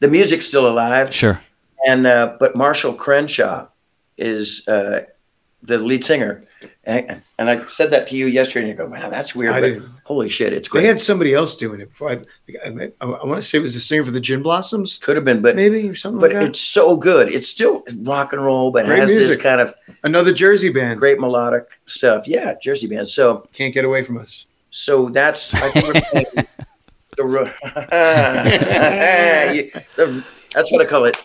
the 0.00 0.08
music's 0.08 0.46
still 0.46 0.66
alive. 0.66 1.14
Sure. 1.14 1.40
And 1.86 2.06
uh, 2.06 2.36
but 2.40 2.56
Marshall 2.56 2.94
Crenshaw 2.94 3.68
is 4.16 4.66
uh, 4.68 5.02
the 5.62 5.78
lead 5.78 6.04
singer, 6.04 6.44
and, 6.84 7.22
and 7.38 7.50
I 7.50 7.66
said 7.66 7.90
that 7.90 8.06
to 8.08 8.16
you 8.16 8.26
yesterday, 8.26 8.60
and 8.60 8.68
you 8.68 8.74
go, 8.74 8.88
"Man, 8.88 9.10
that's 9.10 9.34
weird." 9.34 9.52
I 9.52 9.60
but 9.60 9.66
didn't- 9.66 9.88
holy 10.04 10.28
shit, 10.28 10.52
it's 10.52 10.68
great. 10.68 10.82
They 10.82 10.86
had 10.88 11.00
somebody 11.00 11.34
else 11.34 11.56
doing 11.56 11.80
it 11.80 11.88
before. 11.90 12.10
I, 12.12 12.20
I, 12.64 12.92
I, 13.00 13.04
want 13.24 13.40
to 13.40 13.42
say 13.42 13.58
it 13.58 13.62
was 13.62 13.74
the 13.74 13.80
singer 13.80 14.04
for 14.04 14.10
the 14.12 14.20
Gin 14.20 14.42
Blossoms, 14.42 14.98
Could 14.98 15.16
have 15.16 15.24
been, 15.24 15.40
but 15.42 15.56
maybe 15.56 15.88
or 15.88 15.94
something 15.96 16.20
but 16.20 16.30
like 16.32 16.40
that. 16.40 16.48
it's 16.50 16.60
so 16.60 16.96
good. 16.96 17.32
It's 17.32 17.48
still 17.48 17.84
rock 18.02 18.32
and 18.32 18.44
roll, 18.44 18.70
but 18.70 18.86
Great 18.86 18.98
has 19.00 19.10
this 19.10 19.36
kind 19.36 19.60
of 19.60 19.74
Another 20.04 20.32
Jersey 20.32 20.68
band. 20.68 20.98
great 21.00 21.18
melodic 21.20 21.64
stuff. 21.86 22.26
Yeah, 22.28 22.54
Jersey 22.60 22.86
band. 22.88 23.08
So 23.08 23.46
Can't 23.52 23.74
get 23.74 23.84
away 23.84 24.02
from 24.04 24.18
us. 24.18 24.46
So 24.72 25.10
that's 25.10 25.54
I 25.54 25.70
think 25.70 25.86
we're 25.86 26.00
playing 26.10 26.26
the, 26.34 26.46
the- 29.96 30.24
that's 30.54 30.72
what 30.72 30.84
I 30.84 30.88
call 30.88 31.04
it. 31.04 31.16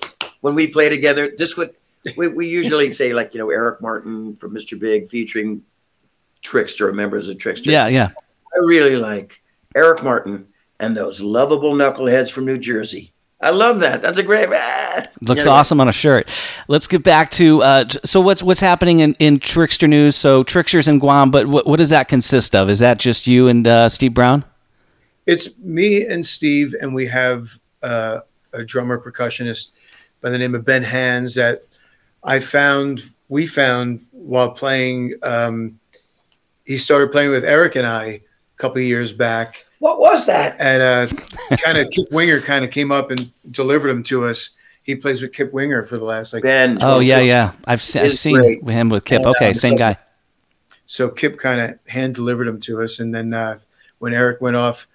When 0.41 0.53
we 0.53 0.67
play 0.67 0.89
together, 0.89 1.31
this 1.37 1.57
would 1.57 1.73
we, 2.17 2.27
we 2.27 2.47
usually 2.47 2.89
say 2.99 3.13
like 3.13 3.33
you 3.33 3.39
know 3.39 3.49
Eric 3.49 3.81
Martin 3.81 4.35
from 4.35 4.53
Mr. 4.53 4.79
Big 4.79 5.07
featuring 5.07 5.63
Trixter, 6.43 6.93
members 6.93 7.29
of 7.29 7.37
Trixter. 7.37 7.71
Yeah, 7.71 7.87
yeah. 7.87 8.09
I 8.09 8.65
really 8.65 8.97
like 8.97 9.41
Eric 9.75 10.03
Martin 10.03 10.47
and 10.79 10.95
those 10.95 11.21
lovable 11.21 11.73
knuckleheads 11.73 12.29
from 12.29 12.45
New 12.45 12.57
Jersey. 12.57 13.13
I 13.39 13.51
love 13.51 13.81
that. 13.81 14.01
That's 14.01 14.17
a 14.17 14.23
great. 14.23 14.49
Ah, 14.51 15.03
Looks 15.21 15.41
you 15.41 15.45
know, 15.45 15.51
awesome 15.51 15.79
on 15.79 15.87
a 15.87 15.91
shirt. 15.91 16.27
Let's 16.67 16.87
get 16.87 17.03
back 17.03 17.29
to 17.31 17.61
uh, 17.61 17.87
so 18.03 18.19
what's 18.19 18.41
what's 18.41 18.61
happening 18.61 18.99
in, 18.99 19.15
in 19.19 19.39
Trixter 19.39 19.87
news. 19.87 20.15
So 20.15 20.43
Trixter's 20.43 20.87
in 20.87 20.99
Guam, 20.99 21.29
but 21.29 21.47
what, 21.47 21.67
what 21.67 21.77
does 21.77 21.91
that 21.91 22.07
consist 22.07 22.55
of? 22.55 22.69
Is 22.69 22.79
that 22.79 22.97
just 22.97 23.27
you 23.27 23.47
and 23.47 23.67
uh, 23.67 23.89
Steve 23.89 24.13
Brown? 24.13 24.43
It's 25.27 25.57
me 25.59 26.05
and 26.05 26.25
Steve, 26.25 26.73
and 26.81 26.95
we 26.95 27.05
have 27.07 27.59
uh, 27.83 28.21
a 28.53 28.63
drummer 28.63 28.97
percussionist 28.97 29.71
by 30.21 30.29
the 30.29 30.37
name 30.37 30.55
of 30.55 30.65
Ben 30.65 30.83
Hands 30.83 31.33
that 31.35 31.59
I 32.23 32.39
found, 32.39 33.03
we 33.29 33.45
found 33.45 34.05
while 34.11 34.51
playing. 34.51 35.13
Um, 35.21 35.79
he 36.65 36.77
started 36.77 37.11
playing 37.11 37.31
with 37.31 37.45
Eric 37.45 37.75
and 37.75 37.85
I 37.85 38.03
a 38.05 38.21
couple 38.57 38.79
of 38.79 38.83
years 38.83 39.13
back, 39.13 39.65
What 39.79 39.99
was 39.99 40.25
that? 40.25 40.55
and 40.59 40.81
uh, 40.81 41.57
kind 41.57 41.77
of 41.77 41.89
Kip 41.91 42.11
Winger 42.11 42.41
kind 42.41 42.65
of 42.65 42.71
came 42.71 42.91
up 42.91 43.11
and 43.11 43.29
delivered 43.51 43.89
him 43.89 44.03
to 44.03 44.25
us. 44.25 44.51
He 44.83 44.95
plays 44.95 45.21
with 45.21 45.33
Kip 45.33 45.51
Winger 45.53 45.83
for 45.83 45.97
the 45.97 46.05
last 46.05 46.33
like 46.33 46.43
Ben. 46.43 46.77
Oh 46.81 46.99
yeah, 46.99 47.19
yeah. 47.19 47.51
I've, 47.67 47.81
se- 47.81 48.01
I've 48.01 48.13
seen 48.17 48.37
great. 48.37 48.63
him 48.67 48.89
with 48.89 49.05
Kip. 49.05 49.25
uh, 49.25 49.31
Okay, 49.31 49.53
same 49.53 49.75
guy. 49.75 49.97
So 50.85 51.09
Kip 51.09 51.37
kind 51.37 51.59
of 51.61 51.77
hand 51.87 52.15
delivered 52.15 52.47
them 52.47 52.59
to 52.61 52.81
us, 52.81 52.99
and 52.99 53.13
then 53.13 53.33
uh, 53.33 53.57
when 53.99 54.13
Eric 54.13 54.39
went 54.41 54.55
off 54.55 54.87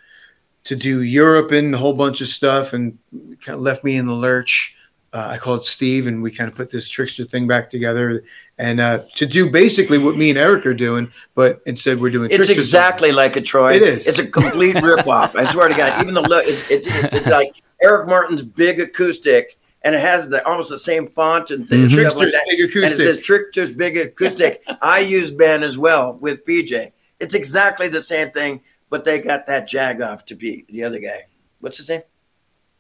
to 0.65 0.77
do 0.77 1.03
Europe 1.03 1.53
and 1.53 1.75
a 1.75 1.79
whole 1.79 1.93
bunch 1.93 2.21
of 2.21 2.29
stuff, 2.29 2.73
and 2.73 2.99
kind 3.41 3.57
of 3.57 3.61
left 3.61 3.85
me 3.85 3.97
in 3.97 4.07
the 4.07 4.15
lurch, 4.15 4.75
uh, 5.13 5.27
I 5.31 5.39
called 5.39 5.65
Steve, 5.67 6.07
and 6.07 6.23
we 6.23 6.31
kind 6.31 6.51
of 6.51 6.57
put 6.57 6.71
this 6.71 6.89
Trixter 6.89 7.29
thing 7.29 7.47
back 7.47 7.71
together, 7.71 8.25
and 8.59 8.81
uh, 8.81 9.01
to 9.17 9.27
do 9.27 9.51
basically 9.51 9.99
what 9.99 10.17
me 10.17 10.31
and 10.31 10.39
Eric 10.39 10.65
are 10.67 10.73
doing, 10.75 11.13
but 11.35 11.61
instead 11.67 12.01
we're 12.01 12.11
doing. 12.11 12.31
It's 12.31 12.49
exactly 12.49 13.13
like 13.13 13.37
a 13.37 13.41
Troy. 13.43 13.75
It 13.75 13.83
is. 13.83 14.07
It's 14.07 14.19
a 14.19 14.27
complete 14.27 14.77
ripoff. 14.77 15.37
I 15.37 15.45
swear 15.45 15.69
to 15.69 15.75
God. 15.75 16.01
Even 16.01 16.15
the 16.15 16.23
look, 16.23 16.45
it's, 16.47 16.71
it's, 16.71 16.87
it's 16.89 17.29
like 17.29 17.53
Eric 17.83 18.09
Martin's 18.09 18.43
big 18.43 18.81
acoustic, 18.81 19.59
and 19.83 19.95
it 19.95 20.01
has 20.01 20.29
the 20.31 20.47
almost 20.49 20.71
the 20.71 20.79
same 20.79 21.07
font 21.07 21.51
and 21.51 21.69
things. 21.69 21.93
stuff 21.93 22.17
like 22.17 22.29
big 22.49 22.61
And 22.61 22.61
it 22.61 22.71
acoustic. 22.71 22.99
says 22.99 23.17
Trixter's 23.21 23.75
big 23.77 23.97
acoustic. 23.99 24.63
I 24.83 25.01
use 25.01 25.31
Ben 25.31 25.63
as 25.63 25.77
well 25.77 26.15
with 26.15 26.45
PJ. 26.47 26.91
It's 27.21 27.35
exactly 27.35 27.89
the 27.89 28.01
same 28.03 28.31
thing, 28.31 28.63
but 28.89 29.05
they 29.05 29.21
got 29.21 29.47
that 29.47 29.69
jag 29.69 30.01
off 30.01 30.25
to 30.27 30.35
be 30.35 30.65
the 30.71 30.85
other 30.85 30.99
guy. 30.99 31.25
What's 31.61 31.77
his 31.77 31.89
name? 31.91 32.03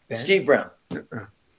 Ben? 0.08 0.16
Steve 0.18 0.46
Brown. 0.46 0.70
Steve- 0.90 1.04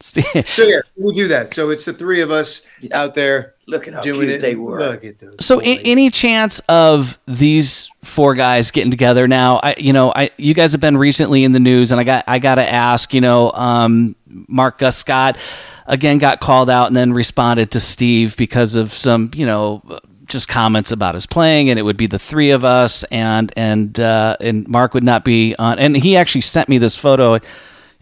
so 0.46 0.64
yeah, 0.64 0.82
we 0.98 1.14
do 1.14 1.28
that. 1.30 1.54
So 1.54 1.70
it's 1.70 1.86
the 1.86 1.94
three 1.94 2.22
of 2.22 2.30
us 2.30 2.62
Yeah. 2.82 3.02
out 3.02 3.14
there 3.16 3.54
Look 3.68 3.88
at 3.88 3.94
how 3.94 4.02
doing 4.02 4.22
cute 4.28 4.32
it. 4.32 4.42
they 4.42 4.56
were. 4.56 4.80
Look 4.80 5.06
at 5.06 5.20
those. 5.20 5.38
So, 5.46 5.62
a- 5.62 5.82
any 5.86 6.10
chance 6.10 6.60
of 6.68 7.18
these 7.26 7.90
four 8.04 8.36
guys 8.36 8.72
getting 8.72 8.92
together 8.92 9.28
now? 9.30 9.62
I, 9.64 9.76
you 9.78 9.94
know, 9.94 10.12
I 10.14 10.32
you 10.38 10.54
guys 10.54 10.74
have 10.74 10.82
been 10.82 10.98
recently 10.98 11.46
in 11.46 11.54
the 11.54 11.62
news, 11.62 11.92
and 11.92 12.02
I 12.02 12.04
got 12.04 12.26
I 12.28 12.40
got 12.40 12.56
to 12.56 12.70
ask. 12.70 13.14
You 13.14 13.22
know, 13.22 13.52
um, 13.54 14.16
Mark 14.28 14.80
Gus 14.80 14.98
Scott 14.98 15.38
again 15.88 16.18
got 16.18 16.42
called 16.42 16.70
out 16.70 16.88
and 16.88 16.96
then 16.98 17.14
responded 17.14 17.72
to 17.72 17.80
Steve 17.80 18.36
because 18.36 18.76
of 18.76 18.92
some, 18.92 19.32
you 19.36 19.46
know. 19.46 19.82
Just 20.26 20.48
comments 20.48 20.92
about 20.92 21.16
his 21.16 21.26
playing, 21.26 21.70
and 21.70 21.78
it 21.78 21.84
would 21.84 21.98
be 21.98 22.08
the 22.08 22.18
three 22.18 22.52
of 22.52 22.64
us, 22.64 23.04
and 23.06 23.52
and 23.56 24.00
uh, 24.00 24.36
and 24.40 24.68
Mark 24.68 24.94
would 24.94 25.04
not 25.04 25.24
be 25.24 25.54
on. 25.60 25.78
And 25.80 25.96
he 25.96 26.16
actually 26.18 26.42
sent 26.42 26.70
me 26.70 26.78
this 26.78 26.98
photo. 26.98 27.40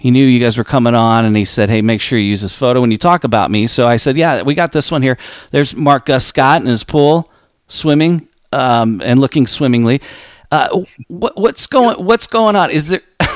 He 0.01 0.09
knew 0.09 0.25
you 0.25 0.39
guys 0.39 0.57
were 0.57 0.63
coming 0.63 0.95
on, 0.95 1.25
and 1.25 1.37
he 1.37 1.45
said, 1.45 1.69
"Hey, 1.69 1.83
make 1.83 2.01
sure 2.01 2.17
you 2.17 2.25
use 2.25 2.41
this 2.41 2.55
photo 2.55 2.81
when 2.81 2.89
you 2.89 2.97
talk 2.97 3.23
about 3.23 3.51
me." 3.51 3.67
So 3.67 3.87
I 3.87 3.97
said, 3.97 4.17
"Yeah, 4.17 4.41
we 4.41 4.55
got 4.55 4.71
this 4.71 4.89
one 4.91 5.03
here." 5.03 5.15
There's 5.51 5.75
Mark 5.75 6.07
Gus 6.07 6.25
Scott 6.25 6.61
in 6.61 6.67
his 6.67 6.83
pool, 6.83 7.31
swimming 7.67 8.27
um, 8.51 8.99
and 9.05 9.19
looking 9.19 9.45
swimmingly. 9.45 10.01
Uh, 10.51 10.83
what, 11.07 11.37
what's 11.37 11.67
going 11.67 12.03
What's 12.03 12.25
going 12.25 12.55
on? 12.55 12.71
Is 12.71 12.89
there 12.89 13.01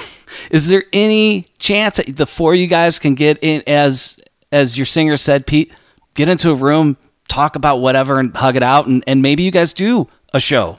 is 0.52 0.68
there 0.68 0.84
any 0.92 1.48
chance 1.60 1.98
that 1.98 2.18
the 2.18 2.26
four 2.26 2.54
of 2.54 2.60
you 2.60 2.68
guys 2.68 2.98
can 2.98 3.14
get 3.14 3.38
in 3.44 3.62
as 3.68 4.18
as 4.52 4.76
your 4.78 4.86
singer 4.86 5.18
said, 5.18 5.46
Pete, 5.46 5.72
get 6.16 6.30
into 6.30 6.50
a 6.50 6.56
room, 6.56 6.98
talk 7.28 7.56
about 7.56 7.78
whatever, 7.78 8.20
and 8.20 8.36
hug 8.36 8.56
it 8.56 8.64
out, 8.64 8.88
and, 8.88 9.04
and 9.06 9.22
maybe 9.22 9.44
you 9.44 9.52
guys 9.52 9.72
do 9.72 10.08
a 10.34 10.40
show 10.40 10.78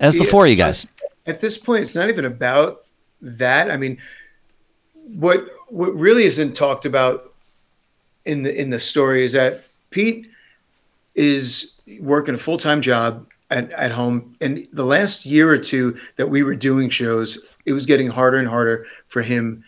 as 0.00 0.14
the 0.14 0.24
Yeah. 0.24 0.30
four 0.30 0.44
of 0.46 0.50
you 0.50 0.56
guys. 0.56 0.86
At 1.26 1.40
this 1.40 1.56
point, 1.56 1.82
it's 1.84 1.94
not 1.94 2.08
even 2.08 2.24
about 2.24 2.78
that. 3.22 3.70
I 3.70 3.76
mean, 3.76 3.98
what 5.06 5.46
what 5.68 5.94
really 5.94 6.24
isn't 6.24 6.54
talked 6.54 6.86
about 6.86 7.32
in 8.24 8.42
the 8.42 8.60
in 8.60 8.70
the 8.70 8.80
story 8.80 9.24
is 9.24 9.32
that 9.32 9.66
Pete 9.90 10.28
is 11.14 11.72
working 12.00 12.34
a 12.34 12.38
full 12.38 12.58
time 12.58 12.82
job 12.82 13.26
at, 13.50 13.70
at 13.72 13.92
home, 13.92 14.36
and 14.40 14.66
the 14.72 14.84
last 14.84 15.26
year 15.26 15.48
or 15.48 15.58
two 15.58 15.98
that 16.16 16.28
we 16.28 16.42
were 16.42 16.54
doing 16.56 16.90
shows, 16.90 17.56
it 17.66 17.72
was 17.72 17.86
getting 17.86 18.08
harder 18.08 18.38
and 18.38 18.48
harder 18.48 18.86
for 19.06 19.22
him 19.22 19.64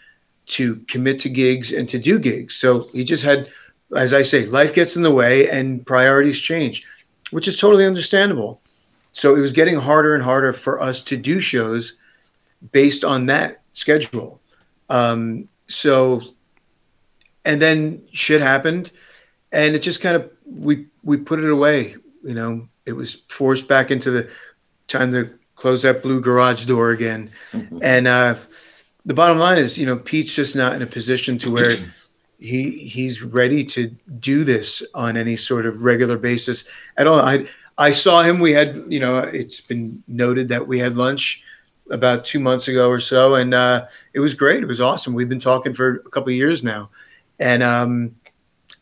to 0.46 0.76
commit 0.88 1.20
to 1.20 1.28
gigs 1.28 1.72
and 1.72 1.88
to 1.88 1.98
do 1.98 2.18
gigs. 2.18 2.54
So 2.54 2.88
he 2.92 3.04
just 3.04 3.22
had, 3.22 3.48
as 3.94 4.12
I 4.12 4.22
say, 4.22 4.46
life 4.46 4.74
gets 4.74 4.96
in 4.96 5.02
the 5.02 5.10
way 5.10 5.48
and 5.48 5.86
priorities 5.86 6.40
change, 6.40 6.84
which 7.30 7.48
is 7.48 7.58
totally 7.58 7.84
understandable. 7.84 8.60
So 9.12 9.34
it 9.34 9.40
was 9.40 9.52
getting 9.52 9.80
harder 9.80 10.14
and 10.14 10.22
harder 10.22 10.52
for 10.52 10.80
us 10.80 11.02
to 11.04 11.16
do 11.16 11.40
shows 11.40 11.96
based 12.72 13.04
on 13.04 13.26
that 13.26 13.62
schedule. 13.72 14.40
Um, 14.88 15.48
so, 15.68 16.22
and 17.44 17.60
then 17.60 18.02
shit 18.12 18.40
happened, 18.40 18.90
and 19.52 19.74
it 19.74 19.80
just 19.80 20.00
kind 20.00 20.16
of 20.16 20.30
we 20.44 20.86
we 21.02 21.16
put 21.16 21.40
it 21.40 21.50
away. 21.50 21.96
You 22.22 22.34
know, 22.34 22.68
it 22.84 22.92
was 22.92 23.14
forced 23.28 23.68
back 23.68 23.90
into 23.90 24.10
the 24.10 24.28
time 24.88 25.10
to 25.12 25.30
close 25.54 25.82
that 25.82 26.02
blue 26.02 26.20
garage 26.20 26.66
door 26.66 26.90
again. 26.90 27.30
And 27.82 28.06
uh, 28.06 28.36
the 29.04 29.14
bottom 29.14 29.38
line 29.38 29.58
is, 29.58 29.78
you 29.78 29.86
know, 29.86 29.96
Pete's 29.96 30.34
just 30.34 30.54
not 30.54 30.74
in 30.74 30.82
a 30.82 30.86
position 30.86 31.38
to 31.38 31.50
where 31.50 31.76
he 32.38 32.70
he's 32.70 33.22
ready 33.22 33.64
to 33.64 33.88
do 34.18 34.44
this 34.44 34.82
on 34.94 35.16
any 35.16 35.36
sort 35.36 35.66
of 35.66 35.82
regular 35.82 36.18
basis 36.18 36.64
at 36.96 37.06
all. 37.06 37.20
I 37.20 37.46
I 37.78 37.90
saw 37.90 38.22
him. 38.22 38.38
We 38.38 38.52
had, 38.52 38.76
you 38.88 39.00
know, 39.00 39.18
it's 39.18 39.60
been 39.60 40.02
noted 40.06 40.48
that 40.48 40.66
we 40.66 40.78
had 40.78 40.96
lunch 40.96 41.42
about 41.90 42.24
two 42.24 42.40
months 42.40 42.68
ago 42.68 42.88
or 42.88 43.00
so, 43.00 43.34
and 43.34 43.54
uh, 43.54 43.86
it 44.14 44.20
was 44.20 44.34
great. 44.34 44.62
It 44.62 44.66
was 44.66 44.80
awesome. 44.80 45.14
We've 45.14 45.28
been 45.28 45.40
talking 45.40 45.74
for 45.74 45.96
a 46.06 46.10
couple 46.10 46.30
of 46.30 46.36
years 46.36 46.62
now, 46.62 46.90
and 47.38 47.62
um, 47.62 48.16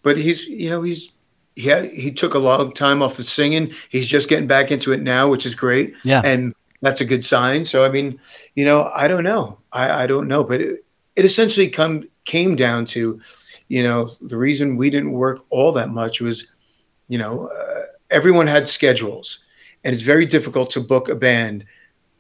but 0.03 0.17
he's, 0.17 0.47
you 0.47 0.71
know, 0.71 0.83
he's 0.83 1.13
he 1.57 1.69
had, 1.69 1.93
he 1.93 2.11
took 2.13 2.35
a 2.35 2.39
long 2.39 2.73
time 2.73 3.03
off 3.03 3.19
of 3.19 3.25
singing. 3.25 3.73
He's 3.89 4.09
just 4.09 4.29
getting 4.29 4.49
back 4.49 4.71
into 4.71 4.93
it 4.93 5.03
now, 5.03 5.29
which 5.29 5.47
is 5.47 5.55
great. 5.55 5.95
Yeah. 6.03 6.21
and 6.25 6.55
that's 6.81 7.01
a 7.01 7.05
good 7.05 7.25
sign. 7.25 7.65
So 7.65 7.85
I 7.85 7.89
mean, 7.89 8.21
you 8.55 8.65
know, 8.65 8.91
I 8.95 9.09
don't 9.09 9.25
know. 9.25 9.59
I, 9.73 10.05
I 10.05 10.07
don't 10.07 10.29
know, 10.29 10.45
but 10.45 10.61
it, 10.61 10.85
it 11.17 11.25
essentially 11.25 11.69
come 11.69 12.09
came 12.25 12.57
down 12.57 12.85
to, 12.87 13.21
you 13.69 13.83
know, 13.83 14.11
the 14.21 14.37
reason 14.37 14.77
we 14.77 14.91
didn't 14.91 15.13
work 15.13 15.45
all 15.51 15.73
that 15.73 15.91
much 15.91 16.21
was, 16.21 16.47
you 17.09 17.19
know, 17.19 17.49
uh, 17.49 17.83
everyone 18.11 18.47
had 18.47 18.69
schedules, 18.69 19.45
and 19.83 19.93
it's 19.93 20.03
very 20.03 20.27
difficult 20.27 20.71
to 20.71 20.81
book 20.81 21.09
a 21.09 21.15
band 21.15 21.65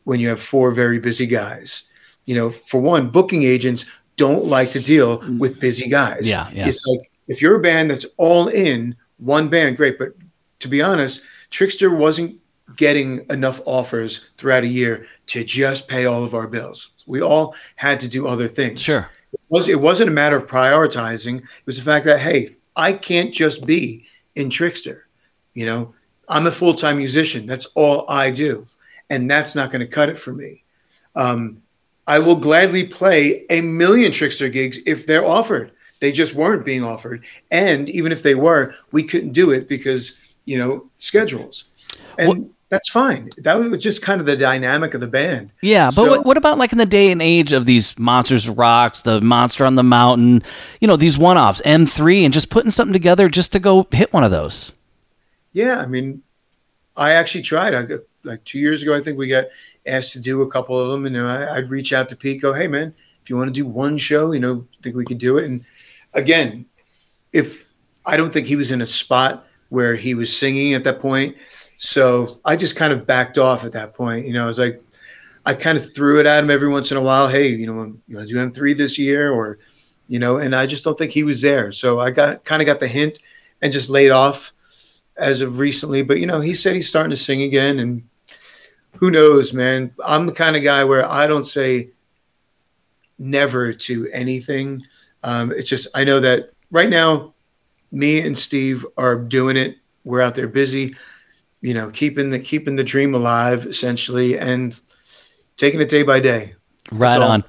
when 0.05 0.21
you 0.21 0.29
have 0.29 0.41
four 0.41 0.71
very 0.71 0.99
busy 0.99 1.27
guys. 1.27 1.85
You 2.25 2.35
know, 2.35 2.51
for 2.51 2.81
one, 2.81 3.11
booking 3.11 3.43
agents 3.43 3.85
don't 4.17 4.45
like 4.47 4.71
to 4.71 4.81
deal 4.81 5.23
with 5.39 5.61
busy 5.61 5.89
guys. 5.89 6.29
Yeah, 6.29 6.49
yeah. 6.53 6.69
It's 6.69 6.87
like 6.87 7.11
if 7.29 7.43
you're 7.43 7.57
a 7.57 7.63
band 7.63 7.91
that's 7.91 8.07
all 8.17 8.49
in 8.49 8.97
one 9.19 9.49
band, 9.49 9.77
great. 9.77 9.99
But 9.99 10.15
to 10.61 10.69
be 10.69 10.81
honest, 10.83 11.21
Trixter 11.51 11.95
wasn't 11.95 12.41
getting 12.77 13.25
enough 13.31 13.61
offers 13.67 14.31
throughout 14.37 14.65
a 14.65 14.69
year 14.69 15.07
to 15.27 15.45
just 15.45 15.89
pay 15.89 16.07
all 16.07 16.25
of 16.25 16.35
our 16.35 16.47
bills. 16.47 16.91
We 17.07 17.21
all 17.21 17.55
had 17.77 18.01
to 18.01 18.09
do 18.09 18.27
other 18.27 18.49
things. 18.49 18.83
Sure. 18.83 19.11
It 19.33 19.41
was 19.49 19.69
it 19.69 19.81
wasn't 19.81 20.11
a 20.11 20.13
matter 20.13 20.37
of 20.37 20.47
prioritizing. 20.47 21.39
It 21.39 21.67
was 21.67 21.77
the 21.77 21.83
fact 21.83 22.05
that 22.07 22.21
hey, 22.21 22.49
I 22.77 22.93
can't 22.93 23.33
just 23.33 23.67
be 23.67 24.07
in 24.35 24.49
Trixter. 24.49 25.03
You 25.55 25.67
know, 25.67 25.95
I'm 26.29 26.47
a 26.47 26.53
full 26.53 26.75
time 26.75 26.99
musician. 26.99 27.47
That's 27.47 27.67
all 27.75 28.05
I 28.09 28.31
do, 28.31 28.67
and 29.11 29.31
that's 29.31 29.55
not 29.55 29.71
going 29.71 29.81
to 29.81 29.87
cut 29.87 30.09
it 30.09 30.19
for 30.19 30.33
me. 30.33 30.65
Um, 31.15 31.63
I 32.07 32.19
will 32.19 32.37
gladly 32.37 32.87
play 32.87 33.47
a 33.51 33.61
million 33.61 34.13
Trixter 34.13 34.53
gigs 34.53 34.79
if 34.87 35.07
they're 35.07 35.25
offered. 35.25 35.73
They 36.01 36.13
just 36.13 36.35
weren't 36.35 36.65
being 36.67 36.83
offered, 36.85 37.25
and 37.51 37.89
even 37.89 38.13
if 38.13 38.23
they 38.23 38.35
were, 38.35 38.75
we 38.93 39.03
couldn't 39.05 39.33
do 39.33 39.51
it 39.51 39.69
because 39.69 40.17
you 40.45 40.59
know 40.59 40.91
schedules, 40.99 41.65
and 42.19 42.51
that's 42.69 42.91
fine. 42.91 43.31
That 43.39 43.55
was 43.55 43.83
just 43.83 44.03
kind 44.03 44.21
of 44.21 44.27
the 44.27 44.37
dynamic 44.37 44.93
of 44.95 45.01
the 45.01 45.07
band. 45.07 45.53
Yeah, 45.63 45.87
but 45.87 45.95
So- 45.95 46.09
what, 46.11 46.27
what 46.27 46.37
about 46.37 46.59
like 46.59 46.73
in 46.73 46.79
the 46.79 46.85
day 46.87 47.11
and 47.11 47.23
age 47.23 47.53
of 47.53 47.65
these 47.65 47.97
monsters 47.99 48.49
rocks, 48.49 49.01
the 49.03 49.21
monster 49.21 49.65
on 49.65 49.77
the 49.77 49.83
mountain, 49.83 50.43
you 50.81 50.89
know, 50.89 50.97
these 50.97 51.17
one 51.17 51.39
offs, 51.39 51.63
M3, 51.63 52.25
and 52.25 52.35
just 52.35 52.51
putting 52.51 52.71
something 52.73 52.93
together 52.93 53.29
just 53.31 53.53
to 53.53 53.61
go 53.61 53.87
hit 53.91 54.13
one 54.13 54.25
of 54.25 54.31
those? 54.31 54.73
Yeah, 55.53 55.79
I 55.79 55.87
mean, 55.87 56.23
I 56.97 57.13
actually 57.13 57.43
tried. 57.43 57.75
I 57.75 57.87
like 58.25 58.45
two 58.45 58.59
years 58.59 58.83
ago, 58.83 58.97
I 58.97 59.03
think 59.03 59.19
we 59.19 59.29
got 59.29 59.47
asked 59.87 60.13
to 60.13 60.21
do 60.21 60.43
a 60.43 60.51
couple 60.51 60.81
of 60.81 60.91
them, 60.91 61.07
and 61.07 61.15
you 61.15 61.23
know, 61.23 61.29
I, 61.29 61.57
I'd 61.57 61.69
reach 61.69 61.93
out 61.93 62.09
to 62.09 62.17
Pete, 62.17 62.43
go, 62.43 62.53
"Hey, 62.53 62.67
man, 62.67 62.95
if 63.23 63.31
you 63.31 63.37
want 63.37 63.49
to 63.49 63.53
do 63.53 63.67
one 63.67 63.99
show, 63.99 64.33
you 64.33 64.41
know, 64.41 64.67
think 64.83 64.97
we 64.97 65.05
could 65.05 65.19
do 65.19 65.39
it." 65.39 65.45
And 65.47 65.65
again, 66.15 66.67
if 67.33 67.69
I 68.07 68.17
don't 68.17 68.33
think 68.33 68.47
he 68.47 68.57
was 68.57 68.71
in 68.71 68.81
a 68.81 68.87
spot 68.87 69.47
where 69.69 69.97
he 69.97 70.15
was 70.15 70.37
singing 70.37 70.75
at 70.75 70.85
that 70.85 71.01
point, 71.01 71.37
so 71.77 72.29
I 72.45 72.57
just 72.57 72.77
kind 72.77 72.93
of 72.93 73.07
backed 73.07 73.39
off 73.39 73.65
at 73.65 73.73
that 73.73 73.95
point. 73.95 74.27
You 74.27 74.33
know, 74.33 74.45
I 74.45 74.47
was 74.47 74.59
like, 74.59 74.83
I 75.47 75.55
kind 75.55 75.77
of 75.77 75.93
threw 75.93 76.21
it 76.21 76.27
at 76.27 76.43
him 76.43 76.51
every 76.51 76.69
once 76.69 76.91
in 76.91 76.97
a 76.97 77.03
while. 77.03 77.29
Hey, 77.29 77.49
you 77.49 77.67
know, 77.67 77.95
you 78.07 78.17
want 78.17 78.29
to 78.29 78.35
do 78.35 78.41
M 78.41 78.53
three 78.53 78.75
this 78.75 78.99
year, 78.99 79.33
or 79.33 79.59
you 80.09 80.19
know, 80.19 80.39
and 80.39 80.55
I 80.55 80.67
just 80.67 80.85
don't 80.85 80.97
think 80.97 81.13
he 81.13 81.25
was 81.25 81.41
there. 81.41 81.73
So 81.73 81.99
I 81.99 82.11
got 82.11 82.45
kind 82.45 82.63
of 82.63 82.67
got 82.67 82.81
the 82.81 82.89
hint 82.89 83.19
and 83.63 83.73
just 83.73 83.91
laid 83.91 84.11
off 84.11 84.53
as 85.17 85.41
of 85.41 85.59
recently. 85.59 86.03
But 86.03 86.19
you 86.19 86.27
know, 86.27 86.41
he 86.41 86.55
said 86.55 86.75
he's 86.75 86.89
starting 86.89 87.11
to 87.11 87.17
sing 87.17 87.43
again, 87.43 87.79
and 87.79 88.09
who 88.97 89.11
knows, 89.11 89.53
man? 89.53 89.93
I'm 90.05 90.27
the 90.27 90.33
kind 90.33 90.57
of 90.57 90.63
guy 90.63 90.85
where 90.85 91.09
I 91.09 91.27
don't 91.27 91.47
say 91.47 91.91
never 93.19 93.73
to 93.73 94.09
anything. 94.13 94.83
Um, 95.23 95.53
it's 95.53 95.69
just 95.69 95.89
I 95.95 96.05
know 96.05 96.21
that 96.21 96.51
right 96.71 96.89
now, 96.89 97.35
me 97.91 98.21
and 98.21 98.37
Steve 98.37 98.85
are 98.97 99.17
doing 99.17 99.57
it. 99.57 99.77
We're 100.05 100.21
out 100.21 100.35
there 100.35 100.49
busy, 100.49 100.97
you 101.61 101.75
know, 101.75 101.91
keeping 101.91 102.31
the 102.31 102.39
keeping 102.39 102.77
the 102.77 102.85
dream 102.85 103.15
alive, 103.15 103.67
essentially, 103.67 104.39
and 104.39 104.79
taking 105.57 105.81
it 105.81 105.89
day 105.89 106.03
by 106.03 106.21
day. 106.21 106.55
Right 106.93 107.21
on. 107.21 107.43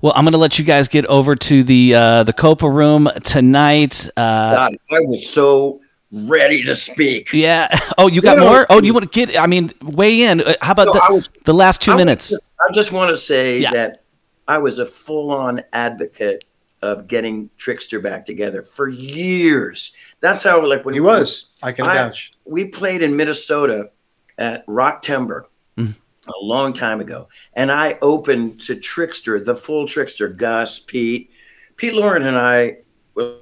Well, 0.00 0.14
I'm 0.16 0.24
going 0.24 0.32
to 0.32 0.38
let 0.38 0.58
you 0.58 0.64
guys 0.64 0.88
get 0.88 1.04
over 1.06 1.36
to 1.36 1.62
the 1.62 1.94
uh, 1.94 2.22
the 2.24 2.32
Copa 2.32 2.68
room 2.68 3.10
tonight. 3.22 4.08
Uh, 4.16 4.54
God, 4.54 4.72
I 4.90 5.00
was 5.00 5.28
so 5.28 5.80
ready 6.12 6.62
to 6.64 6.74
speak. 6.74 7.32
yeah. 7.32 7.68
Oh, 7.98 8.06
you 8.06 8.20
got 8.22 8.36
No, 8.38 8.44
no. 8.44 8.50
more? 8.50 8.66
Oh, 8.70 8.80
do 8.80 8.86
you 8.86 8.94
want 8.94 9.10
to 9.10 9.26
get? 9.26 9.36
I 9.38 9.46
mean, 9.48 9.72
weigh 9.82 10.22
in. 10.22 10.40
Uh, 10.40 10.54
How 10.62 10.70
about 10.72 10.86
No, 10.86 10.92
the, 10.92 11.00
was- 11.10 11.30
the 11.44 11.52
last 11.52 11.82
two 11.82 11.90
I 11.92 11.96
minutes? 11.96 12.30
just- 12.30 12.44
I 12.68 12.72
just 12.72 12.92
want 12.92 13.08
to 13.10 13.16
say 13.16 13.58
Yeah. 13.60 13.70
that 13.72 14.02
I 14.46 14.58
was 14.58 14.78
a 14.78 14.86
full-on 14.86 15.62
advocate 15.72 16.44
of 16.82 17.08
getting 17.08 17.50
Trixter 17.58 18.00
back 18.00 18.24
together 18.24 18.62
for 18.62 18.88
years. 18.88 19.96
That's 20.20 20.44
how 20.44 20.64
like 20.64 20.84
when 20.84 20.94
He 20.94 21.00
was. 21.00 21.50
I 21.62 21.72
can 21.72 21.86
I- 21.86 21.94
vouch. 21.94 22.32
we 22.44 22.66
played 22.66 23.02
in 23.02 23.16
Minnesota 23.16 23.90
at 24.38 24.62
Rock 24.68 25.02
Timber 25.02 25.48
Mm. 25.76 25.94
a 26.28 26.44
long 26.44 26.72
time 26.72 27.00
ago, 27.00 27.28
and 27.54 27.72
I 27.72 27.98
opened 28.00 28.60
to 28.60 28.76
Trixter, 28.76 29.44
the 29.44 29.56
full 29.56 29.86
Trixter, 29.86 30.28
Gus, 30.36 30.78
Pete, 30.78 31.30
Pete 31.76 31.94
Loran, 31.94 32.24
and 32.26 32.38
I 32.38 32.78
were 33.14 33.36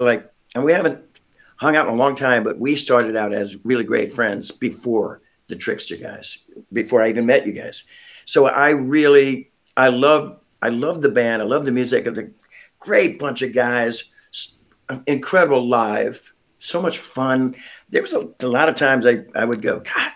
like, 0.00 0.30
and 0.54 0.64
we 0.64 0.72
haven't 0.72 1.05
hung 1.56 1.76
out 1.76 1.88
in 1.88 1.94
a 1.94 1.96
long 1.96 2.14
time, 2.14 2.44
but 2.44 2.58
we 2.58 2.74
started 2.74 3.16
out 3.16 3.32
as 3.32 3.64
really 3.64 3.84
great 3.84 4.12
friends 4.12 4.52
before 4.52 5.22
the 5.48 5.56
Trixter 5.56 5.96
guys, 5.96 6.40
before 6.72 7.02
I 7.02 7.08
even 7.08 7.26
met 7.26 7.46
you 7.46 7.52
guys. 7.52 7.84
So 8.24 8.46
I 8.46 8.70
really, 8.70 9.50
I 9.76 9.88
love, 9.88 10.40
I 10.60 10.68
love 10.68 11.02
the 11.02 11.08
band, 11.08 11.42
I 11.42 11.44
love 11.44 11.64
the 11.64 11.72
music 11.72 12.06
of 12.06 12.14
the 12.14 12.32
great 12.80 13.18
bunch 13.18 13.42
of 13.42 13.52
guys, 13.52 14.10
incredible 15.06 15.66
live, 15.66 16.32
so 16.58 16.82
much 16.82 16.98
fun. 16.98 17.54
There 17.90 18.02
was 18.02 18.12
a, 18.12 18.28
a 18.40 18.48
lot 18.48 18.68
of 18.68 18.74
times 18.74 19.06
I, 19.06 19.24
I 19.34 19.44
would 19.44 19.62
go, 19.62 19.80
God, 19.80 20.12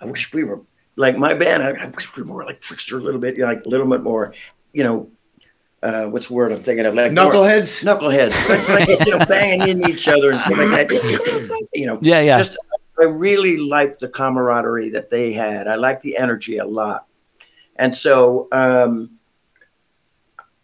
I 0.00 0.06
wish 0.06 0.32
we 0.32 0.44
were 0.44 0.62
like 0.96 1.16
my 1.16 1.34
band. 1.34 1.62
I, 1.62 1.84
I 1.84 1.86
wish 1.86 2.14
we 2.16 2.22
were 2.22 2.28
more 2.28 2.44
like 2.44 2.60
Trixter 2.60 2.98
a 2.98 3.02
little 3.02 3.20
bit, 3.20 3.36
you 3.36 3.42
know, 3.42 3.48
like 3.48 3.64
a 3.64 3.68
little 3.68 3.86
bit 3.86 4.02
more, 4.02 4.34
you 4.72 4.82
know, 4.82 5.10
uh, 5.82 6.06
what's 6.06 6.28
the 6.28 6.34
word 6.34 6.52
I'm 6.52 6.62
thinking 6.62 6.86
of? 6.86 6.94
Like 6.94 7.12
more- 7.12 7.32
Knuckleheads. 7.32 7.82
knuckleheads, 7.82 8.48
like, 8.78 8.88
like, 8.88 9.06
you 9.06 9.18
know, 9.18 9.24
banging 9.26 9.68
in 9.82 9.90
each 9.90 10.06
other 10.08 10.30
and 10.30 10.40
stuff 10.40 10.56
like 10.58 10.88
that. 10.88 11.68
You 11.74 11.86
know, 11.86 11.98
Yeah, 12.02 12.20
yeah. 12.20 12.36
Just 12.38 12.58
I 13.00 13.04
really 13.04 13.56
liked 13.56 14.00
the 14.00 14.08
camaraderie 14.08 14.90
that 14.90 15.10
they 15.10 15.32
had. 15.32 15.66
I 15.66 15.74
liked 15.76 16.02
the 16.02 16.16
energy 16.16 16.58
a 16.58 16.64
lot, 16.64 17.06
and 17.76 17.94
so 17.94 18.48
um, 18.52 19.10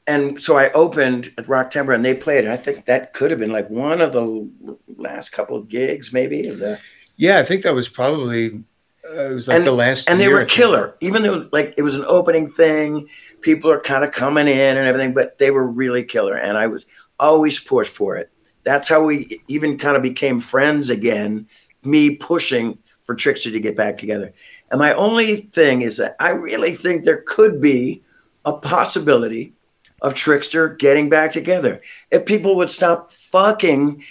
and 0.07 0.41
so 0.41 0.57
I 0.57 0.71
opened 0.73 1.33
at 1.39 1.49
Rock 1.49 1.71
Timber 1.71 1.93
and 1.93 2.05
they 2.05 2.14
played. 2.14 2.45
And 2.45 2.53
I 2.53 2.57
think 2.57 2.87
that 2.87 3.12
could 3.12 3.31
have 3.31 3.41
been 3.41 3.51
like 3.53 3.69
one 3.71 4.01
of 4.01 4.12
the 4.12 4.49
last 4.97 5.31
couple 5.31 5.57
of 5.57 5.69
gigs, 5.69 6.12
maybe 6.12 6.47
of 6.49 6.59
the 6.59 6.79
Yeah, 7.16 7.39
I 7.39 7.45
think 7.45 7.62
that 7.62 7.75
was 7.75 7.89
probably 7.89 8.62
it 9.11 9.35
was 9.35 9.49
like 9.49 9.57
and, 9.57 9.67
the 9.67 9.73
last. 9.73 10.09
and 10.09 10.21
they 10.21 10.29
were 10.29 10.45
killer. 10.45 10.95
Even 11.01 11.23
though 11.23 11.47
like 11.53 11.75
it 11.77 11.83
was 11.83 11.97
an 11.97 12.05
opening 12.07 12.47
thing, 12.47 13.09
people 13.41 13.71
are 13.71 13.81
kind 13.81 14.05
of 14.05 14.11
coming 14.11 14.47
in 14.47 14.77
and 14.77 14.87
everything, 14.87 15.15
but 15.15 15.39
they 15.39 15.51
were 15.51 15.67
really 15.67 16.05
killer. 16.05 16.37
And 16.37 16.57
I 16.57 16.67
was 16.67 16.87
always 17.19 17.61
pushed 17.61 17.93
for 17.93 18.17
it. 18.17 18.31
That's 18.65 18.89
how 18.89 19.05
we 19.05 19.41
even 19.49 19.79
kind 19.79 19.97
of 19.97 20.03
became 20.03 20.41
friends 20.41 20.91
again. 20.91 21.47
Me 21.85 22.17
pushing 22.17 22.79
for 23.05 23.15
Trixter 23.15 23.51
to 23.51 23.61
get 23.61 23.77
back 23.77 23.97
together. 23.97 24.35
And 24.71 24.79
my 24.79 24.93
only 24.93 25.37
thing 25.37 25.83
is 25.83 25.97
that 25.97 26.15
I 26.21 26.31
really 26.31 26.73
think 26.73 27.05
there 27.05 27.23
could 27.27 27.61
be 27.61 28.03
a 28.45 28.53
possibility 28.53 29.55
of 30.03 30.15
Trixter 30.15 30.77
getting 30.77 31.09
back 31.09 31.33
together 31.33 31.81
if 32.11 32.27
people 32.27 32.57
would 32.57 32.71
stop 32.71 33.11
fucking 33.11 34.05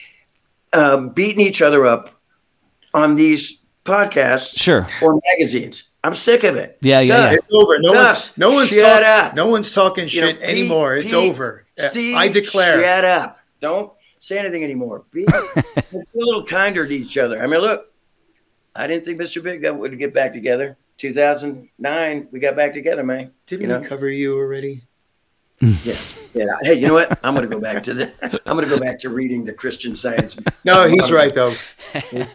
um, 0.74 1.10
beating 1.10 1.46
each 1.46 1.62
other 1.62 1.86
up 1.86 2.10
on 2.94 3.16
these 3.16 3.62
podcasts 3.88 4.58
Sure. 4.58 4.86
or 5.02 5.20
magazines. 5.32 5.90
I'm 6.04 6.14
sick 6.16 6.44
of 6.44 6.56
it. 6.56 6.78
Yeah, 6.82 7.00
yeah, 7.00 7.14
yeah. 7.18 7.30
Gus, 7.32 7.36
It's 7.36 7.54
over. 7.54 7.80
No 7.80 7.94
Gus, 7.94 8.30
one's 8.30 8.38
no 8.38 8.52
one's 8.52 8.70
shut 8.70 8.84
talking. 9.04 9.06
up. 9.30 9.36
No 9.36 9.48
one's 9.48 9.74
talking 9.74 10.08
You 10.08 10.22
know, 10.22 10.28
shit 10.28 10.42
Pete- 10.42 10.50
anymore. 10.50 10.96
It's 10.96 11.06
Pete, 11.06 11.14
over. 11.16 11.66
Uh, 11.80 11.84
Steve, 11.90 12.16
I 12.16 12.28
declare. 12.28 12.82
Shut 12.82 13.04
up. 13.06 13.40
Don't 13.60 13.92
say 14.20 14.38
anything 14.38 14.64
anymore. 14.64 15.06
Be, 15.12 15.26
be 15.56 15.98
a 15.98 16.04
little 16.14 16.46
kinder 16.46 16.86
to 16.88 16.94
each 16.96 17.18
other. 17.18 17.42
I 17.42 17.48
mean, 17.48 17.62
look, 17.62 17.92
I 18.76 18.86
didn't 18.88 19.06
think 19.06 19.20
Mr. 19.20 19.42
Big 19.44 19.68
would 19.68 19.98
get 19.98 20.14
back 20.14 20.34
together. 20.34 20.78
2009, 20.98 22.28
we 22.32 22.40
got 22.40 22.56
back 22.56 22.74
together, 22.74 23.04
man. 23.04 23.32
Didn't 23.46 23.62
you 23.64 23.68
know? 23.68 23.80
we 23.80 23.88
cover 23.88 24.10
you 24.10 24.38
already? 24.38 24.84
Yes. 25.60 26.30
Yeah. 26.36 26.46
Hey, 26.62 26.76
you 26.76 26.88
know 26.88 26.94
what? 26.94 27.18
I'm 27.24 27.34
going 27.34 27.50
to 27.50 27.54
go 27.56 27.60
back 27.60 27.82
to 27.84 27.94
the. 27.94 28.12
I'm 28.46 28.56
going 28.56 28.70
to 28.70 28.76
go 28.76 28.80
back 28.80 29.00
to 29.00 29.10
reading 29.10 29.44
the 29.44 29.54
Christian 29.54 29.96
Science. 29.96 30.38
No, 30.64 30.88
he's 30.88 31.12
right 31.12 31.34
though. 31.34 31.54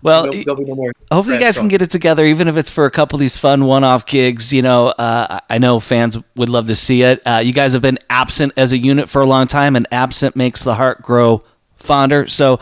Well, 0.00 0.30
There'll, 0.30 0.44
there'll 0.44 0.56
be 0.56 0.64
no. 0.64 0.92
Hopefully, 1.10 1.36
you 1.38 1.42
guys 1.42 1.58
can 1.58 1.66
get 1.66 1.82
it 1.82 1.90
together, 1.90 2.24
even 2.24 2.46
if 2.46 2.56
it's 2.56 2.70
for 2.70 2.84
a 2.86 2.90
couple 2.90 3.16
of 3.16 3.20
these 3.20 3.36
fun 3.36 3.64
one-off 3.64 4.06
gigs. 4.06 4.52
You 4.52 4.62
know, 4.62 4.88
uh, 4.88 5.40
I 5.50 5.58
know 5.58 5.80
fans 5.80 6.16
would 6.36 6.48
love 6.48 6.68
to 6.68 6.76
see 6.76 7.02
it. 7.02 7.20
Uh, 7.26 7.40
you 7.42 7.52
guys 7.52 7.72
have 7.72 7.82
been 7.82 7.98
absent 8.08 8.52
as 8.56 8.70
a 8.70 8.78
unit 8.78 9.08
for 9.08 9.22
a 9.22 9.26
long 9.26 9.48
time, 9.48 9.74
and 9.74 9.88
absent 9.90 10.36
makes 10.36 10.62
the 10.62 10.76
heart 10.76 11.02
grow 11.02 11.40
fonder. 11.76 12.28
So 12.28 12.60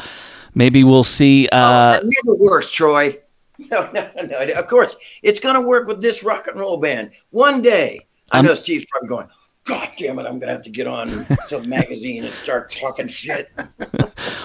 maybe 0.55 0.83
we'll 0.83 1.05
see. 1.05 1.47
Uh, 1.53 2.01
it 2.03 2.05
never 2.25 2.39
works, 2.51 2.71
Troy. 2.71 3.19
No, 3.71 3.91
no, 3.93 4.11
no. 4.23 4.39
Of 4.59 4.67
course, 4.67 4.97
it's 5.23 5.41
going 5.41 5.55
to 5.55 5.63
work 5.63 5.89
with 5.89 6.01
this 6.03 6.23
rock 6.23 6.47
and 6.47 6.59
roll 6.61 6.77
band 6.79 7.13
one 7.31 7.61
day. 7.63 8.07
I 8.31 8.39
Um, 8.41 8.45
know 8.47 8.53
Steve's 8.55 8.85
probably 8.91 9.09
going. 9.09 9.29
God 9.67 9.91
damn 9.99 10.19
it! 10.19 10.23
I'm 10.23 10.39
going 10.39 10.49
to 10.49 10.53
have 10.53 10.63
to 10.63 10.71
get 10.71 10.87
on 10.87 11.09
some 11.47 11.69
magazine 11.69 12.25
and 12.25 12.33
start 12.33 12.71
talking 12.71 13.09
shit. 13.09 13.51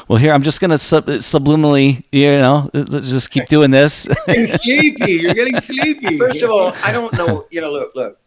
well, 0.07 0.17
here 0.17 0.33
I'm 0.33 0.41
just 0.41 0.59
gonna 0.59 0.77
sub- 0.77 1.05
subliminally, 1.05 2.03
you 2.11 2.27
know, 2.39 2.69
just 2.73 3.29
keep 3.31 3.45
doing 3.45 3.71
this. 3.71 4.07
You're 4.27 4.47
sleepy. 4.47 5.13
You're 5.13 5.33
getting 5.33 5.59
sleepy. 5.59 6.17
First 6.17 6.41
of 6.43 6.49
all, 6.49 6.73
I 6.83 6.91
don't 6.91 7.13
know. 7.13 7.45
You 7.51 7.61
know, 7.61 7.71
look, 7.71 7.91
look. 7.95 8.19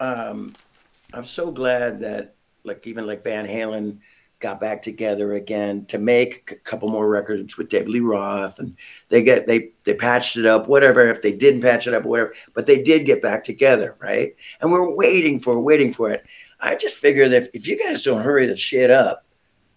Um, 0.00 0.52
I'm 1.12 1.24
so 1.24 1.50
glad 1.50 2.00
that, 2.00 2.34
like, 2.64 2.86
even 2.86 3.06
like 3.06 3.22
Van 3.22 3.46
Halen 3.46 3.98
got 4.40 4.60
back 4.60 4.82
together 4.82 5.32
again 5.32 5.86
to 5.86 5.98
make 5.98 6.50
a 6.52 6.56
couple 6.56 6.88
more 6.88 7.08
records 7.08 7.56
with 7.56 7.68
David 7.68 7.88
Lee 7.88 8.00
Roth, 8.00 8.58
and 8.58 8.76
they 9.08 9.22
get 9.22 9.46
they 9.46 9.70
they 9.84 9.94
patched 9.94 10.36
it 10.36 10.46
up, 10.46 10.68
whatever. 10.68 11.08
If 11.08 11.22
they 11.22 11.32
didn't 11.32 11.62
patch 11.62 11.86
it 11.86 11.94
up, 11.94 12.04
whatever, 12.04 12.34
but 12.54 12.66
they 12.66 12.82
did 12.82 13.06
get 13.06 13.22
back 13.22 13.44
together, 13.44 13.96
right? 14.00 14.34
And 14.60 14.70
we're 14.70 14.94
waiting 14.94 15.38
for 15.38 15.60
waiting 15.60 15.92
for 15.92 16.10
it. 16.10 16.24
I 16.60 16.76
just 16.76 16.96
figure 16.96 17.28
that 17.28 17.50
if 17.54 17.66
you 17.66 17.82
guys 17.82 18.02
don't 18.02 18.22
hurry 18.22 18.46
the 18.46 18.56
shit 18.56 18.90
up, 18.90 19.24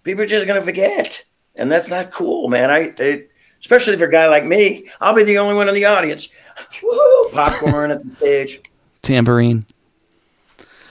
people 0.03 0.23
are 0.23 0.27
just 0.27 0.47
gonna 0.47 0.61
forget, 0.61 1.23
and 1.55 1.71
that's 1.71 1.89
not 1.89 2.11
cool, 2.11 2.49
man. 2.49 2.69
I. 2.69 2.89
They, 2.89 3.27
Especially 3.59 3.97
for 3.97 4.05
a 4.05 4.11
guy 4.11 4.27
like 4.27 4.45
me, 4.45 4.87
I'll 5.01 5.15
be 5.15 5.23
the 5.23 5.39
only 5.39 5.55
one 5.55 5.67
in 5.67 5.73
the 5.73 5.85
audience. 5.85 6.29
Woo! 6.83 7.29
Popcorn 7.31 7.89
at 7.91 8.03
the 8.03 8.15
stage. 8.17 8.61
Tambourine. 9.01 9.65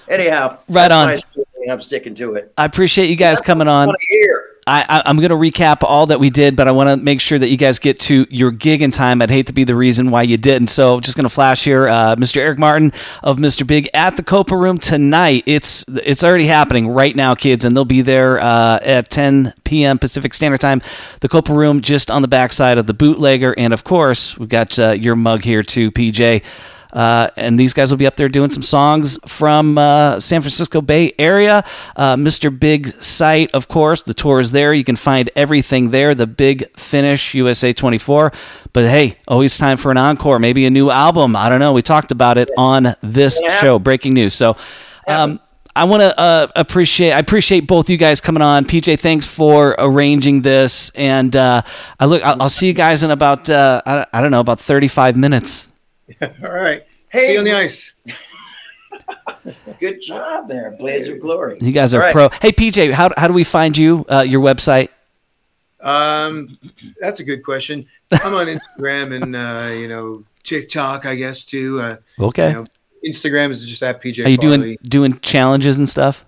Anyhow, 0.08 0.58
Right 0.68 0.90
on. 0.90 1.16
And 1.66 1.72
I'm 1.72 1.80
sticking 1.80 2.14
to 2.14 2.34
it. 2.34 2.52
I 2.56 2.64
appreciate 2.64 3.10
you 3.10 3.16
guys 3.16 3.40
coming 3.40 3.66
on. 3.66 3.88
Want 3.88 3.98
to 3.98 4.06
hear? 4.08 4.52
I, 4.68 4.84
I, 4.88 5.02
I'm 5.06 5.16
going 5.16 5.30
to 5.30 5.36
recap 5.36 5.82
all 5.82 6.06
that 6.06 6.20
we 6.20 6.30
did, 6.30 6.54
but 6.54 6.68
I 6.68 6.70
want 6.70 6.90
to 6.90 6.96
make 6.96 7.20
sure 7.20 7.38
that 7.38 7.48
you 7.48 7.56
guys 7.56 7.80
get 7.80 7.98
to 8.00 8.24
your 8.30 8.52
gig 8.52 8.82
in 8.82 8.92
time. 8.92 9.20
I'd 9.20 9.30
hate 9.30 9.48
to 9.48 9.52
be 9.52 9.64
the 9.64 9.74
reason 9.74 10.12
why 10.12 10.22
you 10.22 10.36
didn't. 10.36 10.68
So, 10.68 11.00
just 11.00 11.16
going 11.16 11.24
to 11.24 11.32
flash 11.32 11.64
here, 11.64 11.88
uh, 11.88 12.14
Mr. 12.16 12.36
Eric 12.38 12.60
Martin 12.60 12.92
of 13.22 13.38
Mr. 13.38 13.66
Big 13.66 13.88
at 13.94 14.16
the 14.16 14.22
Copa 14.22 14.56
Room 14.56 14.78
tonight. 14.78 15.42
It's 15.46 15.84
it's 15.88 16.22
already 16.22 16.46
happening 16.46 16.88
right 16.88 17.14
now, 17.14 17.34
kids, 17.34 17.64
and 17.64 17.76
they'll 17.76 17.84
be 17.84 18.02
there 18.02 18.40
uh, 18.40 18.78
at 18.82 19.10
10 19.10 19.54
p.m. 19.64 19.98
Pacific 19.98 20.34
Standard 20.34 20.60
Time. 20.60 20.80
The 21.20 21.28
Copa 21.28 21.52
Room 21.52 21.80
just 21.80 22.10
on 22.12 22.22
the 22.22 22.28
backside 22.28 22.78
of 22.78 22.86
the 22.86 22.94
Bootlegger, 22.94 23.54
and 23.58 23.72
of 23.72 23.82
course, 23.82 24.38
we've 24.38 24.48
got 24.48 24.78
uh, 24.78 24.92
your 24.92 25.16
mug 25.16 25.42
here 25.42 25.64
too, 25.64 25.90
PJ. 25.90 26.44
Uh, 26.97 27.28
and 27.36 27.61
these 27.61 27.74
guys 27.74 27.90
will 27.90 27.99
be 27.99 28.07
up 28.07 28.16
there 28.16 28.28
doing 28.30 28.49
some 28.49 28.62
songs 28.62 29.18
from 29.26 29.76
uh, 29.76 30.18
San 30.18 30.40
Francisco 30.40 30.80
Bay 30.80 31.12
Area. 31.18 31.62
Uh, 31.94 32.16
Mr. 32.16 32.49
Big 32.59 32.88
site, 33.03 33.51
of 33.53 33.68
course. 33.68 34.03
The 34.03 34.14
tour 34.14 34.40
is 34.40 34.53
there. 34.53 34.72
You 34.72 34.82
can 34.82 34.97
find 34.97 35.28
everything 35.36 35.90
there. 35.90 36.14
The 36.14 36.26
Big 36.26 36.64
Finish 36.76 37.34
USA 37.34 37.74
24. 37.74 38.32
But 38.72 38.88
hey, 38.88 39.14
always 39.28 39.59
time 39.59 39.76
for 39.76 39.90
an 39.90 39.99
encore. 39.99 40.38
Maybe 40.38 40.64
a 40.64 40.70
new 40.70 40.88
album. 40.90 41.36
I 41.36 41.51
don't 41.51 41.61
know. 41.61 41.74
We 41.74 41.82
talked 41.82 42.12
about 42.12 42.38
it 42.38 42.49
on 42.57 42.94
this 43.03 43.38
Yeah. 43.42 43.61
show. 43.61 43.78
Breaking 43.78 44.14
news. 44.14 44.32
So. 44.34 44.57
Um, 45.07 45.38
I 45.76 45.84
want 45.84 46.01
to 46.01 46.18
uh, 46.18 46.47
appreciate. 46.57 47.12
I 47.12 47.18
appreciate 47.18 47.66
both 47.66 47.90
you 47.90 47.99
guys 47.99 48.22
coming 48.22 48.40
on. 48.40 48.64
PJ, 48.64 48.99
thanks 48.99 49.26
for 49.26 49.74
arranging 49.78 50.40
this, 50.40 50.88
and 50.94 51.36
uh, 51.36 51.61
I 52.01 52.07
look. 52.07 52.24
I'll, 52.24 52.40
I'll 52.44 52.49
see 52.49 52.66
you 52.66 52.72
guys 52.72 53.03
in 53.03 53.11
about 53.11 53.51
uh, 53.51 53.82
I, 53.84 54.07
I 54.11 54.22
don't 54.22 54.30
know 54.30 54.40
about 54.40 54.59
thirty 54.59 54.88
five 54.88 55.18
minutes. 55.18 55.68
All 56.22 56.51
right. 56.51 56.82
Hey, 57.16 57.26
See 57.28 57.32
you 57.32 57.38
on 57.38 57.44
the 57.46 57.52
ice. 57.56 57.94
Good 59.80 60.00
job 60.02 60.48
there, 60.48 60.72
Blades 60.72 61.08
of 61.08 61.18
Glory. 61.20 61.56
You 61.60 61.72
guys 61.72 61.94
are 61.94 62.00
All 62.02 62.06
right. 62.06 62.12
pro. 62.12 62.28
Hey 62.42 62.52
PJ, 62.52 62.92
how, 62.92 63.10
how 63.16 63.26
do 63.26 63.32
we 63.32 63.42
find 63.44 63.76
you? 63.76 64.04
Uh, 64.10 64.20
your 64.20 64.40
website? 64.42 64.90
Um, 65.80 66.58
that's 67.00 67.20
a 67.20 67.24
good 67.24 67.42
question. 67.42 67.86
I'm 68.12 68.34
on 68.34 68.48
Instagram 68.48 69.12
and 69.22 69.34
uh, 69.36 69.72
you 69.72 69.88
know 69.88 70.24
TikTok, 70.42 71.06
I 71.06 71.14
guess 71.14 71.44
too. 71.46 71.80
Uh, 71.80 71.96
Okay. 72.18 72.50
you 72.50 72.54
know, 72.56 72.66
Instagram 73.06 73.50
is 73.50 73.64
just 73.64 73.82
at 73.82 74.02
PJ. 74.02 74.24
Are 74.26 74.28
you 74.28 74.36
doing 74.36 74.60
Farley. 74.60 74.78
doing 74.82 75.18
challenges 75.20 75.78
and 75.78 75.88
stuff? 75.88 76.24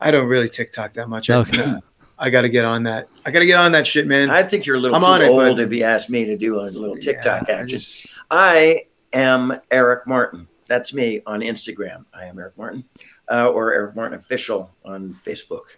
I 0.00 0.10
don't 0.10 0.26
really 0.28 0.48
TikTok 0.50 0.92
that 0.94 1.08
much. 1.08 1.30
I- 1.30 1.36
Okay. 1.36 1.74
I 2.20 2.30
got 2.30 2.42
to 2.42 2.48
get 2.48 2.64
on 2.64 2.82
that. 2.82 3.08
I 3.24 3.30
got 3.30 3.38
to 3.40 3.46
get 3.46 3.58
on 3.60 3.70
that 3.72 3.86
shit, 3.86 4.08
man. 4.08 4.28
I 4.28 4.42
think 4.42 4.66
you're 4.66 4.74
a 4.74 4.80
little 4.80 4.96
I'm 4.96 5.02
too 5.02 5.06
on 5.06 5.22
it, 5.22 5.28
old 5.28 5.56
but- 5.58 5.60
if 5.62 5.72
you 5.72 5.84
ask 5.84 6.10
me 6.10 6.24
to 6.24 6.36
do 6.36 6.58
a 6.60 6.62
little 6.62 6.96
TikTok 6.96 7.46
Yeah, 7.48 7.54
I 7.54 7.58
action. 7.60 7.68
just- 7.78 8.18
I 8.30 8.82
am 9.12 9.52
Eric 9.70 10.06
Martin. 10.06 10.46
That's 10.66 10.92
me 10.92 11.22
on 11.26 11.40
Instagram. 11.40 12.04
I 12.12 12.24
am 12.24 12.38
Eric 12.38 12.56
Martin, 12.58 12.84
uh, 13.30 13.48
or 13.48 13.72
Eric 13.72 13.96
Martin 13.96 14.18
official 14.18 14.70
on 14.84 15.16
Facebook. 15.24 15.76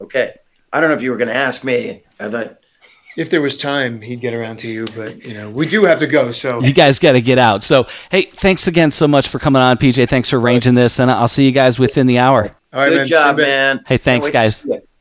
Okay. 0.00 0.32
I 0.72 0.80
don't 0.80 0.90
know 0.90 0.96
if 0.96 1.02
you 1.02 1.10
were 1.10 1.16
going 1.16 1.28
to 1.28 1.34
ask 1.34 1.62
me. 1.64 2.02
I 2.18 2.28
thought 2.28 2.58
if 3.16 3.28
there 3.30 3.40
was 3.42 3.56
time, 3.58 4.00
he'd 4.00 4.20
get 4.20 4.32
around 4.34 4.56
to 4.60 4.68
you, 4.68 4.86
but 4.96 5.24
you 5.24 5.34
know, 5.34 5.50
we 5.50 5.68
do 5.68 5.84
have 5.84 5.98
to 6.00 6.06
go. 6.06 6.32
So 6.32 6.60
You 6.62 6.72
guys 6.72 6.98
got 6.98 7.12
to 7.12 7.20
get 7.20 7.38
out. 7.38 7.62
So 7.62 7.86
hey, 8.10 8.22
thanks 8.22 8.66
again 8.66 8.90
so 8.90 9.06
much 9.06 9.28
for 9.28 9.38
coming 9.38 9.60
on, 9.62 9.76
PJ. 9.76 10.08
Thanks 10.08 10.30
for 10.30 10.40
arranging 10.40 10.74
this, 10.74 10.98
and 10.98 11.10
I'll 11.10 11.28
see 11.28 11.44
you 11.44 11.52
guys 11.52 11.78
within 11.78 12.06
the 12.06 12.18
hour. 12.18 12.50
all 12.72 12.80
right, 12.80 12.88
good 12.88 12.96
man. 12.96 13.06
job, 13.06 13.08
See 13.08 13.14
you 13.14 13.28
in 13.28 13.34
a 13.34 13.36
bit. 13.36 13.42
man. 13.46 13.84
Hey, 13.86 13.96
thanks, 13.98 14.28
Can't 14.30 14.50
to 14.52 14.68
guys. 14.68 14.91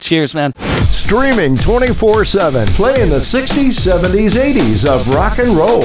See 0.00 0.16
you. 0.16 0.20
Bye. 0.20 0.24
Cheers, 0.26 0.34
man. 0.34 0.54
Streaming 0.90 1.56
24 1.56 2.24
7, 2.24 2.66
playing 2.68 3.10
the 3.10 3.18
60s, 3.18 3.86
70s, 3.86 4.36
80s 4.36 4.86
of 4.88 5.08
rock 5.08 5.38
and 5.38 5.56
roll. 5.56 5.82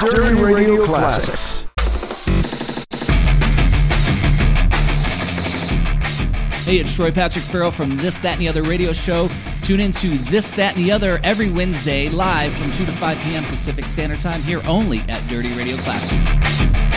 Dirty 0.00 0.40
Radio 0.42 0.84
Classics. 0.84 1.66
Hey, 6.64 6.76
it's 6.78 6.94
Troy 6.94 7.10
Patrick 7.10 7.44
Farrell 7.44 7.72
from 7.72 7.96
This, 7.96 8.20
That, 8.20 8.34
and 8.34 8.42
the 8.42 8.48
Other 8.48 8.62
radio 8.62 8.92
show. 8.92 9.28
Tune 9.62 9.80
into 9.80 10.08
This, 10.08 10.52
That, 10.52 10.76
and 10.76 10.84
the 10.84 10.92
Other 10.92 11.18
every 11.24 11.50
Wednesday 11.50 12.08
live 12.08 12.52
from 12.52 12.70
2 12.70 12.86
to 12.86 12.92
5 12.92 13.20
p.m. 13.22 13.44
Pacific 13.44 13.86
Standard 13.86 14.20
Time 14.20 14.40
here 14.42 14.60
only 14.68 15.00
at 15.08 15.26
Dirty 15.28 15.52
Radio 15.54 15.76
Classics. 15.76 16.89